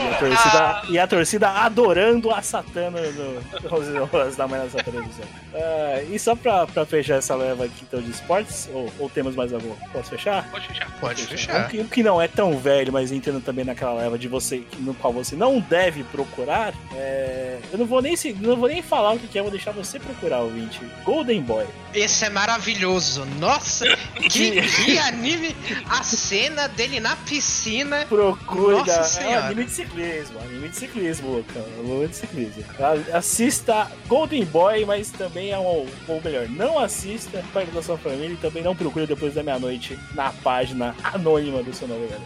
E 0.01 0.07
a 0.13 0.17
torcida, 0.19 0.81
e 0.89 0.99
a 0.99 1.07
torcida 1.07 1.49
adorando 1.49 2.31
a 2.31 2.41
Satana 2.41 2.99
no, 3.01 3.33
no, 3.69 4.09
horas 4.13 4.35
da 4.35 4.47
manhã 4.47 4.63
nessa 4.63 4.83
televisão. 4.83 5.25
Ah, 5.53 6.01
e 6.09 6.19
só 6.19 6.35
pra, 6.35 6.67
pra 6.67 6.85
fechar 6.85 7.15
essa 7.15 7.35
leva 7.35 7.65
aqui 7.65 7.83
então, 7.83 8.01
de 8.01 8.11
esportes, 8.11 8.69
ou, 8.73 8.91
ou 8.99 9.09
temos 9.09 9.35
mais 9.35 9.53
algum? 9.53 9.73
Posso 9.91 10.09
fechar? 10.09 10.49
Pode 10.49 10.67
fechar. 10.67 10.91
Pode 10.99 11.23
Um 11.23 11.27
fechar. 11.27 11.67
que, 11.69 11.79
um 11.79 11.87
que 11.87 12.03
não 12.03 12.21
é 12.21 12.27
tão 12.27 12.57
velho, 12.57 12.91
mas 12.91 13.11
entendo 13.11 13.41
também 13.41 13.63
naquela 13.65 13.93
leva 13.93 14.17
de 14.17 14.27
você 14.27 14.63
no 14.79 14.93
qual 14.93 15.13
você 15.13 15.35
não 15.35 15.59
deve 15.59 16.03
procurar. 16.05 16.73
é, 16.93 17.59
Eu 17.71 17.79
não 17.79 17.85
vou 17.85 18.01
nem 18.01 18.15
não 18.41 18.55
vou 18.55 18.67
nem 18.69 18.81
falar 18.81 19.13
o 19.13 19.19
que 19.19 19.27
que 19.27 19.37
é, 19.39 19.41
vou 19.41 19.51
deixar 19.51 19.71
você 19.71 19.99
procurar, 19.99 20.14
ouvinte. 20.39 20.79
Golden 21.03 21.41
Boy. 21.41 21.65
Esse 21.93 22.25
é 22.25 22.29
maravilhoso. 22.29 23.25
Nossa, 23.39 23.85
que, 24.29 24.61
que 24.85 24.97
anime. 24.97 25.55
A 25.89 26.03
cena 26.03 26.67
dele 26.67 26.99
na 26.99 27.15
piscina. 27.15 28.05
Procure. 28.07 28.77
Nossa 28.77 28.91
é 28.99 29.03
Senhora. 29.03 29.45
anime 29.45 29.65
de 29.65 29.71
ciclismo, 29.71 30.39
anime 30.39 30.69
de 30.69 30.75
ciclismo, 30.75 31.43
cara. 31.53 31.65
Anime 31.79 32.07
de 32.07 32.15
ciclismo. 32.15 32.63
A- 32.79 33.17
Assista 33.17 33.91
Golden 34.07 34.45
Boy, 34.45 34.85
mas 34.85 35.09
também 35.11 35.51
é 35.51 35.57
um. 35.57 35.85
Ou 36.07 36.21
melhor, 36.23 36.47
não 36.49 36.79
assista 36.79 37.43
perto 37.53 37.71
da 37.71 37.81
sua 37.81 37.97
família 37.97 38.33
e 38.33 38.37
também 38.37 38.61
não 38.63 38.75
procure 38.75 39.05
depois 39.07 39.33
da 39.33 39.43
meia-noite 39.43 39.97
na 40.13 40.31
página 40.31 40.95
anônima 41.03 41.61
do 41.63 41.73
seu 41.73 41.87
navegador. 41.87 42.25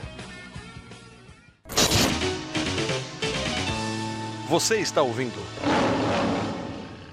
Você 4.49 4.77
está 4.77 5.03
ouvindo 5.03 5.39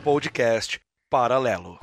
podcast 0.07 0.81
Paralelo. 1.11 1.81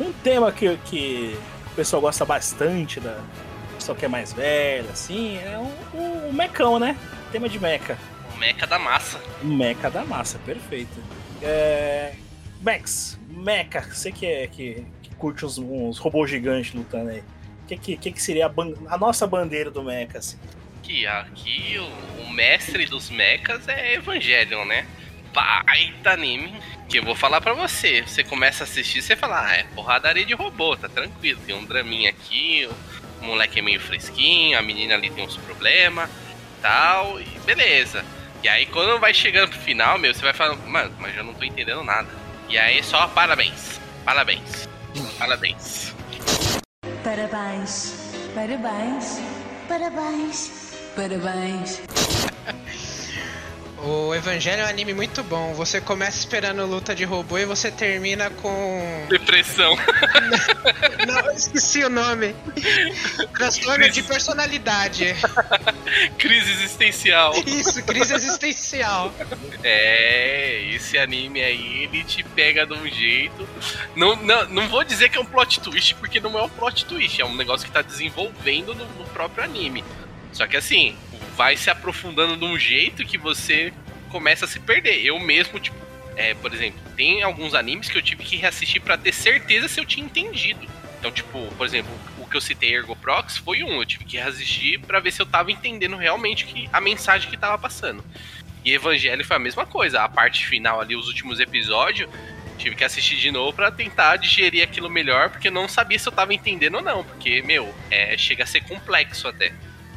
Um 0.00 0.12
tema 0.22 0.52
que, 0.52 0.76
que 0.76 1.36
o 1.72 1.74
pessoal 1.74 2.02
gosta 2.02 2.24
bastante, 2.24 3.00
da 3.00 3.20
o 3.72 3.74
pessoal 3.74 3.98
que 3.98 4.04
é 4.04 4.08
mais 4.08 4.32
velho, 4.32 4.88
assim, 4.90 5.38
é 5.38 5.58
o, 5.58 5.96
o, 5.98 6.28
o 6.28 6.32
mecão, 6.32 6.78
né? 6.78 6.96
Tema 7.32 7.48
de 7.48 7.58
meca. 7.58 7.98
O 8.36 8.38
meca 8.38 8.64
da 8.64 8.78
massa. 8.78 9.20
Meca 9.42 9.90
da 9.90 10.04
massa, 10.04 10.38
perfeito. 10.46 11.02
É... 11.42 12.14
Max, 12.60 13.18
meca, 13.28 13.80
você 13.80 14.12
que, 14.12 14.24
é, 14.24 14.46
que, 14.46 14.86
que 15.02 15.12
curte 15.16 15.44
uns, 15.44 15.58
uns 15.58 15.98
robôs 15.98 16.30
gigantes 16.30 16.72
lutando 16.72 17.10
aí. 17.10 17.24
O 17.64 17.66
que, 17.66 17.76
que, 17.76 17.96
que, 17.96 18.12
que 18.12 18.22
seria 18.22 18.46
a, 18.46 18.48
ban- 18.48 18.74
a 18.86 18.96
nossa 18.96 19.26
bandeira 19.26 19.68
do 19.68 19.82
meca, 19.82 20.18
assim? 20.18 20.38
Que 20.82 21.06
aqui 21.06 21.76
o, 21.78 22.22
o 22.22 22.30
mestre 22.30 22.86
dos 22.86 23.10
mechas 23.10 23.68
é 23.68 23.94
Evangelion, 23.94 24.64
né? 24.64 24.86
Baita 25.32 26.12
anime. 26.12 26.54
Que 26.88 26.98
eu 26.98 27.04
vou 27.04 27.14
falar 27.14 27.40
pra 27.40 27.54
você. 27.54 28.02
Você 28.02 28.22
começa 28.22 28.64
a 28.64 28.66
assistir, 28.66 29.00
você 29.00 29.16
fala, 29.16 29.46
ah, 29.46 29.54
é 29.54 29.62
porradaria 29.74 30.24
de 30.24 30.34
robô, 30.34 30.76
tá 30.76 30.88
tranquilo. 30.88 31.40
Tem 31.46 31.54
um 31.54 31.64
draminha 31.64 32.10
aqui, 32.10 32.68
o 33.20 33.24
moleque 33.24 33.60
é 33.60 33.62
meio 33.62 33.80
fresquinho, 33.80 34.58
a 34.58 34.62
menina 34.62 34.94
ali 34.94 35.08
tem 35.10 35.24
uns 35.24 35.36
problemas 35.36 36.10
tal, 36.62 37.20
e 37.20 37.26
beleza. 37.44 38.04
E 38.42 38.48
aí 38.48 38.64
quando 38.66 38.98
vai 39.00 39.12
chegando 39.12 39.50
pro 39.50 39.58
final, 39.58 39.98
meu, 39.98 40.14
você 40.14 40.22
vai 40.22 40.32
falando, 40.32 40.64
mano, 40.66 40.94
mas 40.98 41.14
eu 41.16 41.24
não 41.24 41.34
tô 41.34 41.44
entendendo 41.44 41.82
nada. 41.82 42.08
E 42.48 42.56
aí 42.56 42.82
só 42.82 43.08
parabéns, 43.08 43.80
parabéns, 44.04 44.68
parabéns. 45.18 45.94
Parabéns, 47.02 48.14
parabéns, 48.34 49.20
parabéns, 49.68 50.61
parabéns. 50.94 51.80
O 53.84 54.14
Evangelho 54.14 54.62
é 54.62 54.64
um 54.64 54.68
anime 54.68 54.94
muito 54.94 55.24
bom. 55.24 55.54
Você 55.54 55.80
começa 55.80 56.16
esperando 56.16 56.64
luta 56.64 56.94
de 56.94 57.02
robô 57.02 57.36
e 57.36 57.44
você 57.44 57.68
termina 57.68 58.30
com. 58.30 59.06
Depressão. 59.08 59.76
Não, 61.04 61.18
eu 61.18 61.32
esqueci 61.32 61.82
o 61.82 61.90
nome. 61.90 62.32
Transtorno 63.36 63.90
de 63.90 64.04
personalidade. 64.04 65.16
Crise 66.16 66.52
existencial. 66.52 67.34
Isso, 67.44 67.82
crise 67.82 68.14
existencial. 68.14 69.12
É, 69.64 70.64
esse 70.72 70.96
anime 70.96 71.42
aí, 71.42 71.84
ele 71.84 72.04
te 72.04 72.22
pega 72.22 72.64
de 72.64 72.74
um 72.74 72.86
jeito. 72.86 73.48
Não, 73.96 74.14
não, 74.16 74.48
não 74.48 74.68
vou 74.68 74.84
dizer 74.84 75.08
que 75.08 75.18
é 75.18 75.20
um 75.20 75.24
plot 75.24 75.60
twist, 75.60 75.96
porque 75.96 76.20
não 76.20 76.38
é 76.38 76.42
um 76.42 76.48
plot 76.48 76.84
twist, 76.84 77.20
é 77.20 77.24
um 77.24 77.34
negócio 77.34 77.66
que 77.66 77.72
tá 77.72 77.82
desenvolvendo 77.82 78.74
no, 78.74 78.86
no 78.86 79.04
próprio 79.06 79.44
anime. 79.44 79.84
Só 80.32 80.46
que 80.46 80.56
assim, 80.56 80.96
vai 81.36 81.56
se 81.56 81.70
aprofundando 81.70 82.36
de 82.36 82.44
um 82.44 82.58
jeito 82.58 83.04
que 83.04 83.18
você 83.18 83.72
começa 84.10 84.44
a 84.44 84.48
se 84.48 84.60
perder. 84.60 85.04
Eu 85.04 85.18
mesmo, 85.18 85.58
tipo, 85.58 85.76
é, 86.16 86.34
por 86.34 86.52
exemplo, 86.52 86.80
tem 86.96 87.22
alguns 87.22 87.54
animes 87.54 87.88
que 87.88 87.96
eu 87.96 88.02
tive 88.02 88.22
que 88.22 88.36
reassistir 88.36 88.80
pra 88.80 88.98
ter 88.98 89.12
certeza 89.12 89.68
se 89.68 89.80
eu 89.80 89.84
tinha 89.84 90.04
entendido. 90.04 90.66
Então, 90.98 91.10
tipo, 91.10 91.46
por 91.56 91.66
exemplo, 91.66 91.90
o 92.18 92.26
que 92.26 92.36
eu 92.36 92.40
citei 92.40 92.74
Ergoprox 92.74 93.38
foi 93.38 93.64
um, 93.64 93.80
eu 93.80 93.84
tive 93.84 94.04
que 94.04 94.18
resistir 94.18 94.78
para 94.80 95.00
ver 95.00 95.10
se 95.10 95.20
eu 95.20 95.26
tava 95.26 95.50
entendendo 95.50 95.96
realmente 95.96 96.46
que 96.46 96.68
a 96.72 96.80
mensagem 96.80 97.28
que 97.28 97.36
tava 97.36 97.58
passando. 97.58 98.04
E 98.64 98.72
Evangelho 98.72 99.24
foi 99.24 99.36
a 99.36 99.40
mesma 99.40 99.66
coisa, 99.66 100.02
a 100.02 100.08
parte 100.08 100.46
final 100.46 100.80
ali, 100.80 100.94
os 100.94 101.08
últimos 101.08 101.40
episódios, 101.40 102.08
tive 102.56 102.76
que 102.76 102.84
assistir 102.84 103.16
de 103.16 103.32
novo 103.32 103.52
para 103.52 103.72
tentar 103.72 104.16
digerir 104.16 104.62
aquilo 104.62 104.88
melhor, 104.88 105.30
porque 105.30 105.48
eu 105.48 105.52
não 105.52 105.66
sabia 105.66 105.98
se 105.98 106.06
eu 106.06 106.12
tava 106.12 106.32
entendendo 106.32 106.76
ou 106.76 106.82
não, 106.82 107.02
porque, 107.02 107.42
meu, 107.42 107.74
é, 107.90 108.16
chega 108.16 108.44
a 108.44 108.46
ser 108.46 108.62
complexo 108.62 109.26
até. 109.26 109.52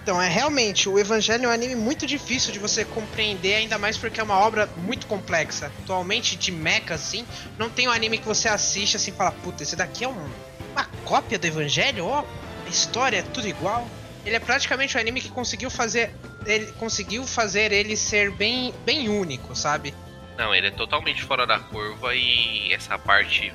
Então, 0.06 0.22
é 0.22 0.30
realmente, 0.30 0.88
o 0.88 1.00
Evangelho 1.00 1.46
é 1.46 1.48
um 1.48 1.52
anime 1.52 1.74
muito 1.74 2.06
difícil 2.06 2.54
de 2.54 2.60
você 2.60 2.86
compreender, 2.86 3.56
ainda 3.56 3.80
mais 3.80 3.98
porque 3.98 4.20
é 4.20 4.24
uma 4.24 4.38
obra 4.38 4.70
muito 4.78 5.08
complexa. 5.08 5.72
Atualmente, 5.82 6.36
de 6.36 6.52
mecha, 6.52 6.94
assim, 6.94 7.26
não 7.58 7.72
tem 7.72 7.88
um 7.88 7.92
anime 7.92 8.20
que 8.20 8.26
você 8.28 8.48
assiste 8.48 8.96
assim 8.96 9.10
e 9.10 9.16
fala, 9.16 9.32
puta, 9.32 9.64
esse 9.64 9.76
daqui 9.76 10.04
é 10.04 10.08
um, 10.08 10.30
uma 10.74 10.86
cópia 11.04 11.40
do 11.40 11.48
Evangelho, 11.48 12.06
ó, 12.06 12.24
a 12.68 12.70
história 12.70 13.18
é 13.18 13.22
tudo 13.24 13.48
igual. 13.48 13.88
Ele 14.24 14.36
é 14.36 14.40
praticamente 14.40 14.96
um 14.96 15.00
anime 15.00 15.22
que 15.22 15.30
conseguiu 15.30 15.72
fazer 15.72 16.14
ele 16.46 16.72
conseguiu 16.74 17.26
fazer 17.26 17.72
ele 17.72 17.98
ser 17.98 18.30
bem, 18.30 18.76
bem 18.86 19.10
único, 19.10 19.56
sabe? 19.56 19.92
Não, 20.38 20.54
ele 20.54 20.68
é 20.68 20.72
totalmente 20.72 21.24
fora 21.24 21.48
da 21.48 21.58
curva 21.58 22.14
e 22.14 22.72
essa 22.72 23.00
parte 23.00 23.52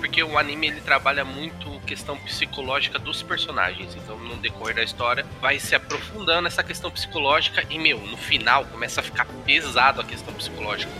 porque 0.00 0.22
o 0.22 0.38
anime 0.38 0.68
ele 0.68 0.80
trabalha 0.80 1.26
muito 1.26 1.78
questão 1.86 2.16
psicológica 2.16 2.98
dos 2.98 3.22
personagens. 3.22 3.94
Então, 3.94 4.18
no 4.18 4.36
decorrer 4.36 4.74
da 4.74 4.82
história, 4.82 5.26
vai 5.42 5.60
se 5.60 5.74
aprofundando 5.74 6.48
essa 6.48 6.62
questão 6.62 6.90
psicológica 6.90 7.62
e 7.68 7.78
meu, 7.78 8.00
no 8.00 8.16
final 8.16 8.64
começa 8.64 9.00
a 9.00 9.04
ficar 9.04 9.26
pesado 9.44 10.00
a 10.00 10.04
questão 10.04 10.32
psicológica. 10.32 10.90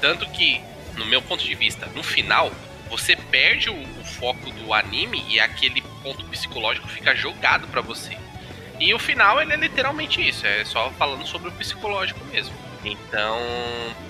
Tanto 0.00 0.28
que, 0.30 0.60
no 0.96 1.06
meu 1.06 1.22
ponto 1.22 1.44
de 1.44 1.54
vista, 1.54 1.86
no 1.94 2.02
final 2.02 2.50
você 2.90 3.14
perde 3.14 3.70
o, 3.70 3.74
o 4.00 4.04
foco 4.04 4.50
do 4.50 4.74
anime 4.74 5.24
e 5.28 5.38
aquele 5.38 5.80
ponto 6.02 6.24
psicológico 6.24 6.88
fica 6.88 7.14
jogado 7.14 7.68
para 7.68 7.80
você. 7.80 8.16
E 8.80 8.92
o 8.92 8.98
final 8.98 9.40
ele 9.40 9.52
é 9.52 9.56
literalmente 9.56 10.26
isso, 10.26 10.46
é 10.46 10.64
só 10.64 10.90
falando 10.92 11.26
sobre 11.26 11.48
o 11.48 11.52
psicológico 11.52 12.24
mesmo. 12.26 12.54
Então, 12.84 13.38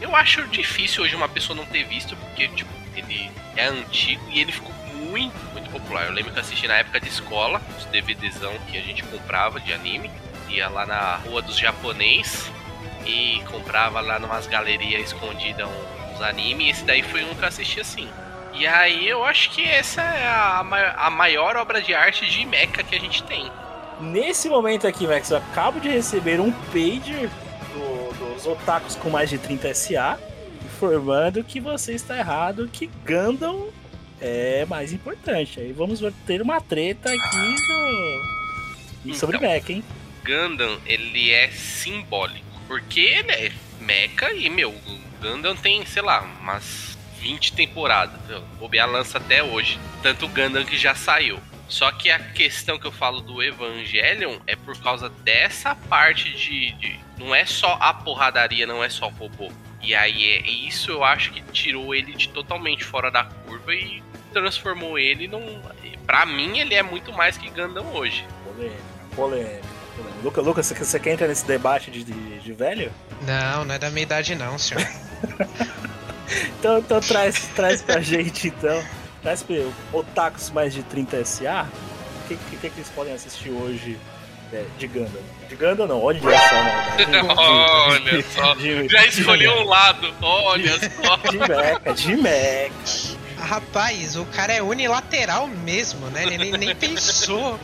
eu 0.01 0.15
acho 0.15 0.47
difícil 0.47 1.03
hoje 1.03 1.15
uma 1.15 1.29
pessoa 1.29 1.57
não 1.57 1.67
ter 1.67 1.85
visto, 1.85 2.17
porque 2.17 2.49
tipo, 2.49 2.71
ele 2.99 3.31
é 3.57 3.67
antigo 3.67 4.23
e 4.31 4.41
ele 4.41 4.53
ficou 4.53 4.73
muito, 4.95 5.37
muito 5.53 5.71
popular. 5.71 6.07
Eu 6.07 6.13
lembro 6.13 6.33
que 6.33 6.41
assisti 6.41 6.67
na 6.67 6.77
época 6.77 7.01
de 7.01 7.09
escola, 7.09 7.61
os 7.77 7.85
DVDzão 7.87 8.53
que 8.71 8.77
a 8.77 8.83
gente 8.83 9.03
comprava 9.05 9.61
de 9.61 9.73
anime, 9.73 10.11
ia 10.49 10.69
lá 10.69 10.87
na 10.87 11.17
rua 11.17 11.43
dos 11.43 11.57
japonês 11.57 12.51
e 13.07 13.43
comprava 13.51 14.01
lá 14.01 14.19
numas 14.19 14.47
galerias 14.47 15.07
escondidas 15.07 15.69
uns 16.15 16.21
animes, 16.21 16.67
e 16.67 16.71
esse 16.71 16.85
daí 16.85 17.03
foi 17.03 17.25
um 17.25 17.35
que 17.35 17.43
eu 17.43 17.49
assisti 17.49 17.81
assim. 17.81 18.09
E 18.53 18.67
aí 18.67 19.09
eu 19.09 19.25
acho 19.25 19.51
que 19.51 19.65
essa 19.65 20.03
é 20.03 20.27
a, 20.27 20.65
a 20.97 21.11
maior 21.11 21.57
obra 21.57 21.81
de 21.81 21.95
arte 21.95 22.27
de 22.27 22.45
mecha 22.45 22.83
que 22.83 22.95
a 22.95 22.99
gente 22.99 23.23
tem. 23.23 23.51
Nesse 24.01 24.49
momento 24.49 24.87
aqui, 24.87 25.07
Max, 25.07 25.31
eu 25.31 25.37
acabo 25.37 25.81
de 25.81 25.89
receber 25.89 26.41
um 26.41 26.51
pager 26.51 27.31
do, 27.73 28.13
dos 28.15 28.47
otakus 28.47 28.95
com 28.97 29.11
mais 29.11 29.29
de 29.29 29.39
30 29.39 29.75
SA 29.75 30.19
informando 30.79 31.43
que 31.43 31.59
você 31.59 31.95
está 31.95 32.17
errado, 32.17 32.71
que 32.73 32.89
Gundam 33.05 33.69
é 34.21 34.65
mais 34.67 34.93
importante. 34.93 35.59
Aí 35.59 35.73
vamos 35.73 36.01
ter 36.25 36.41
uma 36.41 36.61
treta 36.61 37.11
aqui 37.11 37.57
sobre 39.15 39.37
então, 39.37 39.49
mecha, 39.49 39.73
hein? 39.73 39.83
Gundam, 40.25 40.79
ele 40.87 41.33
é 41.33 41.49
simbólico, 41.51 42.47
porque 42.69 43.01
ele 43.01 43.33
é 43.33 43.53
mecha 43.81 44.33
e, 44.33 44.49
meu, 44.49 44.73
Gundam 45.21 45.57
tem, 45.57 45.85
sei 45.85 46.03
lá, 46.03 46.21
umas 46.41 46.97
20 47.19 47.55
temporadas. 47.55 48.21
A 48.31 48.87
lança 48.87 49.19
até 49.19 49.43
hoje. 49.43 49.81
Tanto 50.03 50.27
o 50.27 50.29
Gundam 50.29 50.65
que 50.65 50.79
já 50.79 50.95
saiu. 50.95 51.41
Só 51.69 51.91
que 51.91 52.09
a 52.11 52.19
questão 52.19 52.79
que 52.79 52.87
eu 52.87 52.93
falo 52.93 53.21
do 53.21 53.43
Evangelion 53.43 54.39
é 54.47 54.55
por 54.55 54.81
causa 54.81 55.09
dessa 55.09 55.75
parte 55.75 56.31
de, 56.35 56.73
de, 56.73 57.01
Não 57.19 57.35
é 57.35 57.45
só 57.45 57.77
a 57.81 57.93
porradaria, 57.93 58.67
não 58.67 58.83
é 58.83 58.89
só 58.89 59.09
robô. 59.09 59.51
E 59.81 59.95
aí 59.95 60.25
é 60.25 60.51
isso 60.51 60.91
eu 60.91 61.05
acho 61.05 61.33
que 61.33 61.41
tirou 61.53 61.95
ele 61.95 62.15
de 62.15 62.29
totalmente 62.29 62.85
fora 62.85 63.11
da 63.11 63.25
curva 63.25 63.75
e 63.75 64.03
transformou 64.33 64.99
ele 64.99 65.29
num. 65.29 65.61
Pra 66.07 66.25
mim, 66.25 66.59
ele 66.59 66.75
é 66.75 66.83
muito 66.83 67.13
mais 67.13 67.37
que 67.37 67.51
Gundam 67.51 67.87
hoje. 67.95 68.27
Polêmica, 68.45 68.83
polêmica. 69.15 69.79
Lucas, 70.23 70.45
Lucas, 70.45 70.67
você, 70.67 70.75
você 70.75 71.01
quer 71.01 71.13
entrar 71.13 71.29
nesse 71.29 71.47
debate 71.47 71.91
de, 71.91 72.05
de, 72.05 72.39
de, 72.39 72.53
velho? 72.53 72.93
Não, 73.23 73.65
não 73.65 73.75
é 73.75 73.79
da 73.79 73.91
minha 73.91 74.03
idade 74.03 74.35
não, 74.35 74.59
senhor. 74.59 74.87
então, 76.59 76.79
então 76.79 77.01
traz, 77.01 77.49
traz 77.49 77.83
pra 77.83 78.01
gente 78.01 78.49
então 78.49 78.83
SP, 79.25 79.67
otakus 79.93 80.51
mais 80.51 80.73
de 80.73 80.83
30 80.85 81.25
SA, 81.25 81.69
o 82.25 82.29
que, 82.29 82.37
que, 82.37 82.57
que, 82.57 82.67
eles 82.67 82.89
podem 82.91 83.13
assistir 83.13 83.51
hoje 83.51 83.99
é, 84.53 84.65
de 84.79 84.87
Gundam? 84.87 85.23
De 85.49 85.57
Gundam 85.57 85.87
não, 85.87 86.03
olha 86.03 86.21
só, 86.21 86.27
né? 86.29 87.23
olha 87.37 88.25
só, 88.35 88.55
de, 88.57 88.89
já 88.89 89.07
escolheu 89.07 89.53
um 89.53 89.65
lado, 89.65 90.15
olha 90.23 90.73
só. 90.79 91.17
De 91.31 91.39
meca, 91.39 91.95
de 91.95 92.17
meca. 92.17 92.75
Rapaz, 93.39 94.17
o 94.17 94.25
cara 94.27 94.53
é 94.53 94.63
unilateral 94.63 95.47
mesmo, 95.47 96.07
né? 96.09 96.25
Ele 96.25 96.39
nem, 96.39 96.53
nem 96.53 96.75
pensou. 96.75 97.59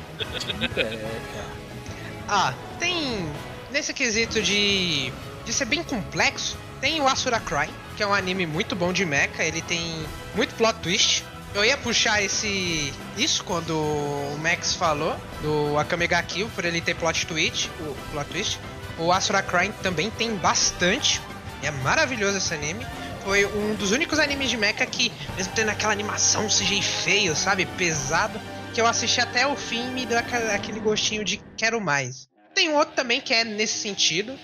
Ah, 2.28 2.54
tem. 2.78 3.28
Nesse 3.70 3.92
quesito 3.92 4.40
de. 4.40 5.12
de 5.44 5.52
ser 5.52 5.64
bem 5.64 5.82
complexo, 5.82 6.56
tem 6.80 7.00
o 7.00 7.08
Asura 7.08 7.40
Cry, 7.40 7.68
que 7.96 8.02
é 8.02 8.06
um 8.06 8.14
anime 8.14 8.46
muito 8.46 8.76
bom 8.76 8.92
de 8.92 9.04
mecha. 9.04 9.42
Ele 9.42 9.60
tem 9.62 10.06
muito 10.34 10.54
plot 10.54 10.78
twist. 10.80 11.24
Eu 11.54 11.64
ia 11.64 11.76
puxar 11.76 12.20
esse 12.20 12.92
isso 13.16 13.44
quando 13.44 13.78
o 13.78 14.36
Max 14.40 14.74
falou 14.74 15.16
do 15.40 15.78
Akame 15.78 16.08
ga 16.08 16.20
Kill 16.20 16.50
por 16.50 16.64
ele 16.64 16.80
ter 16.80 16.96
plot 16.96 17.26
twist, 17.26 17.70
o 17.78 17.94
plot 18.10 18.28
twist. 18.28 18.58
O 18.98 19.12
Asura 19.12 19.40
Crime 19.40 19.72
também 19.80 20.10
tem 20.10 20.34
bastante. 20.34 21.20
É 21.62 21.70
maravilhoso 21.70 22.38
esse 22.38 22.52
anime. 22.52 22.84
Foi 23.22 23.46
um 23.46 23.74
dos 23.76 23.92
únicos 23.92 24.18
animes 24.18 24.50
de 24.50 24.56
mecha 24.56 24.84
que, 24.84 25.12
mesmo 25.36 25.52
tendo 25.54 25.70
aquela 25.70 25.92
animação 25.92 26.48
CGI 26.48 26.82
feio, 26.82 27.36
sabe, 27.36 27.66
pesado, 27.66 28.40
que 28.74 28.80
eu 28.80 28.86
assisti 28.86 29.20
até 29.20 29.46
o 29.46 29.54
fim 29.54 29.86
e 29.86 29.90
me 29.90 30.04
deu 30.06 30.18
aquele 30.18 30.80
gostinho 30.80 31.24
de 31.24 31.40
quero 31.56 31.80
mais. 31.80 32.28
Tem 32.52 32.68
um 32.68 32.74
outro 32.74 32.94
também 32.94 33.20
que 33.20 33.32
é 33.32 33.44
nesse 33.44 33.78
sentido, 33.78 34.36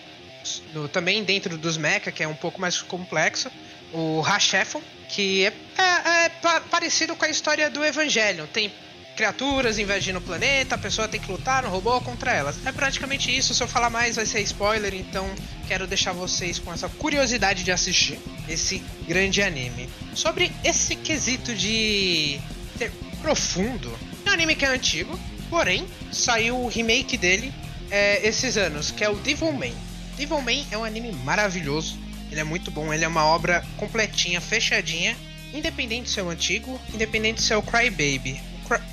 também 0.92 1.24
dentro 1.24 1.58
dos 1.58 1.76
mecha, 1.76 2.12
que 2.12 2.22
é 2.22 2.28
um 2.28 2.34
pouco 2.34 2.60
mais 2.60 2.80
complexo, 2.80 3.50
o 3.92 4.20
Hashefon, 4.20 4.80
que 5.10 5.44
é, 5.44 5.52
é, 5.78 6.26
é 6.26 6.60
parecido 6.70 7.16
com 7.16 7.24
a 7.24 7.28
história 7.28 7.68
do 7.68 7.84
Evangelho. 7.84 8.46
Tem 8.46 8.72
criaturas 9.16 9.78
invadindo 9.78 10.18
o 10.18 10.22
planeta, 10.22 10.76
a 10.76 10.78
pessoa 10.78 11.06
tem 11.06 11.20
que 11.20 11.30
lutar 11.30 11.62
no 11.62 11.68
robô 11.68 12.00
contra 12.00 12.32
elas. 12.32 12.64
É 12.64 12.72
praticamente 12.72 13.36
isso. 13.36 13.54
Se 13.54 13.62
eu 13.62 13.68
falar 13.68 13.90
mais, 13.90 14.16
vai 14.16 14.24
ser 14.24 14.40
spoiler, 14.40 14.94
então 14.94 15.28
quero 15.68 15.86
deixar 15.86 16.12
vocês 16.12 16.58
com 16.58 16.72
essa 16.72 16.88
curiosidade 16.88 17.62
de 17.62 17.70
assistir 17.70 18.18
esse 18.48 18.82
grande 19.06 19.42
anime. 19.42 19.90
Sobre 20.14 20.50
esse 20.64 20.96
quesito 20.96 21.54
de 21.54 22.40
ser 22.78 22.90
profundo, 23.20 23.92
é 24.24 24.30
um 24.30 24.32
anime 24.32 24.54
que 24.54 24.64
é 24.64 24.68
antigo, 24.68 25.18
porém 25.50 25.86
saiu 26.10 26.56
o 26.56 26.68
remake 26.68 27.18
dele 27.18 27.52
é, 27.90 28.26
esses 28.26 28.56
anos, 28.56 28.90
que 28.90 29.04
é 29.04 29.10
o 29.10 29.16
Devilman. 29.16 29.74
Devilman 30.16 30.66
é 30.70 30.78
um 30.78 30.84
anime 30.84 31.12
maravilhoso 31.12 31.98
ele 32.30 32.40
é 32.40 32.44
muito 32.44 32.70
bom, 32.70 32.92
ele 32.92 33.04
é 33.04 33.08
uma 33.08 33.24
obra 33.24 33.64
completinha, 33.76 34.40
fechadinha, 34.40 35.16
independente 35.52 36.04
de 36.04 36.10
ser 36.10 36.22
o 36.22 36.30
antigo, 36.30 36.80
independente 36.94 37.38
de 37.38 37.42
ser 37.42 37.56
o 37.56 37.62
Cry 37.62 37.90
Baby. 37.90 38.40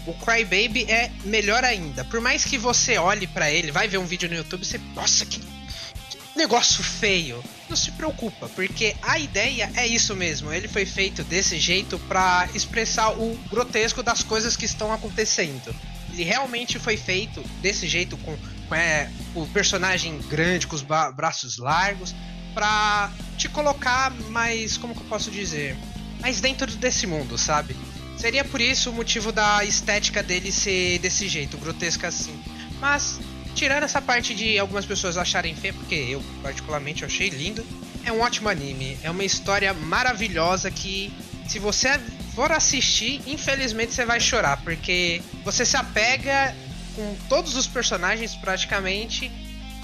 O 0.07 0.13
Cry 0.13 0.43
Baby 0.43 0.85
é 0.89 1.11
melhor 1.23 1.63
ainda. 1.63 2.03
Por 2.03 2.19
mais 2.19 2.43
que 2.43 2.57
você 2.57 2.97
olhe 2.97 3.27
para 3.27 3.51
ele, 3.51 3.71
vai 3.71 3.87
ver 3.87 3.99
um 3.99 4.05
vídeo 4.05 4.27
no 4.27 4.35
YouTube, 4.35 4.65
você, 4.65 4.79
nossa, 4.95 5.23
que, 5.23 5.39
que 5.39 6.17
negócio 6.35 6.83
feio. 6.83 7.43
Não 7.69 7.75
se 7.75 7.91
preocupa, 7.91 8.49
porque 8.49 8.95
a 9.03 9.19
ideia 9.19 9.69
é 9.75 9.85
isso 9.85 10.15
mesmo. 10.15 10.51
Ele 10.51 10.67
foi 10.67 10.85
feito 10.85 11.23
desse 11.23 11.59
jeito 11.59 11.99
para 11.99 12.49
expressar 12.55 13.11
o 13.11 13.37
grotesco 13.51 14.01
das 14.01 14.23
coisas 14.23 14.55
que 14.55 14.65
estão 14.65 14.91
acontecendo. 14.91 15.75
Ele 16.11 16.23
realmente 16.23 16.79
foi 16.79 16.97
feito 16.97 17.41
desse 17.61 17.87
jeito 17.87 18.17
com, 18.17 18.35
com 18.67 18.73
é, 18.75 19.11
o 19.35 19.45
personagem 19.47 20.17
grande, 20.29 20.65
com 20.65 20.75
os 20.75 20.81
braços 20.81 21.57
largos, 21.57 22.15
pra 22.57 23.11
te 23.37 23.47
colocar 23.47 24.09
mais, 24.31 24.77
como 24.77 24.95
que 24.95 25.01
eu 25.01 25.05
posso 25.05 25.29
dizer, 25.29 25.77
mais 26.19 26.41
dentro 26.41 26.65
desse 26.77 27.05
mundo, 27.05 27.37
sabe? 27.37 27.75
Seria 28.17 28.43
por 28.43 28.59
isso 28.59 28.89
o 28.89 28.93
motivo 28.93 29.31
da 29.31 29.63
estética 29.63 30.23
dele 30.23 30.51
ser 30.51 30.97
desse 30.97 31.27
jeito, 31.27 31.55
grotesca 31.59 32.07
assim. 32.07 32.35
Mas, 32.81 33.19
tirando 33.53 33.83
essa 33.83 34.01
parte 34.01 34.33
de 34.33 34.57
algumas 34.57 34.87
pessoas 34.87 35.17
acharem 35.17 35.55
feio, 35.55 35.75
porque 35.75 35.93
eu 35.93 36.23
particularmente 36.41 37.05
achei 37.05 37.29
lindo, 37.29 37.63
é 38.03 38.11
um 38.11 38.21
ótimo 38.21 38.49
anime. 38.49 38.97
É 39.03 39.11
uma 39.11 39.23
história 39.23 39.71
maravilhosa 39.71 40.71
que, 40.71 41.13
se 41.47 41.59
você 41.59 41.99
for 42.33 42.51
assistir, 42.51 43.21
infelizmente 43.27 43.93
você 43.93 44.03
vai 44.03 44.19
chorar, 44.19 44.57
porque 44.63 45.21
você 45.45 45.63
se 45.63 45.77
apega 45.77 46.55
com 46.95 47.15
todos 47.29 47.55
os 47.55 47.67
personagens 47.67 48.33
praticamente 48.33 49.31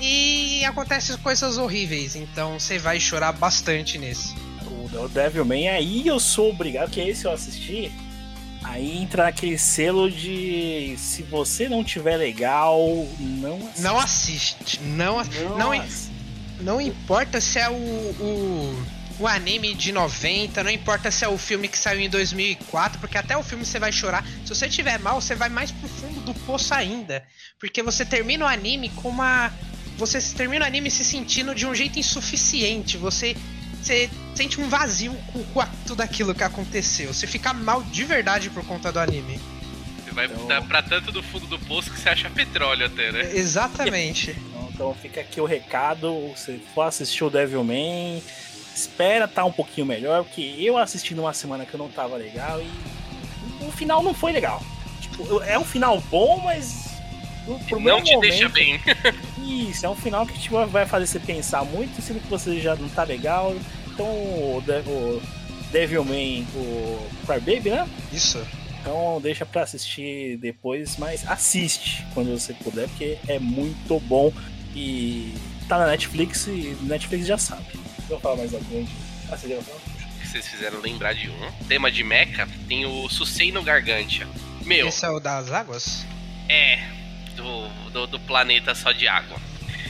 e 0.06 0.66
acontecem 0.66 1.16
coisas 1.18 1.58
horríveis, 1.58 2.16
então 2.16 2.60
você 2.60 2.78
vai 2.78 3.00
chorar 3.00 3.32
bastante 3.32 3.98
nesse. 3.98 4.36
O 4.94 5.08
Devilman 5.08 5.70
aí 5.70 6.06
eu 6.08 6.20
sou 6.20 6.52
obrigado, 6.52 6.92
que 6.92 7.00
esse 7.00 7.26
eu 7.26 7.32
assisti. 7.32 7.92
Aí 8.64 8.98
entra 8.98 9.28
aquele 9.28 9.58
selo 9.58 10.10
de 10.10 10.96
se 10.98 11.24
você 11.24 11.68
não 11.68 11.84
tiver 11.84 12.16
legal, 12.18 12.80
não 13.20 13.98
assiste. 14.00 14.80
Não 14.82 15.20
assiste. 15.20 15.44
Não, 15.44 15.58
não, 15.58 15.72
ass- 15.72 16.10
não 16.62 16.82
importa 16.82 17.42
se 17.42 17.60
é 17.60 17.70
o, 17.70 17.74
o, 17.74 18.86
o 19.20 19.28
anime 19.28 19.74
de 19.74 19.92
90, 19.92 20.64
não 20.64 20.72
importa 20.72 21.12
se 21.12 21.26
é 21.26 21.28
o 21.28 21.38
filme 21.38 21.68
que 21.68 21.78
saiu 21.78 22.00
em 22.00 22.10
2004, 22.10 23.00
porque 23.00 23.18
até 23.18 23.36
o 23.36 23.44
filme 23.44 23.66
você 23.66 23.80
vai 23.80 23.92
chorar. 23.92 24.26
Se 24.46 24.50
você 24.56 24.70
tiver 24.70 24.98
mal, 25.00 25.20
você 25.20 25.36
vai 25.36 25.50
mais 25.50 25.72
pro 25.72 25.90
fundo 25.90 26.22
do 26.22 26.34
poço 26.42 26.74
ainda. 26.74 27.24
Porque 27.60 27.82
você 27.84 28.06
termina 28.06 28.46
o 28.46 28.48
anime 28.48 28.90
com 28.90 29.10
uma. 29.10 29.52
Você 29.98 30.20
termina 30.36 30.66
o 30.66 30.68
anime 30.68 30.90
se 30.90 31.04
sentindo 31.04 31.54
de 31.54 31.66
um 31.66 31.74
jeito 31.76 32.00
insuficiente. 32.00 32.98
Você, 32.98 33.36
você 33.82 34.10
sente 34.36 34.60
um 34.60 34.68
vazio 34.68 35.14
com, 35.32 35.44
com 35.44 35.64
tudo 35.86 36.02
aquilo 36.02 36.34
que 36.34 36.44
aconteceu. 36.44 37.14
Você 37.14 37.28
fica 37.28 37.54
mal 37.54 37.82
de 37.84 38.04
verdade 38.04 38.50
por 38.50 38.66
conta 38.66 38.92
do 38.92 39.00
anime. 39.00 39.40
Você 40.04 40.12
vai 40.12 40.26
Então- 40.26 40.46
pra, 40.48 40.62
pra 40.62 40.82
tanto 40.82 41.12
do 41.12 41.22
fundo 41.22 41.46
do 41.48 41.60
poço 41.60 41.92
que 41.92 42.00
você 42.00 42.10
acha 42.10 42.30
petróleo 42.30 42.86
até, 42.86 43.12
né? 43.12 43.32
Exatamente. 43.36 44.36
Então, 44.54 44.70
então 44.74 44.96
fica 45.00 45.22
aqui 45.22 45.40
o 45.40 45.46
recado. 45.46 46.32
Se 46.36 46.60
for 46.74 46.82
assistir 46.84 47.24
o 47.24 47.30
Devilman, 47.30 48.22
espera 48.76 49.28
tá 49.28 49.46
um 49.46 49.52
pouquinho 49.52 49.86
melhor, 49.86 50.24
porque 50.24 50.56
eu 50.58 50.80
assisti 50.80 51.14
numa 51.14 51.32
semana 51.32 51.64
que 51.64 51.74
eu 51.76 51.78
não 51.78 51.90
tava 51.90 52.16
legal 52.18 52.60
e 52.60 53.64
o 53.64 53.72
final 53.72 54.02
não 54.02 54.16
foi 54.16 54.32
legal. 54.32 54.64
Tipo, 55.00 55.42
é 55.44 55.60
um 55.60 55.64
final 55.64 56.02
bom, 56.10 56.40
mas. 56.44 56.93
Não 57.48 57.60
te 57.60 57.74
momento- 57.74 58.20
deixa 58.22 58.48
bem. 58.50 58.80
Isso, 59.70 59.86
é 59.86 59.90
um 59.90 59.96
final 59.96 60.26
que 60.26 60.40
tipo, 60.40 60.66
vai 60.68 60.86
fazer 60.86 61.08
você 61.08 61.20
pensar 61.20 61.64
muito, 61.66 62.02
sendo 62.02 62.22
que 62.22 62.28
você 62.30 62.60
já 62.60 62.76
não 62.76 62.88
tá 62.90 63.04
legal. 63.04 63.56
Então 63.88 64.06
o, 64.06 64.64
De- 64.66 64.90
o 64.90 65.22
Devilman, 65.72 66.46
o 66.56 67.08
Crybaby, 67.26 67.70
né? 67.70 67.88
Isso. 68.12 68.46
Então 68.82 69.20
deixa 69.22 69.46
pra 69.46 69.64
assistir 69.64 70.38
depois, 70.38 70.98
mas 70.98 71.28
assiste 71.30 72.06
quando 72.14 72.32
você 72.38 72.54
puder, 72.54 72.88
porque 72.90 73.18
é 73.28 73.40
muito 73.40 74.00
bom 74.02 74.32
e 74.76 75.34
tá 75.68 75.78
na 75.78 75.88
Netflix 75.88 76.48
e 76.48 76.76
Netflix 76.82 77.26
já 77.26 77.38
sabe. 77.38 77.66
Vou 78.10 78.20
falar 78.20 78.38
mais 78.38 78.54
algum. 78.54 78.86
Ah, 79.32 79.38
já 79.38 79.56
vocês 80.26 80.48
fizeram 80.48 80.80
lembrar 80.82 81.14
de 81.14 81.30
um. 81.30 81.52
Tema 81.68 81.92
de 81.92 82.04
Mecha 82.04 82.48
tem 82.68 82.86
o 82.86 83.08
Susei 83.08 83.52
no 83.52 83.62
Gargantia. 83.64 84.28
Meu, 84.66 84.88
Esse 84.88 85.06
é 85.06 85.10
o 85.10 85.20
das 85.20 85.52
águas? 85.52 86.06
é 86.50 86.80
do, 87.34 87.68
do, 87.92 88.08
do 88.08 88.20
planeta 88.20 88.74
só 88.74 88.92
de 88.92 89.08
água. 89.08 89.38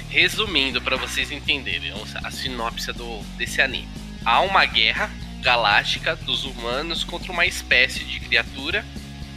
Resumindo, 0.09 0.81
pra 0.81 0.95
vocês 0.95 1.31
entenderem 1.31 1.91
a 2.23 2.31
sinopse 2.31 2.91
do, 2.93 3.21
desse 3.37 3.61
anime. 3.61 3.87
Há 4.23 4.41
uma 4.41 4.65
guerra 4.65 5.09
galáctica 5.41 6.15
dos 6.15 6.45
humanos 6.45 7.03
contra 7.03 7.31
uma 7.31 7.45
espécie 7.45 8.03
de 8.03 8.19
criatura. 8.19 8.85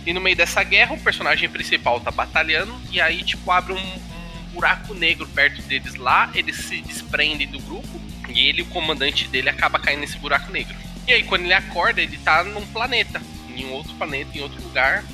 E 0.07 0.13
no 0.13 0.21
meio 0.21 0.37
dessa 0.37 0.63
guerra, 0.63 0.95
o 0.95 1.01
personagem 1.01 1.49
principal 1.49 1.99
tá 2.01 2.11
batalhando. 2.11 2.75
E 2.93 3.01
aí, 3.01 3.25
tipo, 3.25 3.51
abre 3.51 3.73
um, 3.73 3.77
um 3.77 4.45
buraco 4.53 4.95
negro 4.95 5.27
perto 5.27 5.61
deles 5.63 5.97
lá. 5.97 6.31
Eles 6.35 6.57
se 6.57 6.81
desprendem 6.81 7.49
do 7.49 7.59
grupo. 7.59 8.01
E 8.29 8.47
ele, 8.47 8.63
o 8.63 8.67
comandante 8.67 9.27
dele, 9.29 9.49
acaba 9.49 9.79
caindo 9.81 10.01
nesse 10.01 10.19
buraco 10.19 10.53
negro. 10.53 10.77
E 11.09 11.13
aí, 11.13 11.23
quando 11.25 11.43
ele 11.43 11.55
acorda, 11.55 12.01
ele 12.01 12.19
tá 12.19 12.45
num 12.45 12.67
planeta. 12.69 13.21
Em 13.57 13.65
outro 13.71 13.95
planeta, 13.95 14.37
em 14.37 14.43
outro 14.43 14.63
lugar. 14.63 15.05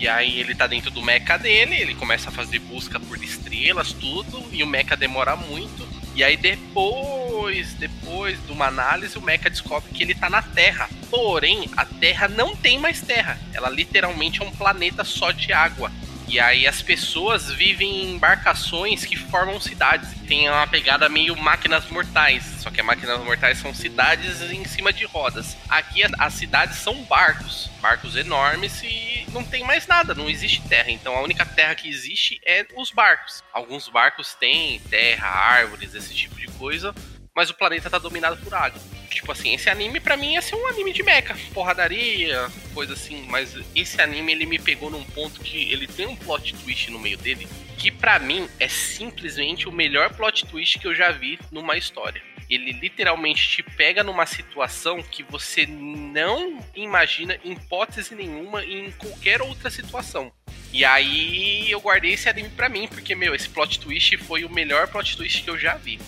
E 0.00 0.08
aí 0.08 0.40
ele 0.40 0.54
tá 0.54 0.66
dentro 0.66 0.90
do 0.90 1.02
mecha 1.02 1.36
dele, 1.36 1.76
ele 1.76 1.94
começa 1.94 2.30
a 2.30 2.32
fazer 2.32 2.58
busca 2.58 2.98
por 2.98 3.22
estrelas, 3.22 3.92
tudo, 3.92 4.42
e 4.50 4.62
o 4.62 4.66
mecha 4.66 4.96
demora 4.96 5.36
muito. 5.36 5.86
E 6.14 6.24
aí 6.24 6.38
depois, 6.38 7.74
depois 7.74 8.42
de 8.46 8.50
uma 8.50 8.68
análise, 8.68 9.18
o 9.18 9.20
mecha 9.20 9.50
descobre 9.50 9.92
que 9.92 10.02
ele 10.02 10.14
tá 10.14 10.30
na 10.30 10.40
Terra. 10.40 10.88
Porém, 11.10 11.68
a 11.76 11.84
Terra 11.84 12.28
não 12.28 12.56
tem 12.56 12.78
mais 12.78 13.02
Terra. 13.02 13.38
Ela 13.52 13.68
literalmente 13.68 14.40
é 14.40 14.44
um 14.44 14.50
planeta 14.50 15.04
só 15.04 15.32
de 15.32 15.52
água. 15.52 15.92
E 16.30 16.38
aí 16.38 16.64
as 16.64 16.80
pessoas 16.80 17.50
vivem 17.50 18.04
em 18.04 18.12
embarcações 18.12 19.04
que 19.04 19.16
formam 19.16 19.60
cidades. 19.60 20.10
Tem 20.28 20.48
uma 20.48 20.64
pegada 20.64 21.08
meio 21.08 21.36
máquinas 21.36 21.86
mortais. 21.90 22.44
Só 22.60 22.70
que 22.70 22.80
as 22.80 22.86
máquinas 22.86 23.18
mortais 23.24 23.58
são 23.58 23.74
cidades 23.74 24.40
em 24.42 24.64
cima 24.64 24.92
de 24.92 25.04
rodas. 25.06 25.56
Aqui 25.68 26.02
as 26.16 26.34
cidades 26.34 26.76
são 26.76 27.02
barcos. 27.02 27.68
Barcos 27.80 28.14
enormes 28.14 28.80
e 28.84 29.26
não 29.32 29.42
tem 29.42 29.64
mais 29.64 29.88
nada, 29.88 30.14
não 30.14 30.30
existe 30.30 30.62
terra. 30.68 30.92
Então 30.92 31.16
a 31.16 31.22
única 31.22 31.44
terra 31.44 31.74
que 31.74 31.88
existe 31.88 32.40
é 32.46 32.64
os 32.76 32.92
barcos. 32.92 33.42
Alguns 33.52 33.88
barcos 33.88 34.32
têm 34.34 34.78
terra, 34.88 35.26
árvores, 35.26 35.96
esse 35.96 36.14
tipo 36.14 36.36
de 36.36 36.46
coisa. 36.46 36.94
Mas 37.34 37.50
o 37.50 37.54
planeta 37.54 37.90
tá 37.90 37.98
dominado 37.98 38.36
por 38.36 38.54
água. 38.54 38.80
Tipo 39.10 39.32
assim, 39.32 39.54
esse 39.54 39.68
anime 39.68 40.00
pra 40.00 40.16
mim 40.16 40.34
ia 40.34 40.42
ser 40.42 40.54
um 40.54 40.66
anime 40.68 40.92
de 40.92 41.02
mecha, 41.02 41.36
porradaria, 41.52 42.48
coisa 42.72 42.94
assim. 42.94 43.26
Mas 43.28 43.56
esse 43.74 44.00
anime 44.00 44.32
ele 44.32 44.46
me 44.46 44.58
pegou 44.58 44.90
num 44.90 45.04
ponto 45.04 45.40
que 45.40 45.70
ele 45.72 45.86
tem 45.86 46.06
um 46.06 46.16
plot 46.16 46.54
twist 46.54 46.90
no 46.90 46.98
meio 46.98 47.18
dele 47.18 47.46
que 47.80 47.90
pra 47.90 48.18
mim 48.18 48.46
é 48.58 48.68
simplesmente 48.68 49.66
o 49.66 49.72
melhor 49.72 50.14
plot 50.14 50.44
twist 50.44 50.78
que 50.78 50.86
eu 50.86 50.94
já 50.94 51.10
vi 51.10 51.38
numa 51.50 51.78
história. 51.78 52.22
Ele 52.48 52.72
literalmente 52.72 53.48
te 53.48 53.62
pega 53.62 54.04
numa 54.04 54.26
situação 54.26 55.02
que 55.02 55.22
você 55.22 55.64
não 55.64 56.62
imagina 56.74 57.38
em 57.42 57.52
hipótese 57.52 58.14
nenhuma 58.14 58.62
em 58.62 58.90
qualquer 58.92 59.40
outra 59.40 59.70
situação. 59.70 60.30
E 60.72 60.84
aí 60.84 61.70
eu 61.70 61.80
guardei 61.80 62.12
esse 62.12 62.28
anime 62.28 62.50
pra 62.50 62.68
mim, 62.68 62.86
porque, 62.86 63.14
meu, 63.14 63.34
esse 63.34 63.48
plot 63.48 63.80
twist 63.80 64.16
foi 64.18 64.44
o 64.44 64.50
melhor 64.50 64.86
plot 64.88 65.16
twist 65.16 65.42
que 65.42 65.48
eu 65.48 65.58
já 65.58 65.76
vi. 65.76 65.98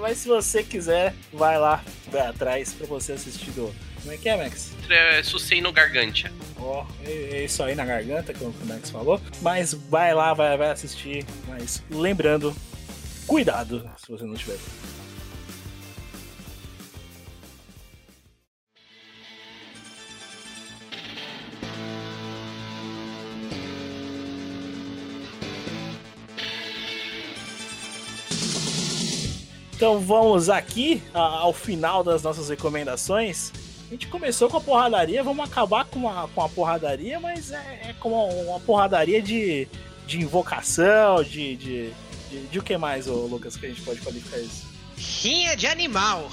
Mas 0.00 0.18
se 0.18 0.28
você 0.28 0.62
quiser, 0.62 1.14
vai 1.32 1.58
lá, 1.58 1.82
vai 2.10 2.26
atrás 2.26 2.72
pra 2.74 2.86
você 2.86 3.12
assistir 3.12 3.50
do. 3.52 3.74
Como 4.00 4.12
é 4.12 4.16
que 4.16 4.28
é, 4.28 4.36
Max? 4.36 4.72
É, 4.88 5.22
Susei 5.22 5.60
no 5.60 5.72
Gargantia. 5.72 6.30
Ó, 6.58 6.84
é 7.04 7.10
é 7.38 7.44
isso 7.44 7.62
aí 7.62 7.74
na 7.74 7.84
garganta, 7.84 8.32
como 8.34 8.50
o 8.50 8.66
Max 8.66 8.90
falou. 8.90 9.20
Mas 9.40 9.72
vai 9.74 10.14
lá, 10.14 10.34
vai, 10.34 10.56
vai 10.56 10.70
assistir. 10.70 11.24
Mas 11.46 11.82
lembrando, 11.90 12.54
cuidado 13.26 13.88
se 13.96 14.08
você 14.08 14.24
não 14.24 14.34
tiver. 14.34 14.58
Então 29.78 30.00
vamos 30.00 30.50
aqui 30.50 31.00
a- 31.14 31.20
ao 31.20 31.52
final 31.52 32.02
das 32.02 32.20
nossas 32.24 32.48
recomendações. 32.48 33.52
A 33.86 33.90
gente 33.92 34.08
começou 34.08 34.50
com 34.50 34.56
a 34.56 34.60
porradaria, 34.60 35.22
vamos 35.22 35.48
acabar 35.48 35.84
com 35.84 36.08
a, 36.10 36.26
com 36.34 36.42
a 36.42 36.48
porradaria, 36.48 37.20
mas 37.20 37.52
é, 37.52 37.82
é 37.90 37.94
como 38.00 38.26
uma 38.26 38.58
porradaria 38.58 39.22
de, 39.22 39.68
de 40.04 40.18
invocação, 40.20 41.22
de, 41.22 41.54
de, 41.54 41.90
de, 42.28 42.46
de 42.48 42.58
o 42.58 42.62
que 42.64 42.76
mais, 42.76 43.06
ô, 43.06 43.26
Lucas, 43.26 43.56
que 43.56 43.66
a 43.66 43.68
gente 43.68 43.80
pode 43.82 44.00
qualificar 44.00 44.38
isso? 44.38 44.66
Rinha 45.22 45.56
de 45.56 45.68
animal. 45.68 46.28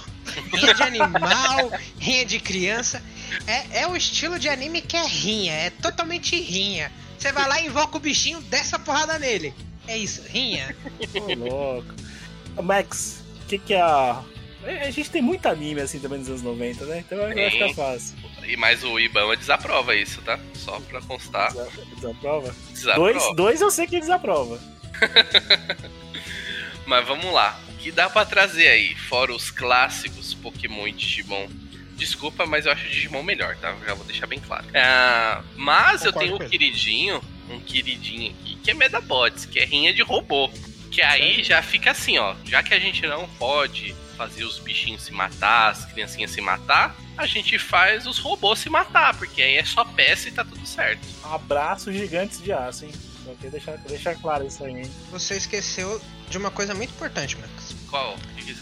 Rinha 0.52 0.74
de 0.74 0.82
animal, 0.82 1.72
rinha 2.02 2.26
de 2.26 2.40
criança. 2.40 3.00
É, 3.46 3.82
é 3.82 3.88
o 3.88 3.96
estilo 3.96 4.40
de 4.40 4.50
anime 4.50 4.82
que 4.82 4.98
é 4.98 5.06
rinha, 5.06 5.54
é 5.54 5.70
totalmente 5.70 6.36
rinha. 6.36 6.92
Você 7.16 7.32
vai 7.32 7.48
lá 7.48 7.62
e 7.62 7.68
invoca 7.68 7.96
o 7.96 8.00
bichinho, 8.00 8.42
desce 8.42 8.74
a 8.74 8.80
porrada 8.80 9.20
nele. 9.20 9.54
É 9.88 9.96
isso, 9.96 10.24
rinha. 10.28 10.76
Ô, 11.14 11.34
louco. 11.36 11.94
Max, 12.64 13.24
que, 13.48 13.58
que 13.60 13.74
é 13.74 13.82
a. 13.82 14.22
A 14.64 14.90
gente 14.90 15.12
tem 15.12 15.22
muito 15.22 15.46
anime 15.48 15.82
assim 15.82 16.00
também 16.00 16.18
nos 16.20 16.28
anos 16.28 16.42
90, 16.42 16.86
né? 16.86 17.04
Então 17.06 17.18
vai 17.20 17.50
ficar 17.52 17.74
fácil. 17.76 18.16
E 18.48 18.58
mais 18.58 18.84
o 18.84 19.00
Ibama 19.00 19.38
desaprova 19.38 19.96
isso, 19.96 20.22
tá? 20.24 20.40
Só 20.56 20.80
pra 20.80 21.00
constar. 21.02 21.52
Desa- 21.54 21.70
Desaprova? 21.96 22.56
Desaprova. 22.72 23.12
Dois, 23.14 23.36
dois 23.36 23.62
eu 23.62 23.70
sei 23.70 23.86
que 23.86 24.00
desaprova. 24.00 24.60
Mas 26.86 27.06
vamos 27.08 27.32
lá. 27.34 27.60
O 27.70 27.74
que 27.78 27.92
dá 27.92 28.10
pra 28.10 28.26
trazer 28.26 28.68
aí? 28.68 28.96
Fora 28.96 29.34
os 29.34 29.50
clássicos 29.52 30.34
Pokémon 30.34 30.88
e 30.88 30.92
Digimon. 30.92 31.48
Desculpa, 31.96 32.46
mas 32.46 32.66
eu 32.66 32.72
acho 32.74 32.86
o 32.86 32.90
Digimon 32.90 33.24
melhor, 33.24 33.56
tá? 33.58 33.74
Já 33.86 33.94
vou 33.94 34.06
deixar 34.06 34.28
bem 34.28 34.40
claro. 34.40 34.66
Ah, 34.76 35.42
mas 35.56 36.04
eu 36.04 36.12
tenho 36.12 36.36
um 36.36 36.40
queridinho, 36.40 37.22
um 37.50 37.60
queridinho 37.60 38.32
aqui, 38.32 38.56
que 38.62 38.72
é 38.72 38.74
Medabots, 38.74 39.46
que 39.46 39.60
é 39.60 39.64
rinha 39.66 39.94
de 39.94 40.02
robô. 40.02 40.50
Que 40.96 41.02
aí 41.02 41.44
já 41.44 41.62
fica 41.62 41.92
assim, 41.92 42.18
ó. 42.18 42.34
Já 42.46 42.64
que 42.64 42.74
a 42.74 42.80
gente 42.80 43.06
não 43.06 43.28
pode 43.38 43.94
fazer 44.18 44.46
os 44.46 44.58
bichinhos 44.60 45.02
se 45.04 45.12
matar, 45.12 45.72
as 45.72 45.84
criancinhas 45.86 46.32
se 46.32 46.40
matar, 46.40 46.96
a 47.18 47.26
gente 47.26 47.60
faz 47.60 48.08
os 48.08 48.18
robôs 48.18 48.60
se 48.60 48.70
matar, 48.70 49.14
porque 49.18 49.42
aí 49.42 49.58
é 49.58 49.66
só 49.66 49.84
peça 49.84 50.30
e 50.30 50.32
tá 50.32 50.46
tudo 50.46 50.66
certo. 50.66 51.02
Abraço 51.24 51.92
gigantes 51.92 52.42
de 52.42 52.54
aço, 52.54 52.86
hein? 52.86 52.92
Só 53.26 53.32
queria 53.34 53.52
deixar, 53.52 53.78
deixar 53.80 54.16
claro 54.16 54.48
isso 54.48 54.64
aí, 54.64 54.72
hein? 54.84 54.92
Você 55.12 55.36
esqueceu 55.36 56.02
de 56.30 56.38
uma 56.38 56.50
coisa 56.50 56.74
muito 56.74 56.92
importante, 56.92 57.36
Max. 57.36 57.76
Qual? 57.90 58.16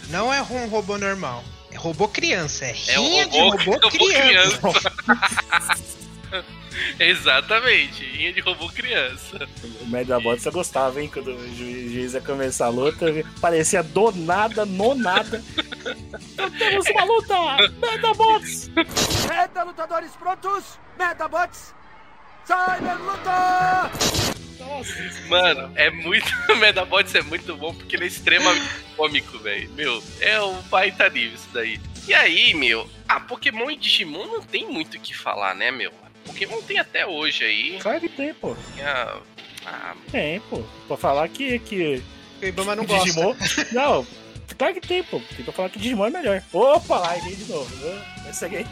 Não 0.08 0.34
é 0.34 0.42
um 0.42 0.66
robô 0.68 0.98
normal. 0.98 1.44
É 1.70 1.76
robô 1.76 2.08
criança. 2.08 2.64
É 2.64 2.70
É 2.88 2.96
rinha 2.96 3.24
robô- 3.26 3.56
de 3.56 3.64
robô, 3.64 3.72
robô 3.74 3.88
criança. 3.90 4.58
Exatamente, 6.98 8.04
rinha 8.04 8.32
de 8.32 8.40
robô 8.40 8.68
criança. 8.68 9.48
O 9.80 9.86
Medabots 9.86 10.44
eu 10.44 10.52
gostava, 10.52 11.00
hein? 11.00 11.10
Quando 11.12 11.28
o 11.34 11.48
ju- 11.54 11.88
juiz 11.90 12.14
ia 12.14 12.20
começar 12.20 12.66
a 12.66 12.70
luta, 12.70 13.06
parecia 13.40 13.82
do 13.82 14.10
nada, 14.12 14.64
no 14.64 14.94
nada. 14.94 15.42
Então 16.32 16.50
temos 16.50 16.86
uma 16.88 17.04
luta! 17.04 17.34
Medabots! 17.80 18.70
Meta, 19.28 19.62
lutadores 19.64 20.12
prontos! 20.12 20.78
Metabots! 20.98 21.74
Mano, 25.28 25.72
é 25.76 25.90
muito. 25.90 26.26
O 26.50 26.56
Medabots 26.56 27.14
é 27.14 27.22
muito 27.22 27.54
bom 27.56 27.74
porque 27.74 27.96
ele 27.96 28.04
é 28.04 28.08
extremamente 28.08 28.66
cômico, 28.96 29.38
velho. 29.38 29.70
Meu, 29.72 30.02
é 30.20 30.40
um 30.42 30.60
baita 30.62 31.08
nível 31.10 31.34
isso 31.34 31.48
daí. 31.52 31.78
E 32.06 32.14
aí, 32.14 32.54
meu, 32.54 32.88
a 33.08 33.20
Pokémon 33.20 33.70
e 33.70 33.76
Digimon 33.76 34.26
não 34.26 34.42
tem 34.42 34.66
muito 34.70 34.96
o 34.96 35.00
que 35.00 35.14
falar, 35.16 35.54
né, 35.54 35.70
meu? 35.70 35.92
Pokémon 36.26 36.60
tem 36.62 36.78
até 36.78 37.06
hoje 37.06 37.44
aí. 37.44 37.78
Claro 37.80 38.00
que 38.00 38.08
tem, 38.08 38.34
pô. 38.34 38.56
A, 38.82 39.18
a, 39.66 39.94
Tem, 40.10 40.40
pô. 40.40 40.62
Pra 40.88 40.96
falar 40.96 41.28
que, 41.28 41.58
que 41.60 42.02
O 42.42 42.44
Ibama 42.44 42.76
não 42.76 42.84
gosta. 42.84 43.04
Digimon. 43.04 43.34
Não, 43.72 44.06
claro 44.58 44.74
que 44.74 44.80
tem, 44.86 45.02
pô. 45.02 45.20
Tem 45.34 45.44
pra 45.44 45.52
falar 45.52 45.68
que 45.70 45.78
Digimon 45.78 46.06
é 46.06 46.10
melhor. 46.10 46.42
Opa, 46.52 46.98
lá, 46.98 47.16
errei 47.16 47.36
de 47.36 47.44
novo. 47.44 47.70
Ah, 47.88 48.28
Essa 48.28 48.46
aqui. 48.46 48.66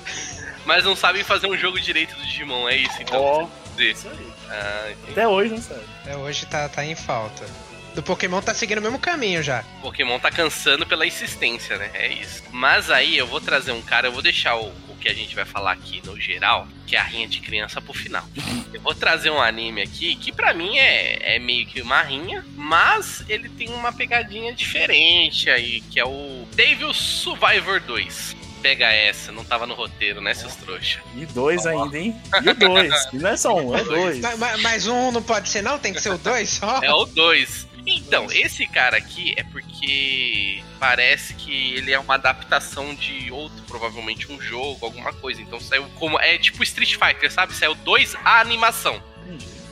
mas 0.64 0.84
não 0.84 0.96
sabem 0.96 1.22
fazer 1.22 1.46
um 1.46 1.56
jogo 1.56 1.80
direito 1.80 2.14
do 2.16 2.22
Digimon, 2.22 2.68
é 2.68 2.76
isso 2.76 3.00
então. 3.02 3.20
Ó, 3.22 3.48
dizer. 3.76 3.92
isso 3.92 4.08
aí. 4.08 4.32
Ah. 4.50 4.92
Até 5.10 5.26
hoje 5.28 5.50
não 5.54 5.62
sabe. 5.62 5.84
É, 6.06 6.16
hoje 6.16 6.46
tá, 6.46 6.68
tá 6.68 6.84
em 6.84 6.94
falta. 6.94 7.46
Do 7.94 8.02
Pokémon 8.02 8.42
tá 8.42 8.52
seguindo 8.52 8.78
o 8.78 8.82
mesmo 8.82 8.98
caminho 8.98 9.42
já. 9.42 9.64
Pokémon 9.80 10.18
tá 10.18 10.30
cansando 10.30 10.86
pela 10.86 11.06
insistência, 11.06 11.78
né? 11.78 11.90
É 11.94 12.08
isso. 12.12 12.42
Mas 12.52 12.90
aí 12.90 13.16
eu 13.16 13.26
vou 13.26 13.40
trazer 13.40 13.72
um 13.72 13.80
cara, 13.80 14.08
eu 14.08 14.12
vou 14.12 14.20
deixar 14.20 14.54
o, 14.56 14.70
o 14.96 14.98
que 14.98 15.08
a 15.08 15.14
gente 15.14 15.34
vai 15.34 15.44
falar 15.44 15.72
aqui 15.72 16.02
no 16.04 16.18
geral, 16.20 16.66
que 16.86 16.96
é 16.96 16.98
a 16.98 17.02
rinha 17.02 17.28
de 17.28 17.40
criança 17.40 17.80
pro 17.80 17.92
final. 17.92 18.24
Eu 18.72 18.80
vou 18.80 18.94
trazer 18.94 19.30
um 19.30 19.40
anime 19.40 19.82
aqui 19.82 20.16
que 20.16 20.32
pra 20.32 20.52
mim 20.54 20.76
é, 20.78 21.36
é 21.36 21.38
meio 21.38 21.66
que 21.66 21.80
uma 21.82 22.02
rinha, 22.02 22.44
mas 22.56 23.24
ele 23.28 23.48
tem 23.48 23.68
uma 23.68 23.92
pegadinha 23.92 24.52
diferente 24.54 25.48
aí, 25.50 25.80
que 25.82 26.00
é 26.00 26.04
o 26.04 26.46
Devil 26.54 26.92
Survivor 26.94 27.80
2. 27.80 28.36
Pega 28.62 28.90
essa, 28.90 29.30
não 29.30 29.44
tava 29.44 29.66
no 29.66 29.74
roteiro, 29.74 30.20
né, 30.20 30.34
seus 30.34 30.56
trouxa? 30.56 31.00
E 31.14 31.24
dois 31.26 31.66
ainda, 31.66 31.96
hein? 31.98 32.16
E 32.42 32.52
dois. 32.54 32.92
E 33.12 33.16
não 33.18 33.30
é 33.30 33.36
só 33.36 33.54
um, 33.54 33.76
é 33.76 33.84
dois. 33.84 34.18
Mas, 34.20 34.38
mas- 34.38 34.60
mas 34.62 34.86
um 34.86 35.12
não 35.12 35.22
pode 35.22 35.48
ser, 35.48 35.62
não? 35.62 35.78
Tem 35.78 35.92
que 35.92 36.00
ser 36.00 36.10
o 36.10 36.18
dois 36.18 36.48
só? 36.50 36.80
É 36.82 36.92
o 36.92 37.04
2. 37.04 37.68
Então, 37.86 38.26
esse 38.32 38.66
cara 38.66 38.96
aqui 38.96 39.32
é 39.36 39.44
porque 39.44 40.60
parece 40.80 41.34
que 41.34 41.74
ele 41.74 41.92
é 41.92 41.98
uma 41.98 42.14
adaptação 42.14 42.94
de 42.94 43.30
outro, 43.30 43.62
provavelmente 43.68 44.30
um 44.30 44.40
jogo, 44.40 44.84
alguma 44.84 45.12
coisa. 45.12 45.40
Então 45.40 45.60
saiu 45.60 45.84
como. 45.94 46.18
É 46.18 46.36
tipo 46.36 46.62
Street 46.64 46.96
Fighter, 46.96 47.30
sabe? 47.30 47.54
Saiu 47.54 47.74
2 47.76 48.16
a 48.24 48.40
animação. 48.40 49.00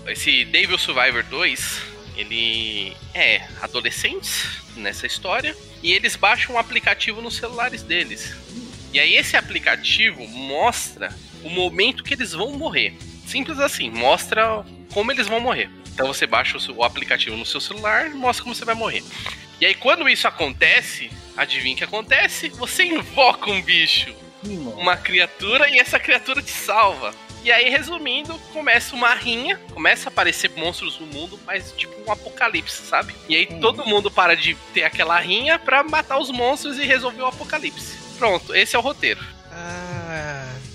Esse 0.06 0.44
Devil 0.44 0.78
Survivor 0.78 1.24
2, 1.24 1.80
ele 2.16 2.96
é 3.14 3.46
adolescentes 3.60 4.62
nessa 4.76 5.06
história 5.06 5.56
e 5.82 5.92
eles 5.92 6.14
baixam 6.14 6.54
um 6.54 6.58
aplicativo 6.58 7.20
nos 7.20 7.36
celulares 7.36 7.82
deles. 7.82 8.34
E 8.92 9.00
aí 9.00 9.16
esse 9.16 9.36
aplicativo 9.36 10.26
mostra 10.28 11.12
o 11.42 11.50
momento 11.50 12.04
que 12.04 12.14
eles 12.14 12.32
vão 12.32 12.52
morrer. 12.52 12.96
Simples 13.26 13.58
assim, 13.58 13.90
mostra 13.90 14.64
como 14.92 15.10
eles 15.10 15.26
vão 15.26 15.40
morrer. 15.40 15.70
Então 15.94 16.06
você 16.08 16.26
baixa 16.26 16.56
o 16.56 16.60
seu- 16.60 16.76
o 16.76 16.82
aplicativo 16.84 17.36
no 17.36 17.46
seu 17.46 17.60
celular 17.60 18.06
e 18.06 18.14
mostra 18.14 18.42
como 18.42 18.54
você 18.54 18.64
vai 18.64 18.74
morrer. 18.74 19.02
E 19.60 19.64
aí 19.66 19.74
quando 19.74 20.08
isso 20.08 20.26
acontece, 20.28 21.10
adivinha 21.36 21.74
o 21.74 21.78
que 21.78 21.84
acontece? 21.84 22.48
Você 22.50 22.84
invoca 22.84 23.50
um 23.50 23.62
bicho 23.62 24.12
uma 24.76 24.94
criatura 24.94 25.70
e 25.70 25.78
essa 25.78 25.98
criatura 25.98 26.42
te 26.42 26.50
salva. 26.50 27.14
E 27.42 27.50
aí, 27.52 27.68
resumindo, 27.70 28.38
começa 28.52 28.94
uma 28.94 29.14
rinha, 29.14 29.58
começa 29.72 30.08
a 30.08 30.12
aparecer 30.12 30.50
monstros 30.56 30.98
no 30.98 31.06
mundo, 31.06 31.38
mas 31.46 31.72
tipo 31.76 31.94
um 32.06 32.12
apocalipse, 32.12 32.82
sabe? 32.86 33.14
E 33.28 33.36
aí 33.36 33.46
Uhum. 33.50 33.60
todo 33.60 33.86
mundo 33.86 34.10
para 34.10 34.34
de 34.36 34.54
ter 34.74 34.82
aquela 34.84 35.18
rinha 35.20 35.58
pra 35.58 35.82
matar 35.82 36.18
os 36.18 36.30
monstros 36.30 36.78
e 36.78 36.84
resolver 36.84 37.22
o 37.22 37.26
apocalipse. 37.26 37.96
Pronto, 38.18 38.54
esse 38.54 38.76
é 38.76 38.78
o 38.78 38.82
roteiro. 38.82 39.22
Ah, 39.50 39.93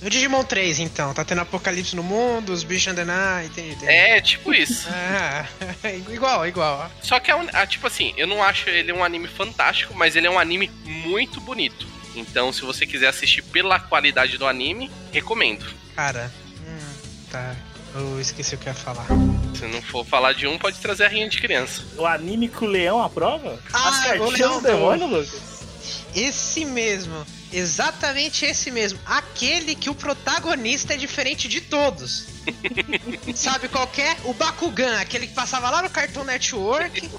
o 0.02 0.10
Digimon 0.10 0.44
3, 0.44 0.80
então. 0.80 1.14
Tá 1.14 1.26
tendo 1.26 1.42
apocalipse 1.42 1.96
no 1.96 2.04
mundo, 2.04 2.52
os 2.54 2.64
bichos 2.64 2.88
andando. 2.92 3.10
Ah, 3.12 3.44
entendi. 3.46 3.72
entendi. 3.72 3.86
É, 3.92 4.22
tipo 4.22 4.54
isso. 4.54 4.88
Ah, 4.90 5.46
igual, 6.10 6.48
igual. 6.48 6.90
Só 7.02 7.20
que 7.20 7.30
é 7.32 7.36
um, 7.36 7.48
ah, 7.54 7.66
tipo 7.68 7.86
assim, 7.88 8.14
eu 8.18 8.28
não 8.28 8.42
acho 8.44 8.70
ele 8.70 8.92
um 8.94 9.04
anime 9.04 9.28
fantástico, 9.28 9.94
mas 9.96 10.16
ele 10.16 10.28
é 10.28 10.30
um 10.30 10.40
anime 10.40 10.70
muito 10.86 11.40
bonito. 11.42 11.88
Então, 12.16 12.52
se 12.52 12.62
você 12.62 12.86
quiser 12.86 13.08
assistir 13.08 13.42
pela 13.44 13.80
qualidade 13.80 14.38
do 14.38 14.48
anime, 14.48 14.90
recomendo. 15.12 15.66
Cara, 15.96 16.32
hum, 16.68 16.94
tá. 17.32 17.56
Eu 17.96 18.20
esqueci 18.22 18.56
o 18.56 18.58
que 18.58 18.68
eu 18.68 18.74
ia 18.74 18.80
falar. 18.80 19.08
Se 19.56 19.66
não 19.66 19.82
for 19.82 20.06
falar 20.06 20.34
de 20.34 20.46
um, 20.48 20.58
pode 20.58 20.78
trazer 20.80 21.06
a 21.06 21.08
rinha 21.08 21.28
de 21.30 21.40
criança. 21.42 21.82
O 21.98 22.06
anime 22.06 22.48
com 22.48 22.66
o 22.66 22.68
leão 22.68 23.02
aprova? 23.02 23.60
Ah, 23.74 23.90
As 23.90 24.00
o 24.00 24.04
cartinhas 24.04 24.52
do- 24.54 24.62
demônio, 24.62 25.08
Lucas? 25.08 25.64
Esse 26.16 26.66
mesmo. 26.66 27.26
Exatamente 27.52 28.46
esse 28.46 28.70
mesmo. 28.72 29.00
Aquele 29.06 29.76
que 29.76 29.90
o 29.90 29.96
protagonista 29.96 30.94
é 30.94 30.98
diferente 30.98 31.48
de 31.48 31.62
todos. 31.62 32.26
Sabe 33.36 33.68
qual 33.68 33.88
que 33.88 34.02
é? 34.02 34.16
O 34.26 34.34
Bakugan, 34.34 35.00
aquele 35.00 35.28
que 35.28 35.34
passava 35.34 35.70
lá 35.70 35.82
no 35.82 35.90
Cartoon 35.90 36.24
Network. 36.24 37.10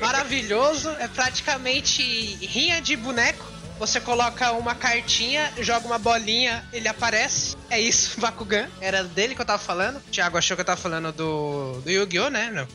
Maravilhoso. 0.00 0.90
É 0.98 1.08
praticamente 1.08 2.02
rinha 2.44 2.80
de 2.80 2.96
boneco. 2.96 3.44
Você 3.78 3.98
coloca 3.98 4.52
uma 4.52 4.74
cartinha, 4.74 5.50
joga 5.60 5.86
uma 5.86 5.98
bolinha, 5.98 6.62
ele 6.70 6.86
aparece. 6.86 7.56
É 7.70 7.80
isso, 7.80 8.20
Bakugan. 8.20 8.68
Era 8.78 9.02
dele 9.02 9.34
que 9.34 9.40
eu 9.40 9.46
tava 9.46 9.58
falando. 9.62 9.96
O 9.96 10.00
Thiago 10.00 10.36
achou 10.36 10.54
que 10.54 10.60
eu 10.60 10.66
tava 10.66 10.80
falando 10.80 11.10
do, 11.12 11.80
do 11.80 11.90
Yu-Gi-Oh, 11.90 12.28
né? 12.28 12.50
Não, 12.52 12.68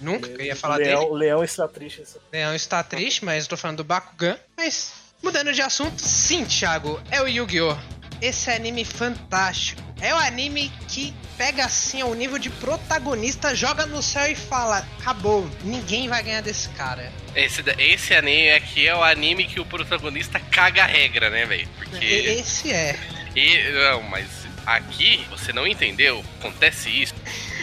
nunca 0.00 0.28
que 0.28 0.42
eu 0.42 0.46
ia 0.46 0.56
falar 0.56 0.74
o 0.74 0.78
dele. 0.78 0.90
leão, 0.90 1.10
O 1.10 1.14
leão 1.14 1.44
está 1.44 1.68
triste. 1.68 2.02
Leão 2.32 2.54
está 2.56 2.82
triste, 2.82 3.24
mas 3.24 3.44
eu 3.44 3.50
tô 3.50 3.56
falando 3.56 3.76
do 3.76 3.84
Bakugan. 3.84 4.36
Mas, 4.56 4.90
mudando 5.22 5.52
de 5.52 5.62
assunto, 5.62 6.00
sim, 6.00 6.44
Thiago, 6.44 7.00
é 7.10 7.20
o 7.20 7.26
Yu-Gi-Oh! 7.26 7.76
Esse 8.20 8.50
anime 8.50 8.84
fantástico. 8.84 9.80
É 10.00 10.14
o 10.14 10.16
anime 10.16 10.72
que 10.88 11.12
pega 11.36 11.64
assim 11.64 12.02
o 12.02 12.14
nível 12.14 12.38
de 12.38 12.50
protagonista, 12.50 13.54
joga 13.54 13.86
no 13.86 14.02
céu 14.02 14.30
e 14.30 14.34
fala: 14.34 14.86
acabou, 14.98 15.48
ninguém 15.62 16.08
vai 16.08 16.22
ganhar 16.22 16.40
desse 16.40 16.68
cara. 16.70 17.12
Esse, 17.34 17.62
esse 17.78 18.14
anime 18.14 18.50
aqui 18.50 18.86
é 18.86 18.94
o 18.94 19.02
anime 19.02 19.46
que 19.46 19.60
o 19.60 19.64
protagonista 19.64 20.38
caga 20.38 20.82
a 20.84 20.86
regra, 20.86 21.30
né, 21.30 21.46
velho? 21.46 21.68
Porque. 21.76 22.04
Esse 22.04 22.72
é. 22.72 22.98
E, 23.34 23.70
não, 23.72 24.02
mas 24.02 24.26
aqui 24.66 25.24
você 25.30 25.52
não 25.52 25.66
entendeu. 25.66 26.24
Acontece 26.38 26.90
isso. 26.90 27.14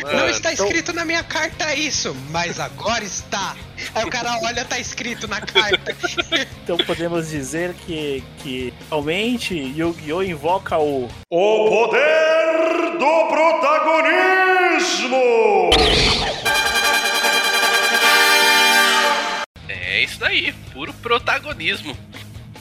Não 0.03 0.11
Mano, 0.13 0.29
está 0.29 0.51
então- 0.53 0.65
escrito 0.65 0.91
na 0.93 1.05
minha 1.05 1.23
carta 1.23 1.73
isso, 1.75 2.15
mas 2.29 2.59
agora 2.59 3.03
está. 3.03 3.55
Aí 3.93 4.03
o 4.05 4.09
cara 4.09 4.37
olha, 4.43 4.63
tá 4.65 4.77
escrito 4.79 5.27
na 5.27 5.41
carta. 5.41 5.95
Então 6.65 6.77
podemos 6.77 7.29
dizer 7.29 7.73
que, 7.85 8.23
que 8.39 8.73
realmente 8.89 9.53
Yu-Gi-Oh! 9.53 10.23
invoca 10.23 10.77
o. 10.79 11.07
O 11.29 11.69
poder 11.69 12.97
do 12.97 13.27
protagonismo! 13.27 15.21
É 19.69 20.03
isso 20.03 20.19
daí, 20.19 20.51
puro 20.73 20.93
protagonismo. 20.95 21.95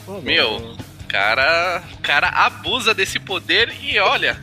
Pô, 0.05 0.21
Meu. 0.21 0.57
O 0.57 0.77
cara, 1.07 1.81
o 1.93 1.97
cara 2.01 2.27
abusa 2.29 2.93
desse 2.93 3.19
poder 3.19 3.73
e 3.81 3.97
olha. 3.99 4.39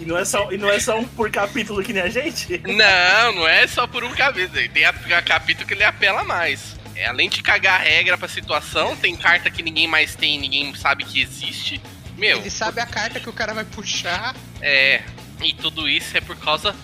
E 0.00 0.04
não, 0.04 0.16
é 0.18 0.24
só, 0.24 0.50
e 0.52 0.58
não 0.58 0.70
é 0.70 0.78
só 0.78 0.98
um 0.98 1.04
por 1.06 1.30
capítulo 1.30 1.82
que 1.82 1.92
nem 1.92 2.02
a 2.02 2.08
gente? 2.08 2.60
Não, 2.66 3.32
não 3.34 3.48
é 3.48 3.66
só 3.66 3.86
por 3.86 4.04
um 4.04 4.12
capítulo. 4.14 4.68
Tem 4.68 4.84
a, 4.84 4.90
a 4.90 5.22
capítulo 5.22 5.66
que 5.66 5.74
ele 5.74 5.84
apela 5.84 6.22
mais. 6.24 6.76
É, 6.94 7.06
além 7.06 7.28
de 7.28 7.42
cagar 7.42 7.80
a 7.80 7.84
regra 7.84 8.16
pra 8.16 8.28
situação, 8.28 8.96
tem 8.96 9.14
carta 9.16 9.50
que 9.50 9.62
ninguém 9.62 9.86
mais 9.86 10.14
tem, 10.14 10.38
ninguém 10.38 10.74
sabe 10.74 11.04
que 11.04 11.20
existe. 11.20 11.80
Meu, 12.16 12.38
Ele 12.38 12.50
sabe 12.50 12.80
a 12.80 12.86
carta 12.86 13.20
que 13.20 13.28
o 13.28 13.32
cara 13.32 13.52
vai 13.52 13.64
puxar. 13.64 14.34
é. 14.62 15.02
E 15.42 15.52
tudo 15.52 15.86
isso 15.86 16.16
é 16.16 16.20
por 16.22 16.34
causa 16.36 16.74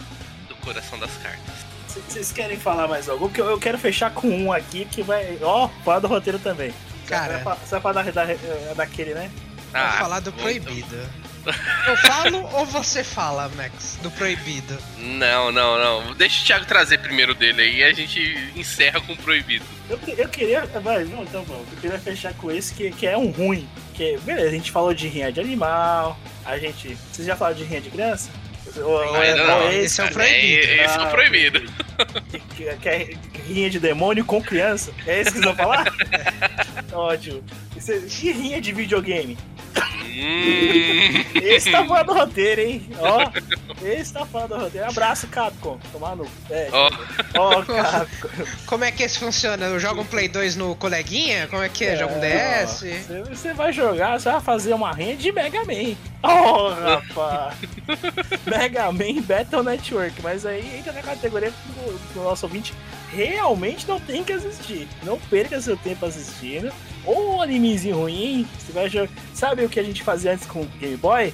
do 0.47 0.55
coração 0.57 0.99
das 0.99 1.11
cartas. 1.17 1.55
Vocês 1.89 2.31
querem 2.33 2.59
falar 2.59 2.87
mais 2.87 3.09
algo? 3.09 3.27
Porque 3.29 3.41
eu, 3.41 3.47
eu 3.49 3.59
quero 3.59 3.79
fechar 3.79 4.11
com 4.11 4.29
um 4.29 4.53
aqui 4.53 4.85
que 4.85 5.03
vai. 5.03 5.39
Ó, 5.41 5.69
falar 5.83 6.01
do 6.01 6.07
roteiro 6.09 6.39
também. 6.39 6.71
Cara. 7.07 7.39
Você 7.39 7.71
vai, 7.71 7.81
falar 7.81 8.03
da, 8.03 8.11
da- 8.11 8.75
daquele, 8.77 9.15
né? 9.15 9.31
Vou 9.73 9.81
Ah, 9.81 9.97
falar 9.99 10.21
do 10.21 10.31
proibido. 10.35 11.09
Eu 11.87 11.97
falo 11.97 12.49
ou 12.55 12.65
você 12.67 13.03
fala, 13.03 13.49
Max? 13.57 13.99
Do 14.03 14.11
proibido. 14.13 14.79
Não, 14.99 15.51
não, 15.51 15.79
não. 15.79 16.15
Deixa 16.15 16.43
o 16.43 16.47
Thiago 16.47 16.65
trazer 16.67 16.99
primeiro 16.99 17.35
dele 17.35 17.63
aí 17.63 17.77
e 17.79 17.85
a 17.85 17.93
gente 17.93 18.53
encerra 18.55 19.01
com 19.01 19.13
o 19.13 19.17
proibido. 19.17 19.65
Eu, 19.91 19.99
eu 20.17 20.29
queria. 20.29 20.65
Vai, 20.67 21.05
não, 21.05 21.23
então 21.25 21.43
bom. 21.45 21.65
Eu 21.73 21.77
queria 21.81 21.99
fechar 21.99 22.33
com 22.35 22.51
esse 22.51 22.73
que, 22.75 22.91
que 22.93 23.07
é 23.07 23.17
um 23.19 23.31
ruim. 23.31 23.69
Que, 23.95 24.17
beleza, 24.19 24.49
a 24.49 24.53
gente 24.53 24.71
falou 24.71 24.95
de 24.95 25.09
rinha 25.09 25.33
de 25.33 25.41
animal. 25.41 26.19
A 26.45 26.57
gente. 26.59 26.97
Vocês 27.13 27.27
já 27.27 27.35
falaram 27.37 27.57
de 27.57 27.65
rinha 27.65 27.81
de 27.81 27.91
criança? 27.91 28.31
Ou- 28.77 28.85
ou- 28.91 29.15
Ainda 29.17 29.43
ou 29.43 29.49
não. 29.49 29.73
esse 29.73 30.01
é 30.01 30.05
o 30.05 30.07
É, 30.07 30.11
proibido. 30.11 30.63
esse 30.63 30.81
é 30.81 30.87
Ah, 30.97 31.05
o 31.05 31.11
proibido. 31.11 31.73
Que, 32.31 32.39
que- 32.41 32.77
que 32.77 32.89
é 32.89 33.09
rinha 33.47 33.69
de 33.69 33.79
demônio 33.81 34.25
com 34.25 34.41
criança? 34.43 34.93
É 35.07 35.21
isso 35.21 35.33
que 35.33 35.39
vocês 35.41 35.45
vão 35.45 35.57
falar? 35.57 35.93
Ótimo. 36.93 37.43
Isso 37.77 37.93
é- 37.93 37.97
E 38.23 38.33
rinha 38.33 38.61
de 38.61 38.73
videogame? 38.73 39.37
Hum, 40.13 41.25
Esse 41.43 41.71
tá 41.71 41.85
fora 41.87 42.05
do 42.05 42.13
roteiro, 42.13 42.61
hein? 42.61 42.87
Ó, 42.99 43.31
esse 43.87 44.13
tá 44.13 44.25
fora 44.27 44.47
do 44.49 44.57
roteiro. 44.57 44.89
Abraço, 44.89 45.27
Capcom. 45.29 45.79
Tomar 45.91 46.17
no 46.17 46.27
pé. 46.49 46.69
Ó. 46.73 46.91
Ó, 47.39 47.63
Capcom. 47.65 48.29
Como 48.67 48.85
é 48.85 48.93
que 48.93 49.03
esse 49.03 49.19
funciona? 49.19 49.67
Eu 49.67 49.81
jogo 49.81 50.03
um 50.03 50.05
Play 50.05 50.29
2 50.29 50.57
no 50.57 50.75
coleguinha? 50.77 51.47
Como 51.49 51.63
é 51.63 51.69
que 51.69 51.85
é? 51.85 51.97
Joga 51.97 52.13
um 52.15 52.19
ó, 52.19 52.21
DS? 52.21 52.71
Você, 52.71 53.23
você 53.29 53.53
vai 53.55 53.73
jogar, 53.73 54.21
você 54.21 54.31
vai 54.31 54.41
fazer 54.41 54.75
uma 54.75 54.93
rede 54.93 55.23
de 55.23 55.33
Mega 55.33 55.61
Man. 55.65 55.97
Oh, 56.23 56.69
rapaz. 56.69 57.57
Mega 58.47 58.93
Man 58.93 59.23
Battle 59.23 59.63
Network. 59.63 60.21
Mas 60.23 60.45
aí 60.47 60.77
entra 60.79 60.93
na 60.93 61.03
categoria 61.03 61.51
do, 61.51 61.99
do 62.15 62.23
nosso 62.23 62.47
ouvinte 62.47 62.75
realmente 63.13 63.87
não 63.87 64.01
tem 64.01 64.25
que 64.25 64.33
assistir. 64.33 64.89
Não 65.03 65.19
perca 65.19 65.61
seu 65.61 65.77
tempo 65.77 66.05
assistindo. 66.07 66.73
Ou 67.05 67.37
um 67.37 67.43
animezinho 67.43 67.97
ruim, 67.97 68.47
você 68.59 68.73
vai 68.73 68.89
jogar. 68.89 69.13
Sabe 69.35 69.65
o 69.65 69.69
que 69.69 69.81
a 69.81 69.83
gente 69.83 70.03
fazia 70.03 70.33
antes 70.33 70.47
com 70.47 70.63
o 70.63 70.67
Game 70.79 70.97
Boy? 70.97 71.33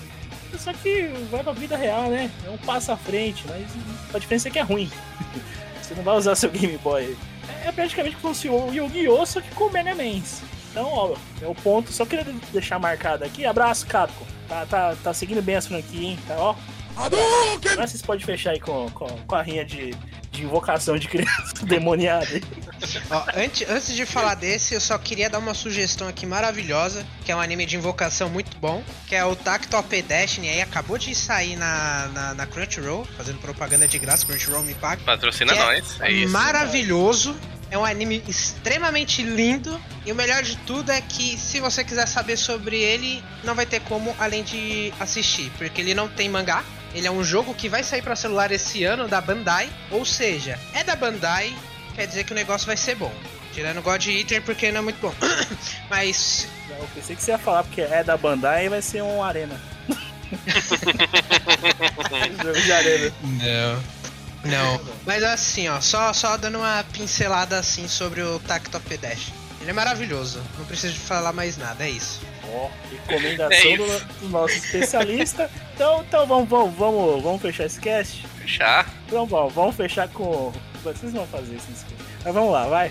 Só 0.59 0.73
que 0.73 1.09
vai 1.31 1.43
pra 1.43 1.53
vida 1.53 1.77
real, 1.77 2.09
né? 2.09 2.31
É 2.45 2.51
um 2.51 2.59
passo 2.59 2.91
à 2.91 2.97
frente, 2.97 3.45
mas 3.47 3.67
a 4.15 4.19
diferença 4.19 4.49
é 4.49 4.51
que 4.51 4.59
é 4.59 4.63
ruim. 4.63 4.91
Você 5.81 5.95
não 5.95 6.03
vai 6.03 6.17
usar 6.17 6.35
seu 6.35 6.51
Game 6.51 6.79
Boy. 6.79 7.17
É 7.65 7.73
praticamente 7.73 8.17
como 8.17 8.35
se 8.35 8.49
o 8.49 8.73
Yu-Gi-Oh! 8.73 9.27
só 9.27 9.41
que 9.41 9.55
com 9.55 9.71
Mega 9.71 9.95
Mans. 9.95 10.43
Então, 10.71 10.87
ó, 10.87 11.17
é 11.41 11.47
o 11.47 11.55
ponto. 11.55 11.93
Só 11.93 12.05
queria 12.05 12.27
deixar 12.53 12.79
marcado 12.79 13.25
aqui. 13.25 13.45
Abraço, 13.45 13.87
Capcom. 13.87 14.27
Tá, 14.49 14.67
tá, 14.67 14.97
tá 15.03 15.15
seguindo 15.15 15.43
bem 15.43 15.57
as 15.57 15.67
franquias, 15.67 16.03
hein? 16.03 16.19
Tá, 16.27 16.37
ó. 16.39 16.55
Agora 16.97 17.87
vocês 17.87 18.03
podem 18.03 18.25
fechar 18.25 18.51
aí 18.51 18.61
com, 18.61 18.91
com, 18.91 19.07
com 19.07 19.35
a 19.35 19.43
rinha 19.43 19.65
de, 19.65 19.95
de 20.39 20.45
invocação 20.45 20.97
de 20.97 21.09
criança 21.09 21.55
demoniada. 21.67 22.27
Ó, 23.11 23.25
antes, 23.37 23.69
antes 23.69 23.95
de 23.95 24.07
falar 24.07 24.35
desse, 24.35 24.75
eu 24.75 24.81
só 24.81 24.97
queria 24.97 25.29
dar 25.29 25.39
uma 25.39 25.53
sugestão 25.53 26.07
aqui 26.09 26.25
maravilhosa, 26.25 27.05
que 27.25 27.33
é 27.33 27.37
um 27.37 27.41
anime 27.41 27.67
de 27.67 27.77
invocação 27.77 28.31
muito 28.31 28.57
bom, 28.59 28.83
que 29.07 29.15
é 29.15 29.25
o 29.25 29.35
Tactop 29.35 30.01
Destiny, 30.03 30.49
aí 30.49 30.63
acabou 30.63 30.97
de 30.97 31.15
sair 31.15 31.57
na, 31.57 32.09
na, 32.15 32.35
na 32.35 32.47
Crunchyroll, 32.47 33.05
fazendo 33.17 33.39
propaganda 33.39 33.87
de 33.89 33.99
graça, 33.99 34.25
Crunchyroll 34.25 34.63
me 34.63 34.75
paga. 34.75 35.03
patrocina 35.05 35.53
é 35.53 35.59
nós. 35.59 36.01
É 36.01 36.13
isso. 36.13 36.33
Maravilhoso. 36.33 37.37
É 37.71 37.77
um 37.77 37.85
anime 37.85 38.23
extremamente 38.27 39.23
lindo. 39.23 39.79
E 40.07 40.11
o 40.11 40.15
melhor 40.15 40.43
de 40.43 40.57
tudo 40.59 40.91
é 40.91 41.03
que, 41.03 41.37
se 41.37 41.61
você 41.61 41.85
quiser 41.85 42.07
saber 42.09 42.39
sobre 42.39 42.79
ele, 42.79 43.23
não 43.45 43.55
vai 43.55 43.67
ter 43.67 43.81
como 43.81 44.17
além 44.19 44.43
de 44.43 44.91
assistir. 44.99 45.53
Porque 45.59 45.83
ele 45.83 45.93
não 45.93 46.09
tem 46.09 46.31
mangá. 46.31 46.65
Ele 46.95 47.07
é 47.07 47.11
um 47.11 47.23
jogo 47.23 47.55
que 47.55 47.69
vai 47.69 47.85
sair 47.85 48.03
pra 48.03 48.17
celular 48.17 48.51
esse 48.51 48.85
ano 48.85 49.07
da 49.07 49.21
Bandai. 49.21 49.69
Ou 49.91 50.05
seja, 50.05 50.59
é 50.75 50.83
da 50.83 50.97
Bandai, 50.97 51.55
quer 51.95 52.07
dizer 52.07 52.25
que 52.25 52.33
o 52.33 52.35
negócio 52.35 52.67
vai 52.67 52.77
ser 52.77 52.95
bom. 52.95 53.13
Tirando 53.53 53.83
God 53.83 54.07
Eater 54.07 54.43
porque 54.43 54.71
não 54.71 54.81
é 54.81 54.83
muito 54.83 55.01
bom. 55.01 55.13
Mas 55.91 56.47
Eu 56.69 56.89
pensei 56.95 57.17
que 57.17 57.23
você 57.23 57.33
ia 57.33 57.39
falar 57.39 57.65
porque 57.65 57.81
é 57.81 58.05
da 58.05 58.17
Bandai 58.17 58.67
e 58.67 58.69
vai 58.69 58.83
ser 58.83 59.03
um 59.03 59.23
Arena. 59.23 59.61
Jogo 62.43 62.61
de 62.61 62.73
Arena. 62.73 63.13
Não. 63.23 63.83
Não. 64.45 64.81
Mas 65.05 65.23
assim, 65.25 65.69
ó, 65.69 65.81
só, 65.81 66.13
só 66.13 66.37
dando 66.37 66.59
uma 66.59 66.85
pincelada 66.93 67.59
assim 67.59 67.89
sobre 67.89 68.23
o 68.23 68.39
Tactop 68.41 68.97
Dash. 68.97 69.33
Ele 69.61 69.71
é 69.71 69.73
maravilhoso. 69.73 70.41
Não 70.57 70.65
preciso 70.65 70.95
de 70.95 71.01
falar 71.01 71.33
mais 71.33 71.57
nada, 71.57 71.85
é 71.85 71.91
isso. 71.91 72.21
Ó, 72.55 72.69
recomendação 72.91 73.71
É 73.71 73.77
do, 73.77 74.05
do 74.21 74.29
nosso 74.31 74.55
especialista. 74.55 75.51
Então, 75.75 76.03
então 76.07 76.27
vamos, 76.27 76.49
vamos, 76.49 76.75
vamos, 76.75 77.23
vamos 77.23 77.43
fechar 77.43 77.65
esse 77.67 77.81
cast? 77.81 78.27
Fechar. 78.41 78.87
Então 79.07 79.27
vamos, 79.27 79.53
vamos 79.53 79.77
fechar 79.77 80.09
com. 80.09 80.53
Vocês 80.83 81.13
vão 81.13 81.27
fazer 81.27 81.55
isso 81.57 81.67
nesse 81.71 81.85
cast. 81.85 82.05
Mas 82.25 82.35
vamos 82.35 82.53
lá, 82.53 82.67
vai. 82.67 82.91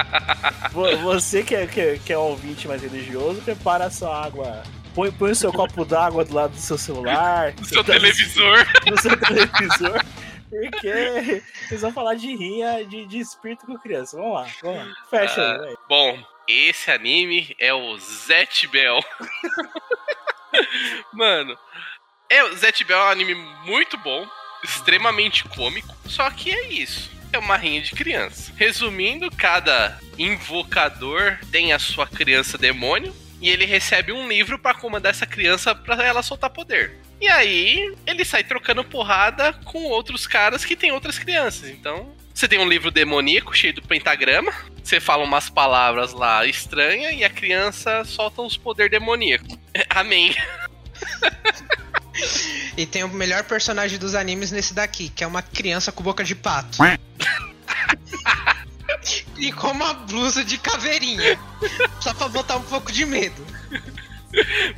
Vo- 0.72 0.96
Você 0.98 1.42
que 1.42 1.54
é, 1.54 1.66
que, 1.66 1.80
é- 1.80 1.98
que 2.04 2.12
é 2.12 2.18
um 2.18 2.22
ouvinte 2.22 2.66
mais 2.68 2.82
religioso, 2.82 3.40
prepara 3.42 3.86
a 3.86 3.90
sua 3.90 4.24
água. 4.24 4.62
Põe, 4.94 5.12
põe 5.12 5.30
o 5.30 5.34
seu 5.34 5.52
copo 5.52 5.84
d'água 5.84 6.24
do 6.24 6.34
lado 6.34 6.52
do 6.52 6.60
seu 6.60 6.76
celular. 6.78 7.52
O 7.60 7.64
seu 7.64 7.84
tá- 7.84 7.92
televisor. 7.92 8.66
no 8.90 9.00
seu 9.00 9.16
televisor. 9.16 10.04
Porque 10.50 11.42
vocês 11.68 11.82
vão 11.82 11.92
falar 11.92 12.14
de 12.14 12.34
rinha 12.34 12.82
de, 12.84 13.04
de 13.06 13.18
espírito 13.18 13.66
com 13.66 13.76
criança. 13.78 14.16
Vamos 14.16 14.32
lá, 14.34 14.46
vamos 14.62 14.78
lá. 14.78 14.94
Fecha 15.10 15.40
aí, 15.42 15.74
Ah. 15.74 15.78
Bom, 15.88 16.18
esse 16.48 16.90
anime 16.90 17.54
é 17.58 17.72
o 17.74 17.98
Zet 17.98 18.66
Bell. 18.68 19.00
Mano, 21.12 21.56
é, 22.30 22.50
Zet 22.56 22.82
Bell 22.84 22.98
é 22.98 23.04
um 23.04 23.10
anime 23.10 23.34
muito 23.64 23.98
bom, 23.98 24.26
extremamente 24.64 25.44
cômico, 25.44 25.94
só 26.06 26.30
que 26.30 26.50
é 26.50 26.68
isso. 26.68 27.10
É 27.30 27.38
uma 27.38 27.58
rinha 27.58 27.82
de 27.82 27.92
criança. 27.92 28.52
Resumindo, 28.56 29.30
cada 29.30 30.00
invocador 30.16 31.38
tem 31.52 31.74
a 31.74 31.78
sua 31.78 32.06
criança 32.06 32.56
demônio 32.56 33.14
e 33.40 33.50
ele 33.50 33.66
recebe 33.66 34.12
um 34.12 34.26
livro 34.26 34.58
pra 34.58 34.74
comandar 34.74 35.10
essa 35.10 35.26
criança 35.26 35.74
pra 35.74 36.02
ela 36.02 36.22
soltar 36.22 36.48
poder. 36.48 36.96
E 37.20 37.28
aí, 37.28 37.94
ele 38.06 38.24
sai 38.24 38.44
trocando 38.44 38.82
porrada 38.82 39.52
com 39.64 39.84
outros 39.84 40.26
caras 40.26 40.64
que 40.64 40.76
têm 40.76 40.92
outras 40.92 41.18
crianças. 41.18 41.68
Então, 41.68 42.16
você 42.38 42.46
tem 42.46 42.60
um 42.60 42.68
livro 42.68 42.92
demoníaco 42.92 43.52
cheio 43.52 43.74
do 43.74 43.82
pentagrama, 43.82 44.52
você 44.80 45.00
fala 45.00 45.24
umas 45.24 45.50
palavras 45.50 46.12
lá 46.12 46.46
estranhas 46.46 47.12
e 47.18 47.24
a 47.24 47.30
criança 47.30 48.04
solta 48.04 48.42
uns 48.42 48.56
poder 48.56 48.88
demoníaco. 48.88 49.58
Amém. 49.90 50.32
E 52.76 52.86
tem 52.86 53.02
o 53.02 53.08
melhor 53.08 53.42
personagem 53.42 53.98
dos 53.98 54.14
animes 54.14 54.52
nesse 54.52 54.72
daqui, 54.72 55.08
que 55.08 55.24
é 55.24 55.26
uma 55.26 55.42
criança 55.42 55.90
com 55.90 56.00
boca 56.00 56.22
de 56.22 56.36
pato. 56.36 56.78
e 59.36 59.50
com 59.50 59.72
uma 59.72 59.92
blusa 59.94 60.44
de 60.44 60.58
caveirinha. 60.58 61.36
Só 62.00 62.14
pra 62.14 62.28
botar 62.28 62.56
um 62.56 62.62
pouco 62.62 62.92
de 62.92 63.04
medo. 63.04 63.44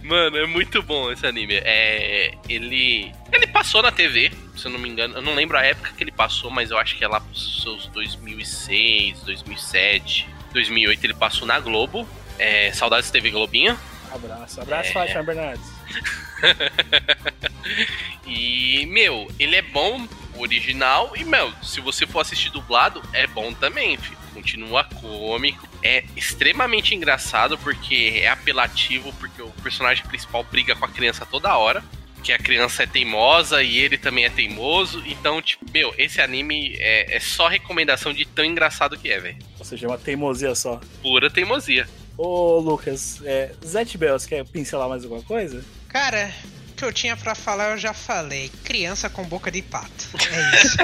Mano, 0.03 0.37
é 0.37 0.47
muito 0.47 0.83
bom 0.83 1.11
esse 1.11 1.27
anime. 1.27 1.55
É, 1.65 2.35
ele 2.49 3.13
ele 3.33 3.47
passou 3.49 3.83
na 3.83 3.91
TV, 3.91 4.31
se 4.57 4.67
eu 4.67 4.71
não 4.71 4.79
me 4.79 4.89
engano. 4.89 5.17
Eu 5.17 5.23
não 5.23 5.35
lembro 5.35 5.57
a 5.59 5.65
época 5.65 5.93
que 5.97 6.05
ele 6.05 6.13
passou, 6.13 6.51
mas 6.51 6.71
eu 6.71 6.79
acho 6.79 6.97
que 6.97 7.05
é 7.05 7.09
lá 7.09 7.21
pros 7.21 7.63
seus 7.63 7.87
2006, 7.89 9.23
2007, 9.23 10.29
2008 10.53 11.05
ele 11.05 11.15
passou 11.15 11.47
na 11.47 11.59
Globo. 11.59 12.09
É, 12.39 12.73
saudades 12.73 13.11
TV 13.11 13.31
Globinho. 13.31 13.79
Abraço, 14.13 14.61
abraço, 14.61 14.91
É. 14.91 14.93
Fátima 14.93 15.23
Bernardes. 15.23 15.71
E, 18.27 18.87
meu, 18.87 19.31
ele 19.39 19.57
é 19.57 19.63
bom, 19.63 20.07
o 20.37 20.43
original, 20.43 21.13
e, 21.17 21.25
meu, 21.25 21.53
se 21.63 21.81
você 21.81 22.07
for 22.07 22.21
assistir 22.21 22.51
dublado, 22.51 23.03
é 23.13 23.27
bom 23.27 23.53
também, 23.53 23.97
filho. 23.97 24.20
Continua 24.33 24.85
cômico. 24.85 25.69
É 25.83 26.05
extremamente 26.17 26.95
engraçado 26.95 27.59
porque 27.59 28.21
é 28.23 28.29
apelativo, 28.29 29.13
porque 29.15 29.43
o 29.43 29.51
personagem 29.63 30.05
principal 30.07 30.45
briga 30.45 30.75
com 30.75 30.85
a 30.85 30.89
criança 30.89 31.27
toda 31.27 31.57
hora. 31.57 31.83
Que 32.23 32.33
a 32.33 32.39
criança 32.39 32.83
é 32.83 32.87
teimosa 32.87 33.63
e 33.63 33.79
ele 33.79 33.97
também 33.97 34.27
é 34.27 34.31
teimoso. 34.31 35.03
Então, 35.07 35.41
tipo, 35.41 35.65
meu, 35.73 35.95
esse 35.97 36.21
anime 36.21 36.77
é, 36.79 37.17
é 37.17 37.21
só 37.21 37.49
recomendação 37.49 38.13
de 38.13 38.27
tão 38.27 38.45
engraçado 38.45 38.99
que 38.99 39.11
é, 39.11 39.19
velho. 39.19 39.39
Ou 39.59 39.65
seja, 39.65 39.87
é 39.87 39.89
uma 39.89 39.97
teimosia 39.97 40.55
só. 40.55 40.81
Pura 41.01 41.31
teimosia. 41.31 41.89
Ô, 42.19 42.59
Lucas, 42.59 43.23
é, 43.25 43.53
Zet 43.65 43.97
Bells, 43.97 44.29
quer 44.29 44.45
pincelar 44.45 44.87
mais 44.87 45.03
alguma 45.05 45.23
coisa? 45.23 45.65
Cara, 45.89 46.31
que 46.81 46.85
eu 46.87 46.93
tinha 46.93 47.15
pra 47.15 47.35
falar 47.35 47.73
eu 47.73 47.79
já 47.79 47.93
falei. 47.93 48.51
Criança 48.65 49.11
com 49.11 49.23
boca 49.23 49.51
de 49.51 49.61
pato. 49.61 50.09
É 50.33 50.65
isso. 50.65 50.77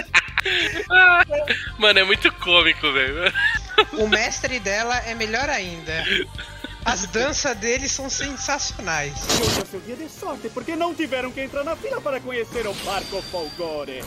Mano, 1.80 1.98
é 1.98 2.04
muito 2.04 2.30
cômico, 2.34 2.92
velho. 2.92 3.32
o 3.94 4.06
mestre 4.06 4.60
dela 4.60 4.94
é 5.06 5.14
melhor 5.14 5.48
ainda. 5.48 6.04
As 6.84 7.06
danças 7.06 7.56
dele 7.56 7.88
são 7.88 8.10
sensacionais. 8.10 9.14
Hoje 9.40 9.60
é 9.62 9.64
seu 9.64 9.80
dia 9.80 9.96
de 9.96 10.08
sorte, 10.10 10.50
porque 10.50 10.76
não 10.76 10.94
tiveram 10.94 11.32
que 11.32 11.40
entrar 11.40 11.64
na 11.64 11.74
fila 11.74 11.98
para 11.98 12.20
conhecer 12.20 12.66
o 12.66 12.74
Marco 12.84 13.22
Folgore. 13.22 14.02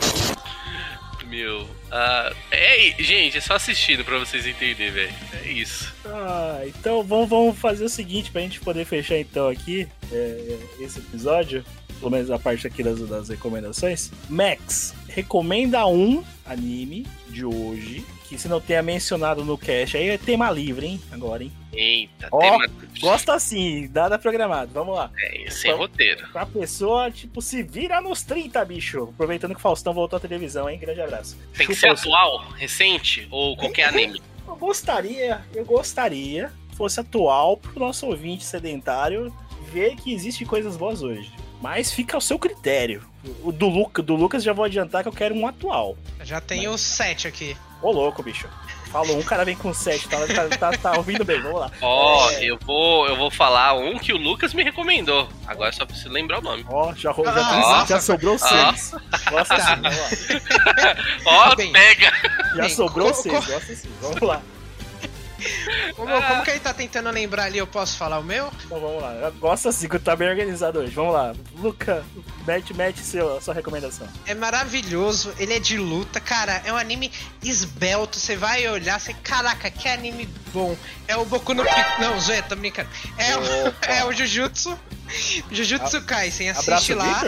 Meu. 1.26 1.68
ah, 1.92 2.32
é, 2.50 2.94
gente, 2.98 3.38
é 3.38 3.40
só 3.40 3.54
assistindo 3.54 4.04
pra 4.04 4.18
vocês 4.18 4.46
entenderem, 4.46 4.92
velho. 4.92 5.14
É 5.44 5.48
isso. 5.48 5.92
Ah, 6.04 6.62
então 6.66 7.02
vamos, 7.02 7.28
vamos 7.28 7.58
fazer 7.58 7.84
o 7.84 7.88
seguinte 7.88 8.30
pra 8.30 8.40
gente 8.40 8.60
poder 8.60 8.84
fechar 8.84 9.18
então 9.18 9.48
aqui 9.48 9.88
é, 10.12 10.58
esse 10.80 10.98
episódio, 10.98 11.64
pelo 12.00 12.10
menos 12.10 12.30
a 12.30 12.38
parte 12.38 12.66
aqui 12.66 12.82
das, 12.82 12.98
das 13.08 13.28
recomendações. 13.28 14.10
Max, 14.28 14.94
recomenda 15.08 15.86
um 15.86 16.24
anime 16.44 17.06
de 17.28 17.44
hoje 17.44 18.04
que 18.28 18.38
se 18.38 18.46
não 18.48 18.60
tenha 18.60 18.80
mencionado 18.82 19.44
no 19.44 19.58
cast, 19.58 19.96
aí 19.96 20.08
é 20.08 20.16
tema 20.18 20.50
livre, 20.52 20.86
hein? 20.86 21.00
Agora, 21.10 21.42
hein? 21.42 21.52
Eita, 21.72 22.28
Ó, 22.30 22.38
tema. 22.40 22.66
Gosta 23.00 23.34
assim, 23.34 23.88
dada 23.88 24.18
programado. 24.18 24.70
Vamos 24.72 24.94
lá. 24.94 25.10
É, 25.18 25.50
sem 25.50 25.72
roteiro. 25.72 26.28
Pra 26.32 26.46
pessoa, 26.46 27.10
tipo, 27.10 27.42
se 27.42 27.60
vira 27.62 28.00
nos 28.00 28.22
30, 28.22 28.64
bicho. 28.64 29.02
Aproveitando 29.14 29.50
que 29.52 29.56
o 29.58 29.60
Faustão 29.60 29.92
voltou 29.92 30.16
à 30.16 30.20
televisão, 30.20 30.70
hein? 30.70 30.78
Grande 30.78 31.00
abraço. 31.00 31.36
Tem 31.56 31.66
que 31.66 31.74
Chupa 31.74 31.96
ser 31.96 32.08
o- 32.08 32.14
atual, 32.14 32.44
recente 32.56 33.26
ou 33.32 33.56
qualquer 33.56 33.88
anime. 33.88 34.22
Eu 34.46 34.54
gostaria, 34.56 35.40
eu 35.54 35.64
gostaria 35.64 36.52
que 36.70 36.76
fosse 36.76 37.00
atual 37.00 37.56
pro 37.56 37.80
nosso 37.80 38.06
ouvinte 38.06 38.44
sedentário 38.44 39.34
ver 39.72 39.96
que 39.96 40.12
existe 40.14 40.44
coisas 40.44 40.76
boas 40.76 41.02
hoje. 41.02 41.32
Mas 41.60 41.92
fica 41.92 42.16
ao 42.16 42.20
seu 42.20 42.38
critério. 42.38 43.02
O 43.42 43.52
do, 43.52 43.68
Luca, 43.68 44.00
do 44.02 44.14
Lucas 44.14 44.42
já 44.42 44.52
vou 44.52 44.64
adiantar 44.64 45.02
que 45.02 45.08
eu 45.08 45.12
quero 45.12 45.34
um 45.34 45.46
atual. 45.46 45.96
Já 46.22 46.40
tem 46.40 46.66
os 46.68 46.80
sete 46.80 47.28
aqui. 47.28 47.56
Ô 47.82 47.90
louco, 47.90 48.22
bicho. 48.22 48.48
Falou, 48.90 49.16
um 49.18 49.22
cara 49.22 49.44
vem 49.44 49.54
com 49.54 49.72
7, 49.72 50.08
tá, 50.08 50.16
tá, 50.26 50.48
tá, 50.58 50.76
tá 50.76 50.92
ouvindo 50.96 51.24
bem, 51.24 51.40
vamos 51.40 51.60
lá. 51.60 51.70
Ó, 51.80 52.28
É. 52.30 52.42
eu 52.44 52.58
vou 52.66 53.06
eu 53.06 53.14
vou 53.16 53.30
falar 53.30 53.72
um 53.74 53.96
que 53.96 54.12
o 54.12 54.16
Lucas 54.16 54.52
me 54.52 54.64
recomendou. 54.64 55.28
Agora 55.46 55.70
só 55.70 55.86
preciso 55.86 56.08
lembrar 56.08 56.40
o 56.40 56.42
nome. 56.42 56.64
Ó, 56.68 56.92
já, 56.96 57.12
ro- 57.12 57.24
já, 57.24 57.32
nossa. 57.32 57.86
já 57.86 58.00
sobrou 58.00 58.36
seis. 58.36 58.92
Gosta 59.30 59.54
assim, 59.54 59.80
vamos 59.80 59.96
lá. 59.96 60.08
Ó, 61.24 61.56
pega! 61.56 62.12
Já 62.56 62.62
Bem, 62.62 62.70
sobrou 62.70 63.08
co- 63.12 63.14
seis, 63.22 63.44
co- 63.46 63.52
gosta 63.52 63.72
assim. 63.72 63.88
Vamos 64.00 64.20
lá. 64.22 64.42
Como, 65.96 66.22
como 66.22 66.44
que 66.44 66.50
ele 66.50 66.60
tá 66.60 66.72
tentando 66.72 67.10
lembrar 67.10 67.44
ali, 67.44 67.58
eu 67.58 67.66
posso 67.66 67.96
falar 67.96 68.18
o 68.18 68.24
meu? 68.24 68.50
Então 68.64 68.80
vamos 68.80 69.02
lá. 69.02 69.30
Gosta 69.38 69.68
assim, 69.68 69.88
que 69.88 69.98
tá 69.98 70.14
bem 70.16 70.28
organizado 70.28 70.78
hoje. 70.80 70.92
Vamos 70.92 71.12
lá. 71.12 71.34
Luca, 71.56 72.04
mete, 72.46 72.74
mete 72.74 73.00
seu, 73.00 73.40
sua 73.40 73.54
recomendação. 73.54 74.06
É 74.26 74.34
maravilhoso, 74.34 75.32
ele 75.38 75.54
é 75.54 75.58
de 75.58 75.78
luta, 75.78 76.20
cara, 76.20 76.62
é 76.64 76.72
um 76.72 76.76
anime 76.76 77.10
esbelto, 77.42 78.18
você 78.18 78.36
vai 78.36 78.66
olhar, 78.68 78.98
você, 78.98 79.14
caraca, 79.14 79.70
que 79.70 79.88
anime 79.88 80.28
bom. 80.52 80.76
É 81.08 81.16
o 81.16 81.24
Boku 81.24 81.54
no 81.54 81.62
Pico, 81.64 82.00
não, 82.00 82.18
zoeira, 82.20 82.42
tô 82.46 82.56
brincando. 82.56 82.88
É 83.16 83.36
o, 83.36 83.40
é 83.90 84.04
o 84.04 84.12
Jujutsu, 84.12 84.78
Jujutsu 85.50 86.02
Kaisen, 86.02 86.50
assiste 86.50 86.92
Abraço, 86.92 86.94
lá. 86.96 87.22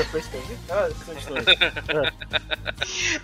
Ah. 0.70 2.12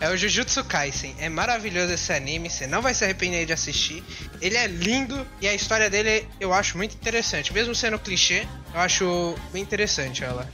É 0.01 0.09
o 0.11 0.16
Jujutsu 0.16 0.64
Kaisen. 0.64 1.14
É 1.18 1.28
maravilhoso 1.28 1.92
esse 1.92 2.12
anime, 2.12 2.51
você 2.51 2.66
não 2.66 2.80
vai 2.82 2.94
se 2.94 3.05
arrepender 3.05 3.46
de 3.46 3.53
assistir. 3.53 4.03
Ele 4.40 4.57
é 4.57 4.66
lindo 4.66 5.26
e 5.40 5.49
a 5.49 5.55
história 5.55 5.88
dele 5.90 6.26
eu 6.40 6.53
acho 6.53 6.76
muito 6.76 6.94
interessante. 6.94 7.53
Mesmo 7.53 7.74
sendo 7.74 7.99
clichê, 7.99 8.46
eu 8.74 8.80
acho 8.80 9.34
bem 9.53 9.62
interessante 9.62 10.24
ela. 10.24 10.49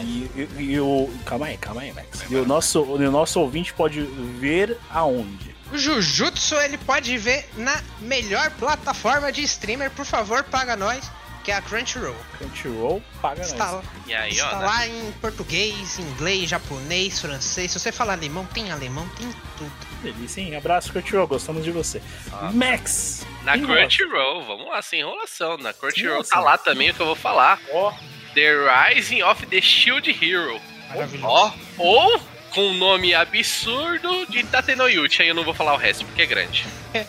E, 0.00 0.30
e- 0.36 0.62
e 0.62 0.80
o. 0.80 1.10
Calma 1.26 1.46
aí, 1.46 1.56
calma 1.56 1.80
aí, 1.82 1.92
Max. 1.92 2.22
E 2.30 2.36
o 2.36 2.46
nosso, 2.46 2.80
o 2.82 3.10
nosso 3.10 3.40
ouvinte 3.40 3.72
pode 3.72 4.00
ver 4.38 4.76
aonde? 4.88 5.49
O 5.72 5.78
Jujutsu 5.78 6.56
ele 6.56 6.78
pode 6.78 7.16
ver 7.16 7.48
na 7.56 7.80
melhor 8.00 8.50
plataforma 8.52 9.30
de 9.30 9.42
streamer, 9.42 9.90
por 9.90 10.04
favor, 10.04 10.42
paga 10.42 10.76
nós, 10.76 11.10
que 11.44 11.52
é 11.52 11.54
a 11.54 11.62
Crunchyroll. 11.62 12.16
Crunchyroll, 12.38 13.02
paga 13.22 13.42
Está, 13.42 13.72
nós. 13.72 13.84
E 14.06 14.12
aí, 14.12 14.32
está 14.32 14.56
ó, 14.56 14.60
né? 14.60 14.66
lá 14.66 14.86
em 14.88 15.12
português, 15.20 15.98
inglês, 15.98 16.50
japonês, 16.50 17.20
francês. 17.20 17.70
Se 17.70 17.78
você 17.78 17.92
falar 17.92 18.14
alemão, 18.14 18.44
tem 18.46 18.70
alemão, 18.72 19.08
tem 19.10 19.32
tudo. 19.56 19.72
Delícia, 20.02 20.40
hein? 20.40 20.56
Abraço, 20.56 20.92
Crunchyroll. 20.92 21.28
Gostamos 21.28 21.64
de 21.64 21.70
você. 21.70 22.02
Ah. 22.32 22.50
Max! 22.52 23.24
Na 23.44 23.56
Crunchyroll, 23.58 24.44
vamos 24.44 24.66
lá, 24.68 24.82
sem 24.82 25.00
enrolação. 25.00 25.56
Na 25.58 25.72
Crunchyroll 25.72 26.24
tá 26.24 26.40
lá 26.40 26.58
também 26.58 26.90
o 26.90 26.94
que 26.94 27.00
eu 27.00 27.06
vou 27.06 27.16
falar. 27.16 27.60
Ó, 27.72 27.92
The 28.34 28.92
Rising 28.92 29.22
of 29.22 29.46
the 29.46 29.60
Shield 29.60 30.10
Hero. 30.10 30.60
Maravilhoso. 30.88 31.26
Ó, 31.26 31.52
ou 31.78 32.20
com 32.50 32.70
o 32.70 32.74
nome 32.74 33.14
absurdo 33.14 34.26
de 34.26 34.42
Tatenoyuchi, 34.44 35.22
aí 35.22 35.28
eu 35.28 35.34
não 35.34 35.44
vou 35.44 35.54
falar 35.54 35.74
o 35.74 35.76
resto 35.76 36.04
porque 36.04 36.22
é 36.22 36.26
grande. 36.26 36.66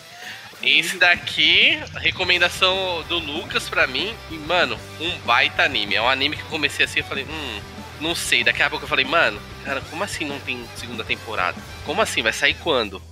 Esse 0.62 0.96
daqui, 0.96 1.80
recomendação 1.96 3.02
do 3.08 3.18
Lucas 3.18 3.68
pra 3.68 3.86
mim, 3.86 4.14
e 4.30 4.34
mano, 4.34 4.78
um 5.00 5.18
baita 5.20 5.64
anime. 5.64 5.96
É 5.96 6.02
um 6.02 6.08
anime 6.08 6.36
que 6.36 6.42
eu 6.42 6.48
comecei 6.48 6.84
assim, 6.84 7.00
eu 7.00 7.04
falei, 7.04 7.24
hum, 7.24 7.60
não 8.00 8.14
sei. 8.14 8.44
Daqui 8.44 8.62
a 8.62 8.70
pouco 8.70 8.84
eu 8.84 8.88
falei, 8.88 9.04
mano, 9.04 9.42
cara, 9.64 9.80
como 9.80 10.04
assim 10.04 10.24
não 10.24 10.38
tem 10.38 10.64
segunda 10.76 11.02
temporada? 11.02 11.60
Como 11.84 12.00
assim? 12.00 12.22
Vai 12.22 12.32
sair 12.32 12.54
quando? 12.54 13.02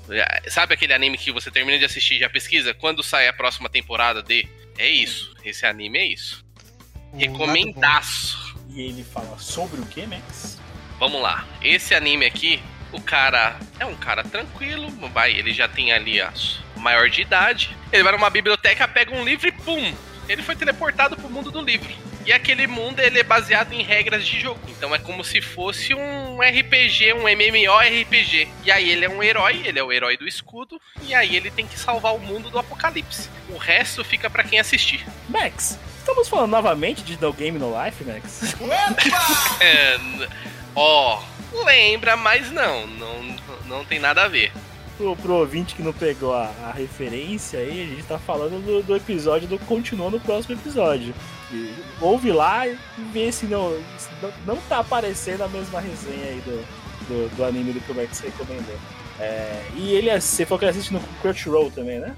Sabe 0.49 0.75
aquele 0.75 0.93
anime 0.93 1.19
que 1.19 1.33
você 1.33 1.51
termina 1.51 1.77
de 1.77 1.85
assistir 1.85 2.15
e 2.15 2.21
já 2.21 2.31
pesquisa? 2.31 2.73
Quando 2.73 3.03
sai 3.03 3.27
a 3.27 3.33
próxima 3.33 3.69
temporada 3.69 4.23
de? 4.23 4.49
É 4.79 4.89
isso. 4.89 5.35
Esse 5.45 5.67
anime 5.67 5.99
é 5.99 6.07
isso. 6.07 6.45
O 7.13 7.19
Recomendaço. 7.19 8.55
e 8.69 8.83
ele 8.83 9.03
fala 9.03 9.37
sobre 9.39 9.81
o 9.81 9.87
que, 9.87 10.07
Max? 10.07 10.50
Vamos 11.01 11.23
lá. 11.23 11.47
Esse 11.63 11.95
anime 11.95 12.27
aqui, 12.27 12.63
o 12.93 13.01
cara 13.01 13.57
é 13.79 13.87
um 13.87 13.97
cara 13.97 14.23
tranquilo, 14.23 14.91
vai, 15.09 15.33
ele 15.33 15.51
já 15.51 15.67
tem 15.67 15.93
ali 15.93 16.21
a 16.21 16.31
maior 16.77 17.09
de 17.09 17.23
idade. 17.23 17.75
Ele 17.91 18.03
vai 18.03 18.13
numa 18.13 18.29
biblioteca, 18.29 18.87
pega 18.87 19.17
um 19.17 19.25
livro 19.25 19.49
e 19.49 19.53
pum, 19.53 19.95
ele 20.29 20.43
foi 20.43 20.55
teleportado 20.55 21.17
pro 21.17 21.31
mundo 21.31 21.51
do 21.51 21.63
livro. 21.63 21.91
E 22.27 22.33
aquele 22.35 22.67
mundo 22.67 23.01
ele 23.01 23.19
é 23.19 23.23
baseado 23.23 23.73
em 23.73 23.83
regras 23.83 24.27
de 24.27 24.39
jogo. 24.39 24.61
Então 24.69 24.95
é 24.95 24.99
como 24.99 25.25
se 25.25 25.41
fosse 25.41 25.95
um 25.95 26.39
RPG, 26.39 27.15
um 27.15 27.27
MMORPG. 27.27 28.47
E 28.63 28.71
aí 28.71 28.91
ele 28.91 29.07
é 29.07 29.09
um 29.09 29.23
herói, 29.23 29.63
ele 29.65 29.79
é 29.79 29.83
o 29.83 29.91
herói 29.91 30.19
do 30.19 30.29
escudo, 30.29 30.79
e 31.03 31.15
aí 31.15 31.35
ele 31.35 31.51
tem 31.51 31.67
que 31.67 31.79
salvar 31.79 32.15
o 32.15 32.19
mundo 32.19 32.51
do 32.51 32.59
apocalipse. 32.59 33.31
O 33.49 33.57
resto 33.57 34.05
fica 34.05 34.29
pra 34.29 34.45
quem 34.45 34.61
assistir. 34.61 35.03
Max, 35.31 35.79
estamos 35.99 36.29
falando 36.29 36.51
novamente 36.51 37.03
de 37.03 37.19
No 37.19 37.33
Game 37.33 37.59
No 37.59 37.73
Life, 37.83 38.05
Max? 38.05 38.55
É, 39.63 39.99
ó, 40.75 41.23
lembra, 41.65 42.17
mas 42.17 42.51
não, 42.51 42.87
não, 42.87 43.37
não 43.67 43.85
tem 43.85 43.99
nada 43.99 44.25
a 44.25 44.29
ver. 44.29 44.53
Pro, 44.97 45.17
pro 45.17 45.35
ouvinte 45.35 45.75
que 45.75 45.83
não 45.83 45.95
pegou 45.95 46.35
a, 46.35 46.51
a 46.63 46.73
referência 46.73 47.59
aí, 47.59 47.83
a 47.83 47.87
gente 47.87 48.03
tá 48.03 48.19
falando 48.19 48.63
do, 48.63 48.83
do 48.83 48.97
episódio 48.97 49.49
do 49.49 49.59
Continua 49.61 50.11
no 50.11 50.21
próximo 50.21 50.55
episódio. 50.55 51.15
E 51.51 51.75
ouve 52.01 52.31
lá 52.31 52.67
e 52.67 52.79
vê 53.13 53.33
se 53.33 53.47
não, 53.47 53.71
se 53.99 54.09
não, 54.23 54.33
não 54.47 54.57
tá 54.69 54.79
aparecendo 54.79 55.43
a 55.43 55.49
mesma 55.49 55.81
resenha 55.81 56.27
aí 56.27 56.43
do, 56.45 56.65
do, 57.09 57.37
do 57.37 57.45
anime 57.45 57.73
do 57.73 57.81
que 57.81 57.93
o 57.93 57.95
Max 57.95 58.21
recomendou. 58.21 58.77
É, 59.19 59.63
e 59.75 59.93
ele, 59.93 60.21
você 60.21 60.47
falou 60.47 60.59
que 60.59 60.65
ele 60.65 60.71
assiste 60.71 60.93
no 60.93 61.01
Crunchyroll 61.21 61.71
também, 61.71 61.99
né? 61.99 62.17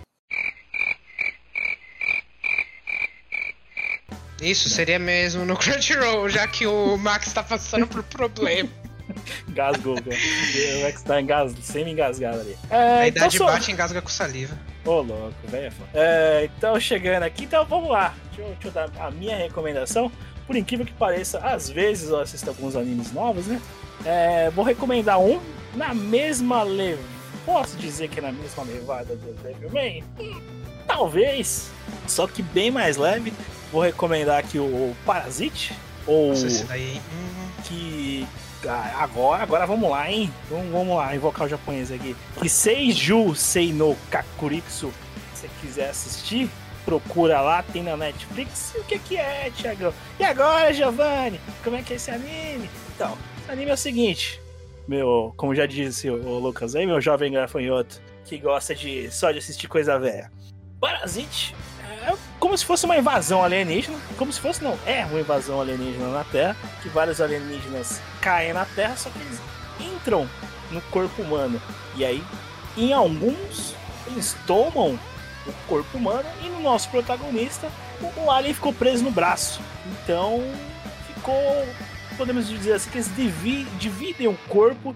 Isso 4.43 4.69
seria 4.69 4.99
mesmo 4.99 5.45
no 5.45 5.57
Crunchyroll, 5.59 6.29
já 6.29 6.47
que 6.47 6.67
o 6.67 6.97
Max 6.99 7.33
tá 7.33 7.43
passando 7.43 7.87
por 7.87 8.03
problema. 8.03 8.69
Gasgou, 9.49 9.95
o 9.97 10.83
Max 10.83 11.03
tá 11.03 11.21
engas... 11.21 11.55
semi-engasgado 11.63 12.41
ali. 12.41 12.57
É, 12.71 12.77
A 12.77 13.09
então 13.09 13.23
idade 13.23 13.37
sou- 13.39 13.47
bate 13.47 13.71
e 13.71 13.75
engasga 13.75 14.01
com 14.03 14.09
saliva. 14.09 14.59
Ô, 14.85 15.01
louco, 15.01 15.35
velho. 15.49 15.73
é. 15.95 16.43
É, 16.43 16.51
então, 16.57 16.79
chegando 16.81 17.23
aqui, 17.23 17.45
então 17.45 17.65
vamos 17.67 17.91
lá. 17.91 18.15
Deixa 18.29 18.43
eu, 18.43 18.55
deixa 18.55 18.69
eu 18.69 18.73
dar 18.73 18.91
a 19.07 19.11
minha 19.11 19.37
recomendação. 19.37 20.11
Por 20.47 20.57
incrível 20.57 20.85
que 20.85 20.93
pareça, 20.93 21.39
às 21.39 21.69
vezes 21.71 22.09
eu 22.09 22.19
assisto 22.21 22.49
alguns 22.51 22.75
animes 22.75 23.13
novos, 23.13 23.47
né? 23.47 23.61
É, 24.05 24.51
vou 24.51 24.65
recomendar 24.65 25.21
um 25.21 25.41
na 25.75 25.95
mesma 25.95 26.63
levada. 26.63 27.07
Posso 27.47 27.77
dizer 27.77 28.09
que 28.09 28.19
é 28.19 28.23
na 28.23 28.33
mesma 28.33 28.63
levada 28.65 29.15
do 29.17 29.33
Devilman? 29.43 30.03
Hum, 30.19 30.41
talvez. 30.87 31.71
Só 32.07 32.27
que 32.27 32.43
bem 32.43 32.71
mais 32.71 32.97
leve. 32.97 33.33
Vou 33.73 33.81
recomendar 33.81 34.39
aqui 34.39 34.59
o, 34.59 34.95
Parasite. 35.07 35.75
Ou 36.07 36.29
Nossa, 36.29 36.47
esse 36.47 36.65
daí. 36.65 37.01
que 37.65 38.27
ah, 38.69 38.99
agora, 39.01 39.43
agora 39.43 39.67
vamos 39.67 39.91
lá, 39.91 40.11
hein? 40.11 40.31
Vamos, 40.51 40.71
vamos 40.71 40.97
lá, 40.97 41.17
invocar 41.17 41.47
o 41.47 41.51
japonês 41.51 41.91
aqui. 41.91 42.15
Que 42.39 42.49
Seiju 42.49 43.35
Sei 43.35 43.73
no 43.73 43.97
Kakuriksu, 44.11 44.93
se 45.35 45.41
você 45.41 45.51
quiser 45.61 45.89
assistir, 45.89 46.51
procura 46.85 47.41
lá, 47.41 47.63
tem 47.63 47.83
na 47.83 47.97
Netflix. 47.97 48.75
E 48.77 48.79
o 48.81 48.85
que 48.85 48.99
que 48.99 49.17
é, 49.17 49.51
Thiago? 49.57 49.95
E 50.21 50.25
agora, 50.25 50.73
Giovanni? 50.73 51.41
Como 51.65 51.77
é 51.77 51.83
que 51.83 51.95
é 51.95 51.97
esse 51.97 52.11
anime? 52.11 52.69
Então, 52.95 53.17
esse 53.41 53.51
anime 53.51 53.71
é 53.71 53.75
o 53.75 53.79
seguinte, 53.79 54.41
meu, 54.87 55.33
como 55.37 55.55
já 55.55 55.65
disse 55.65 56.11
o, 56.11 56.23
o 56.23 56.39
Lucas 56.39 56.77
aí, 56.77 56.87
meu 56.87 57.01
jovem 57.01 57.33
gafanhoto, 57.33 58.03
que 58.25 58.37
gosta 58.37 58.75
de 58.75 59.11
só 59.11 59.31
de 59.33 59.39
assistir 59.39 59.67
coisa 59.67 59.99
velha. 59.99 60.31
Parasite 60.79 61.55
é 61.93 62.15
como 62.39 62.57
se 62.57 62.65
fosse 62.65 62.85
uma 62.85 62.97
invasão 62.97 63.43
alienígena, 63.43 63.99
como 64.17 64.33
se 64.33 64.41
fosse 64.41 64.63
não, 64.63 64.79
é 64.87 65.05
uma 65.07 65.21
invasão 65.21 65.61
alienígena 65.61 66.09
na 66.09 66.25
Terra, 66.25 66.57
que 66.83 66.89
vários 66.89 67.21
alienígenas 67.21 68.01
caem 68.21 68.53
na 68.53 68.65
Terra, 68.65 68.97
só 68.97 69.11
que 69.11 69.19
eles 69.19 69.41
entram 69.81 70.29
no 70.71 70.81
corpo 70.83 71.23
humano. 71.23 71.61
E 71.97 72.05
aí, 72.05 72.23
em 72.77 72.93
alguns, 72.93 73.75
eles 74.07 74.37
tomam 74.47 74.99
o 75.47 75.53
corpo 75.69 75.99
humano 75.99 76.29
e 76.43 76.49
no 76.49 76.61
nosso 76.61 76.89
protagonista, 76.89 77.69
o, 78.17 78.31
alien 78.31 78.55
ficou 78.55 78.73
preso 78.73 79.05
no 79.05 79.11
braço. 79.11 79.61
Então, 79.87 80.43
ficou, 81.07 81.67
podemos 82.17 82.49
dizer 82.49 82.75
assim, 82.75 82.91
que 82.91 82.99
eles 82.99 83.15
divi- 83.15 83.67
dividem 83.79 84.29
o 84.29 84.37
corpo 84.49 84.95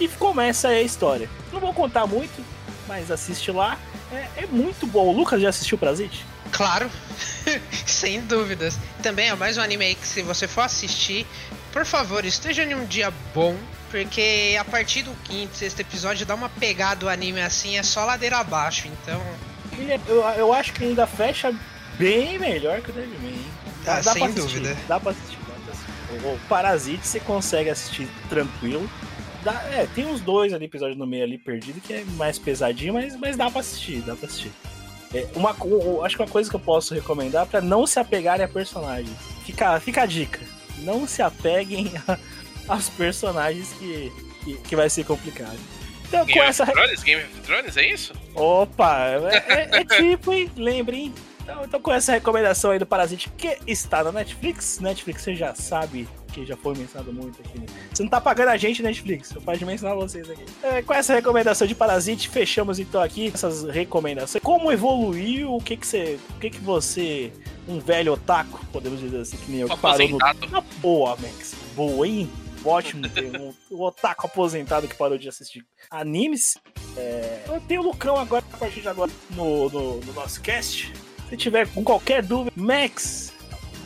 e 0.00 0.08
começa 0.08 0.68
aí 0.68 0.78
a 0.78 0.82
história. 0.82 1.28
Não 1.52 1.60
vou 1.60 1.72
contar 1.72 2.06
muito, 2.06 2.44
mas 2.86 3.10
assiste 3.10 3.50
lá. 3.50 3.78
É, 4.12 4.42
é 4.42 4.46
muito 4.46 4.86
bom. 4.86 5.06
O 5.08 5.12
Lucas 5.12 5.40
já 5.40 5.50
assistiu 5.50 5.76
Parasite? 5.76 6.24
Claro, 6.52 6.90
sem 7.86 8.20
dúvidas. 8.22 8.78
Também 9.02 9.28
é 9.28 9.34
mais 9.34 9.56
um 9.58 9.60
anime 9.60 9.84
aí 9.84 9.94
que 9.94 10.06
se 10.06 10.22
você 10.22 10.48
for 10.48 10.62
assistir, 10.62 11.26
por 11.72 11.84
favor, 11.84 12.24
esteja 12.24 12.62
em 12.64 12.74
um 12.74 12.84
dia 12.84 13.12
bom, 13.34 13.56
porque 13.90 14.56
a 14.58 14.64
partir 14.64 15.02
do 15.02 15.12
quinto, 15.24 15.56
sexto 15.56 15.80
episódio 15.80 16.26
dá 16.26 16.34
uma 16.34 16.48
pegada 16.48 16.96
do 17.00 17.08
anime 17.08 17.40
assim, 17.40 17.78
é 17.78 17.82
só 17.82 18.04
ladeira 18.04 18.38
abaixo, 18.38 18.88
então. 18.88 19.20
É- 19.78 20.00
eu, 20.08 20.22
eu 20.36 20.52
acho 20.52 20.72
que 20.72 20.84
ainda 20.84 21.06
fecha 21.06 21.54
bem 21.98 22.38
melhor 22.38 22.80
que 22.80 22.90
o 22.90 22.92
Devilman. 22.92 23.30
hein? 23.32 23.46
Ah, 23.86 24.02
sem 24.02 24.24
assistir, 24.24 24.40
dúvida. 24.40 24.76
Dá 24.88 24.98
pra 24.98 25.12
assistir, 25.12 25.38
dá 25.46 25.54
pra 25.64 25.72
assistir. 25.72 26.26
O, 26.26 26.34
o 26.34 26.38
Parasite 26.48 27.06
você 27.06 27.20
consegue 27.20 27.70
assistir 27.70 28.08
tranquilo. 28.28 28.90
Dá- 29.44 29.62
é, 29.72 29.86
tem 29.94 30.04
uns 30.06 30.20
dois 30.20 30.52
ali, 30.52 30.64
episódios 30.64 30.98
no 30.98 31.06
meio 31.06 31.22
ali 31.24 31.38
perdido 31.38 31.80
que 31.80 31.92
é 31.92 32.04
mais 32.16 32.38
pesadinho, 32.38 32.94
mas, 32.94 33.14
mas 33.16 33.36
dá 33.36 33.48
pra 33.50 33.60
assistir, 33.60 34.00
dá 34.00 34.16
pra 34.16 34.26
assistir. 34.26 34.50
É, 35.14 35.26
uma, 35.34 35.56
acho 36.04 36.16
que 36.16 36.22
uma 36.22 36.28
coisa 36.28 36.50
que 36.50 36.56
eu 36.56 36.60
posso 36.60 36.94
recomendar 36.94 37.46
pra 37.46 37.60
não 37.60 37.86
se 37.86 37.98
apegarem 37.98 38.44
a 38.44 38.48
personagens. 38.48 39.16
Fica, 39.44 39.80
fica 39.80 40.02
a 40.02 40.06
dica. 40.06 40.40
Não 40.78 41.06
se 41.06 41.22
apeguem 41.22 41.92
a- 42.06 42.18
aos 42.68 42.88
personagens 42.90 43.72
que, 43.78 44.12
que, 44.44 44.54
que 44.58 44.76
vai 44.76 44.90
ser 44.90 45.04
complicado. 45.04 45.58
Então, 46.06 46.20
com 46.20 46.26
Game 46.32 46.40
essa. 46.46 46.62
of 46.64 46.72
Thrones? 46.72 47.02
Game 47.02 47.22
of 47.22 47.40
Thrones, 47.40 47.76
é 47.76 47.86
isso? 47.86 48.12
Opa, 48.34 49.06
é, 49.08 49.36
é- 49.48 49.80
é 49.80 49.84
tipo, 49.84 50.32
hein? 50.32 50.50
Lembrem, 50.56 51.12
Então, 51.48 51.64
então 51.64 51.80
com 51.80 51.90
essa 51.90 52.12
recomendação 52.12 52.70
aí 52.70 52.78
do 52.78 52.84
Parasite 52.84 53.30
que 53.30 53.56
está 53.66 54.04
na 54.04 54.12
Netflix, 54.12 54.80
Netflix 54.80 55.22
você 55.22 55.34
já 55.34 55.54
sabe 55.54 56.06
que 56.30 56.44
já 56.44 56.54
foi 56.54 56.76
mencionado 56.76 57.10
muito 57.10 57.40
aqui. 57.40 57.58
Né? 57.58 57.66
Você 57.90 58.02
não 58.02 58.10
tá 58.10 58.20
pagando 58.20 58.50
a 58.50 58.56
gente, 58.58 58.82
Netflix, 58.82 59.34
eu 59.34 59.40
posso 59.40 59.64
mencionar 59.64 59.96
vocês 59.96 60.28
aqui. 60.28 60.44
É, 60.62 60.82
com 60.82 60.92
essa 60.92 61.14
recomendação 61.14 61.66
de 61.66 61.74
Parasite, 61.74 62.28
fechamos 62.28 62.78
então 62.78 63.00
aqui 63.00 63.32
essas 63.32 63.64
recomendações. 63.64 64.44
Como 64.44 64.70
evoluiu, 64.70 65.54
o 65.54 65.62
que 65.62 65.78
que 65.78 65.86
você, 65.86 66.18
o 66.36 66.38
que 66.38 66.50
que 66.50 66.60
você, 66.60 67.32
um 67.66 67.78
velho 67.78 68.12
otaku, 68.12 68.64
podemos 68.66 69.00
dizer 69.00 69.22
assim, 69.22 69.38
que 69.38 69.50
nem 69.50 69.60
eu, 69.60 69.68
que 69.70 69.76
parou 69.78 70.06
no... 70.06 70.18
Ah, 70.22 70.62
boa, 70.82 71.16
Max, 71.16 71.54
boa, 71.74 72.06
hein? 72.06 72.30
Ótimo 72.62 73.08
ter 73.08 73.24
um, 73.40 73.54
um 73.70 73.80
otaku 73.80 74.26
aposentado 74.26 74.86
que 74.86 74.94
parou 74.94 75.16
de 75.16 75.26
assistir 75.30 75.64
animes. 75.90 76.58
É, 76.94 77.44
eu 77.48 77.58
tenho 77.62 77.80
o 77.80 77.84
Lucão 77.84 78.18
agora, 78.18 78.44
a 78.52 78.56
partir 78.58 78.82
de 78.82 78.88
agora, 78.88 79.10
no, 79.30 79.70
no, 79.70 80.00
no 80.00 80.12
nosso 80.12 80.42
cast. 80.42 80.92
Se 81.28 81.36
tiver 81.36 81.68
com 81.68 81.84
qualquer 81.84 82.22
dúvida, 82.22 82.52
Max, 82.56 83.32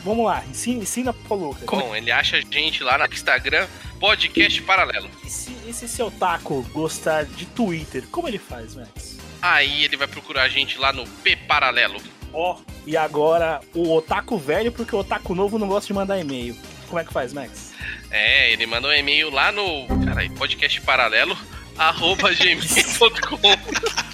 vamos 0.05 0.26
lá, 0.26 0.45
ensina, 0.49 0.82
ensina 0.82 1.12
pro 1.12 1.34
Lucas. 1.34 1.64
Bom, 1.64 1.95
ele 1.95 2.11
acha 2.11 2.36
a 2.36 2.40
gente 2.40 2.84
lá 2.84 2.97
no 2.97 3.05
Instagram, 3.05 3.66
podcast 3.99 4.62
paralelo. 4.62 5.11
E 5.24 5.30
se, 5.30 5.57
e 5.66 5.72
se 5.72 5.88
seu 5.88 6.11
taco 6.11 6.62
gostar 6.72 7.24
de 7.24 7.47
Twitter, 7.47 8.05
como 8.11 8.28
ele 8.28 8.38
faz, 8.38 8.74
Max? 8.74 9.18
Aí 9.40 9.84
ele 9.84 9.97
vai 9.97 10.07
procurar 10.07 10.43
a 10.43 10.49
gente 10.49 10.78
lá 10.78 10.93
no 10.93 11.05
P 11.05 11.34
Paralelo. 11.34 12.01
Ó, 12.32 12.57
oh, 12.57 12.72
e 12.86 12.97
agora 12.97 13.61
o 13.74 13.93
otaku 13.93 14.38
velho, 14.38 14.70
porque 14.70 14.95
o 14.95 15.01
otaku 15.01 15.34
novo 15.34 15.59
não 15.59 15.66
gosta 15.66 15.88
de 15.88 15.93
mandar 15.93 16.18
e-mail. 16.18 16.57
Como 16.86 17.01
é 17.01 17.05
que 17.05 17.12
faz, 17.12 17.32
Max? 17.32 17.72
É, 18.11 18.53
ele 18.53 18.66
mandou 18.66 18.90
um 18.90 18.95
e-mail 18.95 19.30
lá 19.30 19.51
no. 19.51 19.86
Caralho, 20.05 20.30
podcast 20.34 20.80
paralelo, 20.82 21.36
arroba 21.76 22.32
gmail.com. 22.32 24.03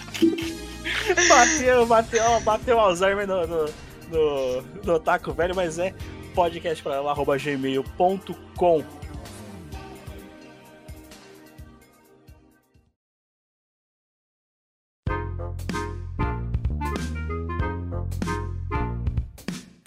bateu, 1.29 1.87
bateu, 1.87 2.41
bateu 2.41 2.81
Alzheimer 2.81 3.27
no, 3.27 3.47
no, 3.47 3.65
no, 4.11 4.63
no 4.85 4.95
Otaku 4.95 5.33
Velho, 5.33 5.55
mas 5.55 5.79
é 5.79 5.95
podcast 6.35 6.83
paralelo, 6.83 7.09
arroba 7.09 7.37
gmail.com. 7.37 8.98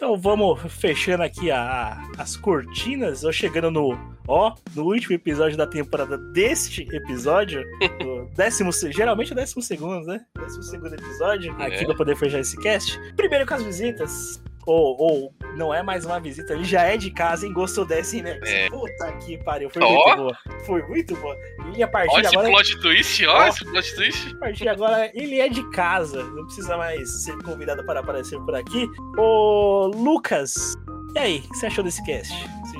Então 0.01 0.17
vamos 0.17 0.59
fechando 0.73 1.21
aqui 1.21 1.51
a, 1.51 1.61
a, 1.61 2.11
as 2.17 2.35
cortinas, 2.35 3.23
ou 3.23 3.31
chegando 3.31 3.69
no, 3.69 3.95
ó, 4.27 4.55
no 4.75 4.85
último 4.85 5.13
episódio 5.13 5.55
da 5.55 5.67
temporada 5.67 6.17
deste 6.17 6.87
episódio, 6.91 7.63
décimo, 8.35 8.71
geralmente 8.71 9.29
é 9.29 9.33
o 9.33 9.35
décimo 9.35 9.61
segundo, 9.61 10.07
né? 10.07 10.25
Décimo 10.35 10.63
segundo 10.63 10.95
episódio, 10.95 11.55
é. 11.59 11.67
aqui 11.67 11.85
pra 11.85 11.93
poder 11.93 12.15
fechar 12.15 12.39
esse 12.39 12.59
cast. 12.59 12.99
Primeiro 13.15 13.45
com 13.45 13.53
as 13.53 13.61
visitas, 13.61 14.41
ou, 14.65 14.97
ou 14.99 15.33
não 15.55 15.73
é 15.73 15.81
mais 15.83 16.05
uma 16.05 16.19
visita, 16.19 16.53
ele 16.53 16.63
já 16.63 16.83
é 16.83 16.97
de 16.97 17.11
casa, 17.11 17.45
hein? 17.45 17.53
Gostou 17.53 17.85
dessa, 17.85 18.15
hein, 18.15 18.23
né? 18.23 18.39
É. 18.43 18.69
Puta 18.69 19.11
que 19.17 19.37
pariu, 19.43 19.69
foi 19.69 19.83
oh. 19.83 19.91
muito 19.91 20.15
boa. 20.17 20.37
Foi 20.65 20.83
muito 20.87 21.15
boa. 21.15 21.37
E 21.75 21.83
a 21.83 21.87
partir 21.87 22.15
ó, 22.15 22.21
de 22.21 22.27
agora. 22.27 22.61
Esse 22.61 22.73
plot 22.73 22.81
twist, 22.81 23.25
ó, 23.25 23.47
esse 23.47 23.65
plot 23.65 23.95
twist. 23.95 24.35
A 24.35 24.39
partir 24.39 24.63
de 24.63 24.69
agora, 24.69 25.11
ele 25.13 25.39
é 25.39 25.49
de 25.49 25.69
casa, 25.71 26.23
não 26.23 26.45
precisa 26.45 26.77
mais 26.77 27.23
ser 27.23 27.37
convidado 27.43 27.85
para 27.85 27.99
aparecer 27.99 28.39
por 28.39 28.55
aqui. 28.55 28.89
Ô, 29.17 29.91
Lucas, 29.93 30.75
e 31.15 31.19
aí, 31.19 31.37
o 31.39 31.41
que 31.49 31.57
você 31.57 31.65
achou 31.65 31.83
desse 31.83 32.03
cast? 32.05 32.33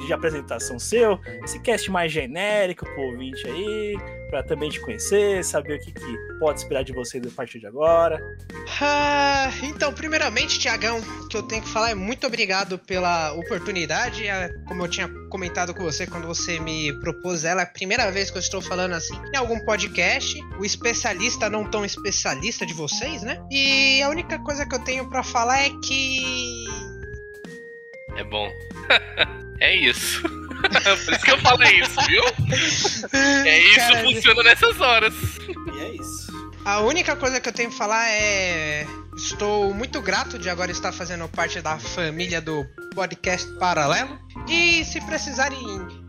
De 0.06 0.14
apresentação 0.14 0.80
seu, 0.80 1.20
esse 1.44 1.60
cast 1.62 1.92
mais 1.92 2.12
genérico 2.12 2.86
pro 2.86 3.04
ouvinte 3.04 3.46
aí, 3.46 3.98
para 4.32 4.42
também 4.42 4.70
te 4.70 4.80
conhecer, 4.80 5.44
saber 5.44 5.76
o 5.78 5.80
que, 5.80 5.92
que 5.92 6.18
pode 6.40 6.60
esperar 6.60 6.84
de 6.84 6.94
você 6.94 7.18
a 7.20 7.36
partir 7.36 7.60
de 7.60 7.68
agora. 7.68 8.18
Ah, 8.80 9.52
então, 9.62 9.94
primeiramente, 9.94 10.58
Tiagão, 10.58 11.00
o 11.00 11.28
que 11.28 11.36
eu 11.36 11.44
tenho 11.44 11.62
que 11.62 11.70
falar 11.70 11.92
é 11.92 11.96
muito 11.96 12.26
obrigado 12.26 12.80
pela 12.80 13.34
oportunidade. 13.34 14.26
É, 14.26 14.50
como 14.66 14.84
eu 14.84 14.88
tinha 14.88 15.10
comentado 15.30 15.74
com 15.74 15.84
você 15.84 16.08
quando 16.08 16.26
você 16.26 16.60
me 16.60 16.98
propôs 17.02 17.44
ela, 17.44 17.62
é 17.62 17.64
a 17.66 17.68
primeira 17.68 18.10
vez 18.10 18.32
que 18.32 18.38
eu 18.38 18.42
estou 18.42 18.62
falando 18.62 18.94
assim 18.94 19.20
em 19.34 19.38
algum 19.38 19.60
podcast. 19.66 20.40
O 20.58 20.64
especialista 20.64 21.50
não 21.50 21.70
tão 21.70 21.84
especialista 21.84 22.66
de 22.66 22.74
vocês, 22.74 23.22
né? 23.24 23.38
E 23.52 24.02
a 24.02 24.10
única 24.10 24.40
coisa 24.40 24.66
que 24.66 24.74
eu 24.74 24.80
tenho 24.80 25.10
para 25.10 25.24
falar 25.24 25.60
é 25.60 25.70
que 25.84 26.66
é 28.16 28.24
bom. 28.24 28.50
é 29.60 29.76
isso. 29.76 30.41
Por 31.06 31.14
isso 31.14 31.26
que 31.26 31.32
eu 31.32 31.38
falo 31.40 31.64
isso, 31.64 31.96
viu? 32.08 32.24
É 33.46 33.60
isso, 33.60 33.76
Cara, 33.76 34.04
funciona 34.04 34.44
nessas 34.44 34.80
horas. 34.80 35.14
E 35.76 35.80
é 35.80 35.96
isso. 35.96 36.32
A 36.64 36.80
única 36.82 37.16
coisa 37.16 37.40
que 37.40 37.50
eu 37.50 37.54
tenho 37.54 37.70
que 37.70 37.78
falar 37.78 38.08
é. 38.10 38.86
Estou 39.16 39.74
muito 39.74 40.02
grato 40.02 40.40
de 40.40 40.50
agora 40.50 40.72
estar 40.72 40.92
fazendo 40.94 41.28
parte 41.28 41.60
da 41.60 41.78
família 41.78 42.40
do 42.40 42.66
podcast 42.96 43.46
Paralelo. 43.60 44.18
E 44.48 44.86
se 44.86 45.02
precisarem 45.02 45.60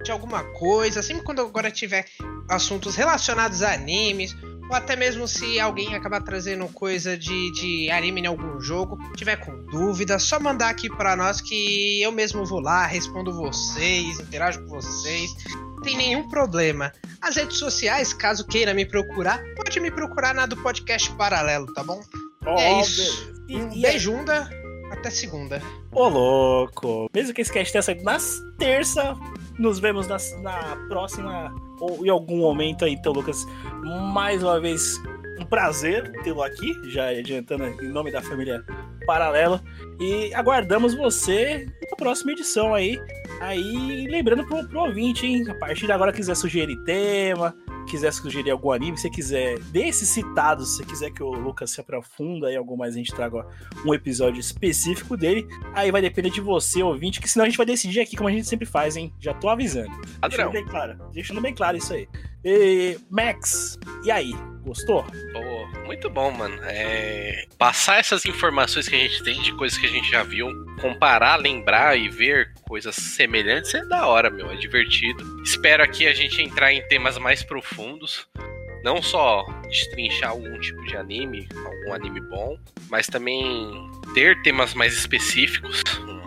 de 0.04 0.12
alguma 0.12 0.44
coisa, 0.54 1.02
sempre 1.02 1.24
quando 1.24 1.40
agora 1.40 1.70
tiver 1.70 2.06
assuntos 2.48 2.94
relacionados 2.94 3.62
a 3.62 3.72
animes, 3.72 4.36
ou 4.72 4.76
até 4.76 4.96
mesmo 4.96 5.28
se 5.28 5.60
alguém 5.60 5.94
acabar 5.94 6.22
trazendo 6.22 6.66
coisa 6.68 7.16
de, 7.16 7.52
de 7.52 7.90
anime 7.90 8.22
em 8.22 8.26
algum 8.26 8.58
jogo, 8.58 8.98
tiver 9.14 9.36
com 9.36 9.64
dúvida, 9.66 10.18
só 10.18 10.40
mandar 10.40 10.70
aqui 10.70 10.88
para 10.88 11.14
nós 11.14 11.42
que 11.42 12.00
eu 12.00 12.10
mesmo 12.10 12.46
vou 12.46 12.58
lá, 12.58 12.86
respondo 12.86 13.34
vocês, 13.34 14.18
interajo 14.18 14.62
com 14.62 14.68
vocês. 14.68 15.30
Não 15.50 15.82
tem 15.82 15.94
nenhum 15.96 16.26
problema. 16.26 16.90
As 17.20 17.36
redes 17.36 17.58
sociais, 17.58 18.14
caso 18.14 18.46
queira 18.46 18.72
me 18.72 18.86
procurar, 18.86 19.42
pode 19.54 19.78
me 19.78 19.90
procurar 19.90 20.34
na 20.34 20.46
do 20.46 20.56
podcast 20.56 21.10
paralelo, 21.12 21.66
tá 21.74 21.84
bom? 21.84 22.00
Oh, 22.46 22.58
é 22.58 22.80
isso. 22.80 23.34
E, 23.48 23.56
um 23.56 23.72
e 23.74 23.82
beijunda. 23.82 24.48
Até 24.90 25.10
segunda. 25.10 25.62
Ô, 25.90 26.08
louco! 26.08 27.10
Mesmo 27.14 27.34
que 27.34 27.40
esse 27.40 27.52
cast 27.52 27.72
tenha 27.72 27.82
saído 27.82 28.04
nas 28.04 28.40
terça, 28.58 29.16
nos 29.62 29.78
vemos 29.78 30.06
nas, 30.08 30.36
na 30.42 30.76
próxima 30.88 31.54
ou 31.80 32.04
em 32.04 32.10
algum 32.10 32.38
momento 32.38 32.84
aí, 32.84 32.92
então, 32.92 33.12
Lucas, 33.12 33.46
mais 34.12 34.42
uma 34.42 34.60
vez, 34.60 35.00
um 35.40 35.44
prazer 35.44 36.10
tê-lo 36.22 36.42
aqui, 36.42 36.74
já 36.90 37.08
adiantando 37.08 37.64
em 37.64 37.88
nome 37.88 38.10
da 38.12 38.20
família 38.20 38.64
Paralela. 39.06 39.62
E 40.00 40.34
aguardamos 40.34 40.94
você 40.94 41.66
na 41.90 41.96
próxima 41.96 42.32
edição 42.32 42.74
aí. 42.74 43.00
Aí, 43.40 44.06
lembrando 44.08 44.46
pro, 44.46 44.66
pro 44.68 44.80
ouvinte, 44.80 45.26
hein? 45.26 45.48
A 45.48 45.54
partir 45.54 45.86
de 45.86 45.92
agora, 45.92 46.12
quiser 46.12 46.36
sugerir 46.36 46.76
tema, 46.84 47.54
quiser 47.86 48.12
sugerir 48.12 48.50
algum 48.50 48.70
anime, 48.70 48.96
se 48.96 49.10
quiser, 49.10 49.58
desses 49.58 50.08
citados, 50.08 50.76
se 50.76 50.84
quiser 50.84 51.10
que 51.10 51.22
o 51.22 51.30
Lucas 51.30 51.70
se 51.70 51.80
aprofunda 51.80 52.50
e 52.50 52.56
algo 52.56 52.76
mais, 52.76 52.94
a 52.94 52.98
gente 52.98 53.14
traga 53.14 53.46
um 53.84 53.94
episódio 53.94 54.40
específico 54.40 55.16
dele, 55.16 55.46
aí 55.74 55.90
vai 55.90 56.00
depender 56.00 56.30
de 56.30 56.40
você, 56.40 56.82
ouvinte, 56.82 57.20
que 57.20 57.28
senão 57.28 57.44
a 57.44 57.48
gente 57.48 57.56
vai 57.56 57.66
decidir 57.66 58.00
aqui 58.00 58.16
como 58.16 58.28
a 58.28 58.32
gente 58.32 58.46
sempre 58.46 58.66
faz, 58.66 58.96
hein? 58.96 59.12
Já 59.18 59.34
tô 59.34 59.48
avisando. 59.48 59.92
Deixando 60.28 60.52
bem 60.52 60.64
claro, 60.66 61.10
deixando 61.12 61.40
bem 61.40 61.54
claro 61.54 61.76
isso 61.76 61.92
aí. 61.92 62.08
E, 62.44 62.98
Max, 63.10 63.78
e 64.04 64.10
aí? 64.10 64.34
Gostou? 64.64 65.04
Oh, 65.34 65.86
muito 65.86 66.08
bom, 66.08 66.30
mano. 66.30 66.56
É... 66.62 67.46
Passar 67.58 67.98
essas 67.98 68.24
informações 68.24 68.88
que 68.88 68.94
a 68.94 68.98
gente 68.98 69.22
tem 69.22 69.40
de 69.40 69.52
coisas 69.54 69.76
que 69.76 69.86
a 69.86 69.90
gente 69.90 70.08
já 70.10 70.22
viu, 70.22 70.48
comparar, 70.80 71.36
lembrar 71.36 71.98
e 71.98 72.08
ver 72.08 72.52
coisas 72.66 72.94
semelhantes 72.94 73.74
é 73.74 73.84
da 73.84 74.06
hora, 74.06 74.30
meu. 74.30 74.50
É 74.50 74.56
divertido. 74.56 75.24
Espero 75.42 75.82
aqui 75.82 76.06
a 76.06 76.14
gente 76.14 76.40
entrar 76.40 76.72
em 76.72 76.86
temas 76.88 77.18
mais 77.18 77.42
profundos. 77.42 78.28
Não 78.84 79.00
só 79.00 79.44
destrinchar 79.68 80.30
algum 80.30 80.58
tipo 80.58 80.82
de 80.86 80.96
anime, 80.96 81.48
algum 81.54 81.94
anime 81.94 82.20
bom, 82.20 82.56
mas 82.90 83.06
também 83.06 83.70
ter 84.14 84.40
temas 84.42 84.74
mais 84.74 84.92
específicos. 84.94 85.82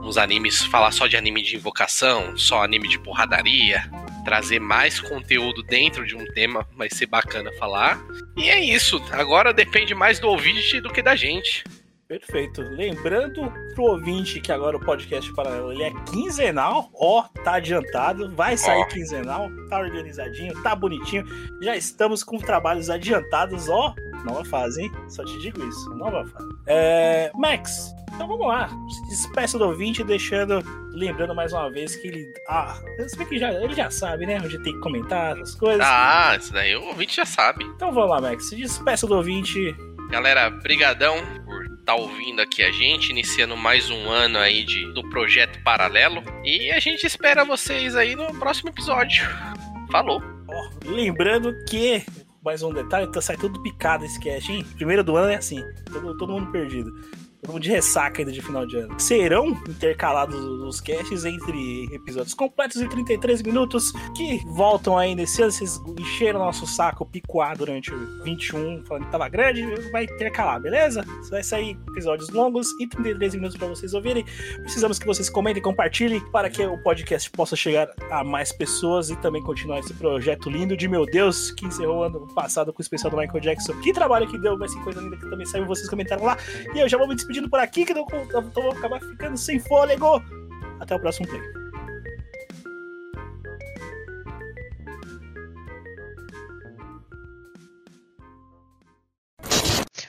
Uns 0.06 0.18
animes, 0.18 0.64
falar 0.64 0.91
só 0.91 1.08
de 1.08 1.18
anime 1.18 1.41
de 1.41 1.56
invocação, 1.56 2.38
só 2.38 2.64
anime 2.64 2.88
de 2.88 2.99
porradaria, 2.99 3.89
trazer 4.24 4.60
mais 4.60 4.99
conteúdo 4.99 5.64
dentro 5.64 6.06
de 6.06 6.16
um 6.16 6.24
tema, 6.32 6.64
vai 6.78 6.88
ser 6.91 7.08
bacana 7.08 7.51
falar. 7.53 7.99
E 8.38 8.47
é 8.47 8.60
isso, 8.60 9.03
agora 9.12 9.51
depende 9.51 9.95
mais 9.95 10.20
do 10.20 10.28
ouvinte 10.28 10.80
do 10.80 10.93
que 10.93 11.01
da 11.01 11.16
gente. 11.16 11.64
Perfeito. 12.08 12.62
Lembrando 12.62 13.51
pro 13.74 13.84
ouvinte 13.84 14.39
que 14.39 14.51
agora 14.51 14.78
o 14.78 14.80
podcast 14.80 15.34
paralelo 15.34 15.72
ele 15.72 15.84
é 15.84 15.91
quinzenal, 16.06 16.89
ó, 16.93 17.24
tá 17.43 17.55
adiantado, 17.55 18.29
vai 18.36 18.55
sair 18.55 18.82
ó. 18.82 18.86
quinzenal, 18.88 19.50
tá 19.70 19.79
organizadinho, 19.79 20.54
tá 20.62 20.75
bonitinho. 20.75 21.25
Já 21.62 21.75
estamos 21.75 22.24
com 22.24 22.38
trabalhos 22.38 22.89
adiantados, 22.89 23.70
ó, 23.70 23.96
nova 24.24 24.46
fase, 24.46 24.84
hein? 24.84 24.92
Só 25.09 25.25
te 25.25 25.39
digo 25.39 25.67
isso, 25.67 25.89
nova 25.96 26.25
fase. 26.28 26.50
É, 26.67 27.32
Max, 27.34 27.96
então 28.13 28.28
vamos 28.28 28.47
lá. 28.47 28.70
Se 28.89 29.09
despeça 29.09 29.58
do 29.58 29.66
ouvinte, 29.66 30.04
deixando, 30.04 30.63
lembrando 30.92 31.34
mais 31.34 31.54
uma 31.54 31.70
vez 31.71 31.96
que 31.96 32.08
ele. 32.08 32.34
Ah, 32.47 32.79
que 33.28 33.38
já, 33.38 33.51
ele 33.51 33.74
já 33.74 33.89
sabe, 33.89 34.25
né? 34.25 34.39
Onde 34.42 34.62
tem 34.62 34.74
que 34.74 34.79
comentar 34.79 35.38
as 35.39 35.55
coisas. 35.55 35.86
Ah, 35.86 36.36
isso 36.39 36.54
daí 36.54 36.75
o 36.75 36.86
ouvinte 36.86 37.16
já 37.16 37.25
sabe. 37.25 37.66
Então 37.66 37.92
vamos 37.92 38.12
lá, 38.12 38.21
Max. 38.21 38.50
Se 38.50 38.55
despeça 38.55 39.08
do 39.08 39.16
ouvinte. 39.16 39.75
Galera, 40.09 40.50
brigadão 40.50 41.16
por 41.46 41.64
tá 41.86 41.93
ouvindo 41.93 42.41
aqui 42.41 42.63
a 42.63 42.71
gente, 42.71 43.12
iniciando 43.12 43.55
mais 43.55 43.91
um 43.91 44.09
ano 44.09 44.39
aí 44.39 44.63
de, 44.63 44.91
do 44.93 45.07
projeto 45.07 45.62
paralelo. 45.63 46.24
E 46.43 46.71
a 46.71 46.79
gente 46.79 47.05
espera 47.05 47.45
vocês 47.45 47.95
aí 47.95 48.16
no 48.16 48.33
próximo 48.39 48.70
episódio. 48.70 49.24
Falou! 49.91 50.21
Oh, 50.47 50.89
lembrando 50.89 51.53
que, 51.70 52.03
mais 52.43 52.63
um 52.63 52.74
detalhe, 52.74 53.12
tá 53.12 53.21
sai 53.21 53.37
tudo 53.37 53.62
picado 53.62 54.03
esse 54.03 54.20
cast, 54.20 54.51
hein? 54.51 54.66
Primeiro 54.75 55.03
do 55.03 55.16
ano 55.16 55.32
é 55.32 55.36
assim, 55.36 55.63
todo, 55.91 56.17
todo 56.17 56.33
mundo 56.33 56.51
perdido. 56.51 56.91
Mundo 57.54 57.63
de 57.63 57.70
ressaca 57.70 58.22
ainda 58.22 58.32
de 58.32 58.42
final 58.42 58.66
de 58.66 58.78
ano. 58.78 59.00
Serão 59.00 59.50
intercalados 59.70 60.36
os 60.36 60.82
casts 60.82 61.26
entre 61.26 61.86
episódios 61.93 62.34
completos 62.34 62.82
de 62.82 62.89
33 62.89 63.42
minutos 63.42 63.92
que 64.16 64.42
voltam 64.46 64.97
aí 64.97 65.16
nesse 65.16 65.42
ano. 65.42 65.51
Vocês 65.51 65.82
encheram 66.00 66.39
nosso 66.39 66.66
saco 66.66 67.05
picoar 67.05 67.58
durante 67.58 67.93
o 67.93 68.24
21, 68.24 68.84
falando 68.86 69.05
que 69.05 69.12
tava 69.12 69.28
grande, 69.30 69.66
vai 69.92 70.05
intercalar, 70.05 70.62
beleza? 70.62 71.05
Vai 71.30 71.43
sair 71.43 71.78
episódios 71.89 72.30
longos 72.30 72.67
e 72.80 72.88
33 72.88 73.36
minutos 73.36 73.58
para 73.58 73.67
vocês 73.67 73.93
ouvirem. 73.93 74.26
Precisamos 74.62 75.00
que 75.00 75.05
vocês 75.05 75.30
comentem 75.30 75.62
compartilhem 75.62 76.20
para 76.32 76.50
que 76.50 76.63
o 76.63 76.78
podcast 76.84 77.30
possa 77.32 77.55
chegar 77.55 77.89
a 78.12 78.24
mais 78.24 78.51
pessoas 78.51 79.09
e 79.09 79.16
também 79.17 79.42
continuar 79.42 79.80
esse 79.80 79.93
projeto 79.93 80.50
lindo 80.50 80.76
de 80.78 80.88
meu 80.88 81.05
Deus 81.05 81.51
que 81.51 81.66
encerrou 81.66 82.04
ano 82.04 82.28
passado 82.34 82.72
com 82.72 82.80
o 82.80 82.82
especial 82.82 83.12
do 83.12 83.17
Michael 83.17 83.39
Jackson. 83.39 83.74
Que 83.82 83.92
trabalho 83.92 84.28
que 84.28 84.38
deu, 84.38 84.58
vai 84.58 84.67
ser 84.67 84.80
coisa 84.84 85.01
linda 85.01 85.17
que 85.17 85.30
também 85.30 85.46
saiu, 85.46 85.66
vocês 85.66 85.89
comentaram 85.89 86.24
lá. 86.24 86.38
E 86.74 86.80
eu 86.80 86.88
já 86.88 86.97
vou 86.97 87.08
me 87.08 87.16
despedindo 87.36 87.49
por 87.49 87.59
aqui, 87.59 87.86
que 87.86 87.93
eu, 87.93 88.05
vou 88.53 88.71
acabar 88.71 88.99
ficando 88.99 89.37
sem 89.37 89.59
fôlego. 89.59 90.21
Até 90.79 90.95
o 90.95 90.99
próximo 90.99 91.28
play. 91.28 91.41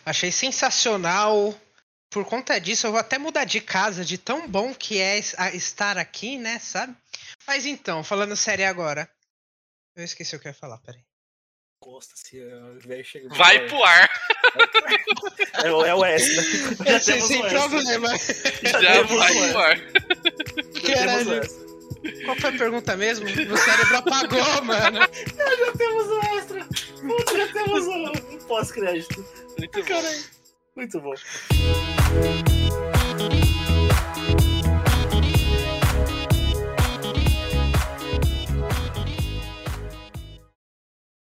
Achei 0.04 0.30
sensacional. 0.30 1.54
Por 2.10 2.24
conta 2.24 2.58
disso, 2.60 2.86
eu 2.86 2.92
vou 2.92 3.00
até 3.00 3.18
mudar 3.18 3.44
de 3.44 3.60
casa, 3.60 4.04
de 4.04 4.16
tão 4.16 4.48
bom 4.48 4.72
que 4.72 5.00
é 5.00 5.18
estar 5.18 5.98
aqui, 5.98 6.38
né, 6.38 6.58
sabe? 6.58 6.96
Mas 7.46 7.66
então, 7.66 8.02
falando 8.04 8.36
sério 8.36 8.66
agora. 8.66 9.10
Eu 9.94 10.04
esqueci 10.04 10.36
o 10.36 10.40
que 10.40 10.46
eu 10.46 10.50
ia 10.50 10.54
falar, 10.54 10.78
peraí. 10.78 11.05
Costa, 11.96 12.12
se 12.14 12.38
o 12.38 12.78
velho 12.86 13.02
chega. 13.02 13.26
Vai 13.36 13.58
pro 13.68 13.82
ar. 13.82 14.10
É, 15.64 15.72
o- 15.72 15.82
é 15.86 15.94
o 15.94 16.04
S, 16.04 16.36
né? 16.36 16.42
Já 16.90 17.00
Sem, 17.00 17.14
temos 17.14 17.28
sem 17.28 17.40
o 17.42 17.46
S. 17.46 17.54
problema. 17.54 18.08
Já 18.62 18.80
Já 18.82 18.92
temos 18.92 19.10
vai 19.12 19.32
o 19.32 19.48
pro 19.50 19.58
ar. 19.58 19.78
O 19.78 20.82
Caralho. 20.92 21.40
Qual 22.26 22.36
foi 22.36 22.50
a 22.50 22.58
pergunta 22.58 22.96
mesmo? 22.98 23.24
Meu 23.24 23.56
cérebro 23.56 23.96
apagou, 23.96 24.44
mano. 24.64 24.98
Já 25.00 25.72
temos 25.72 26.06
o 26.06 26.20
extra. 26.36 26.66
Já 27.38 27.52
temos 27.54 27.86
o 27.86 28.12
o 28.34 28.38
pós-crédito. 28.46 29.26
Muito 29.58 29.78
bom. 29.78 29.84
Caralho. 29.86 30.24
Muito 30.76 31.00
bom. 31.00 31.14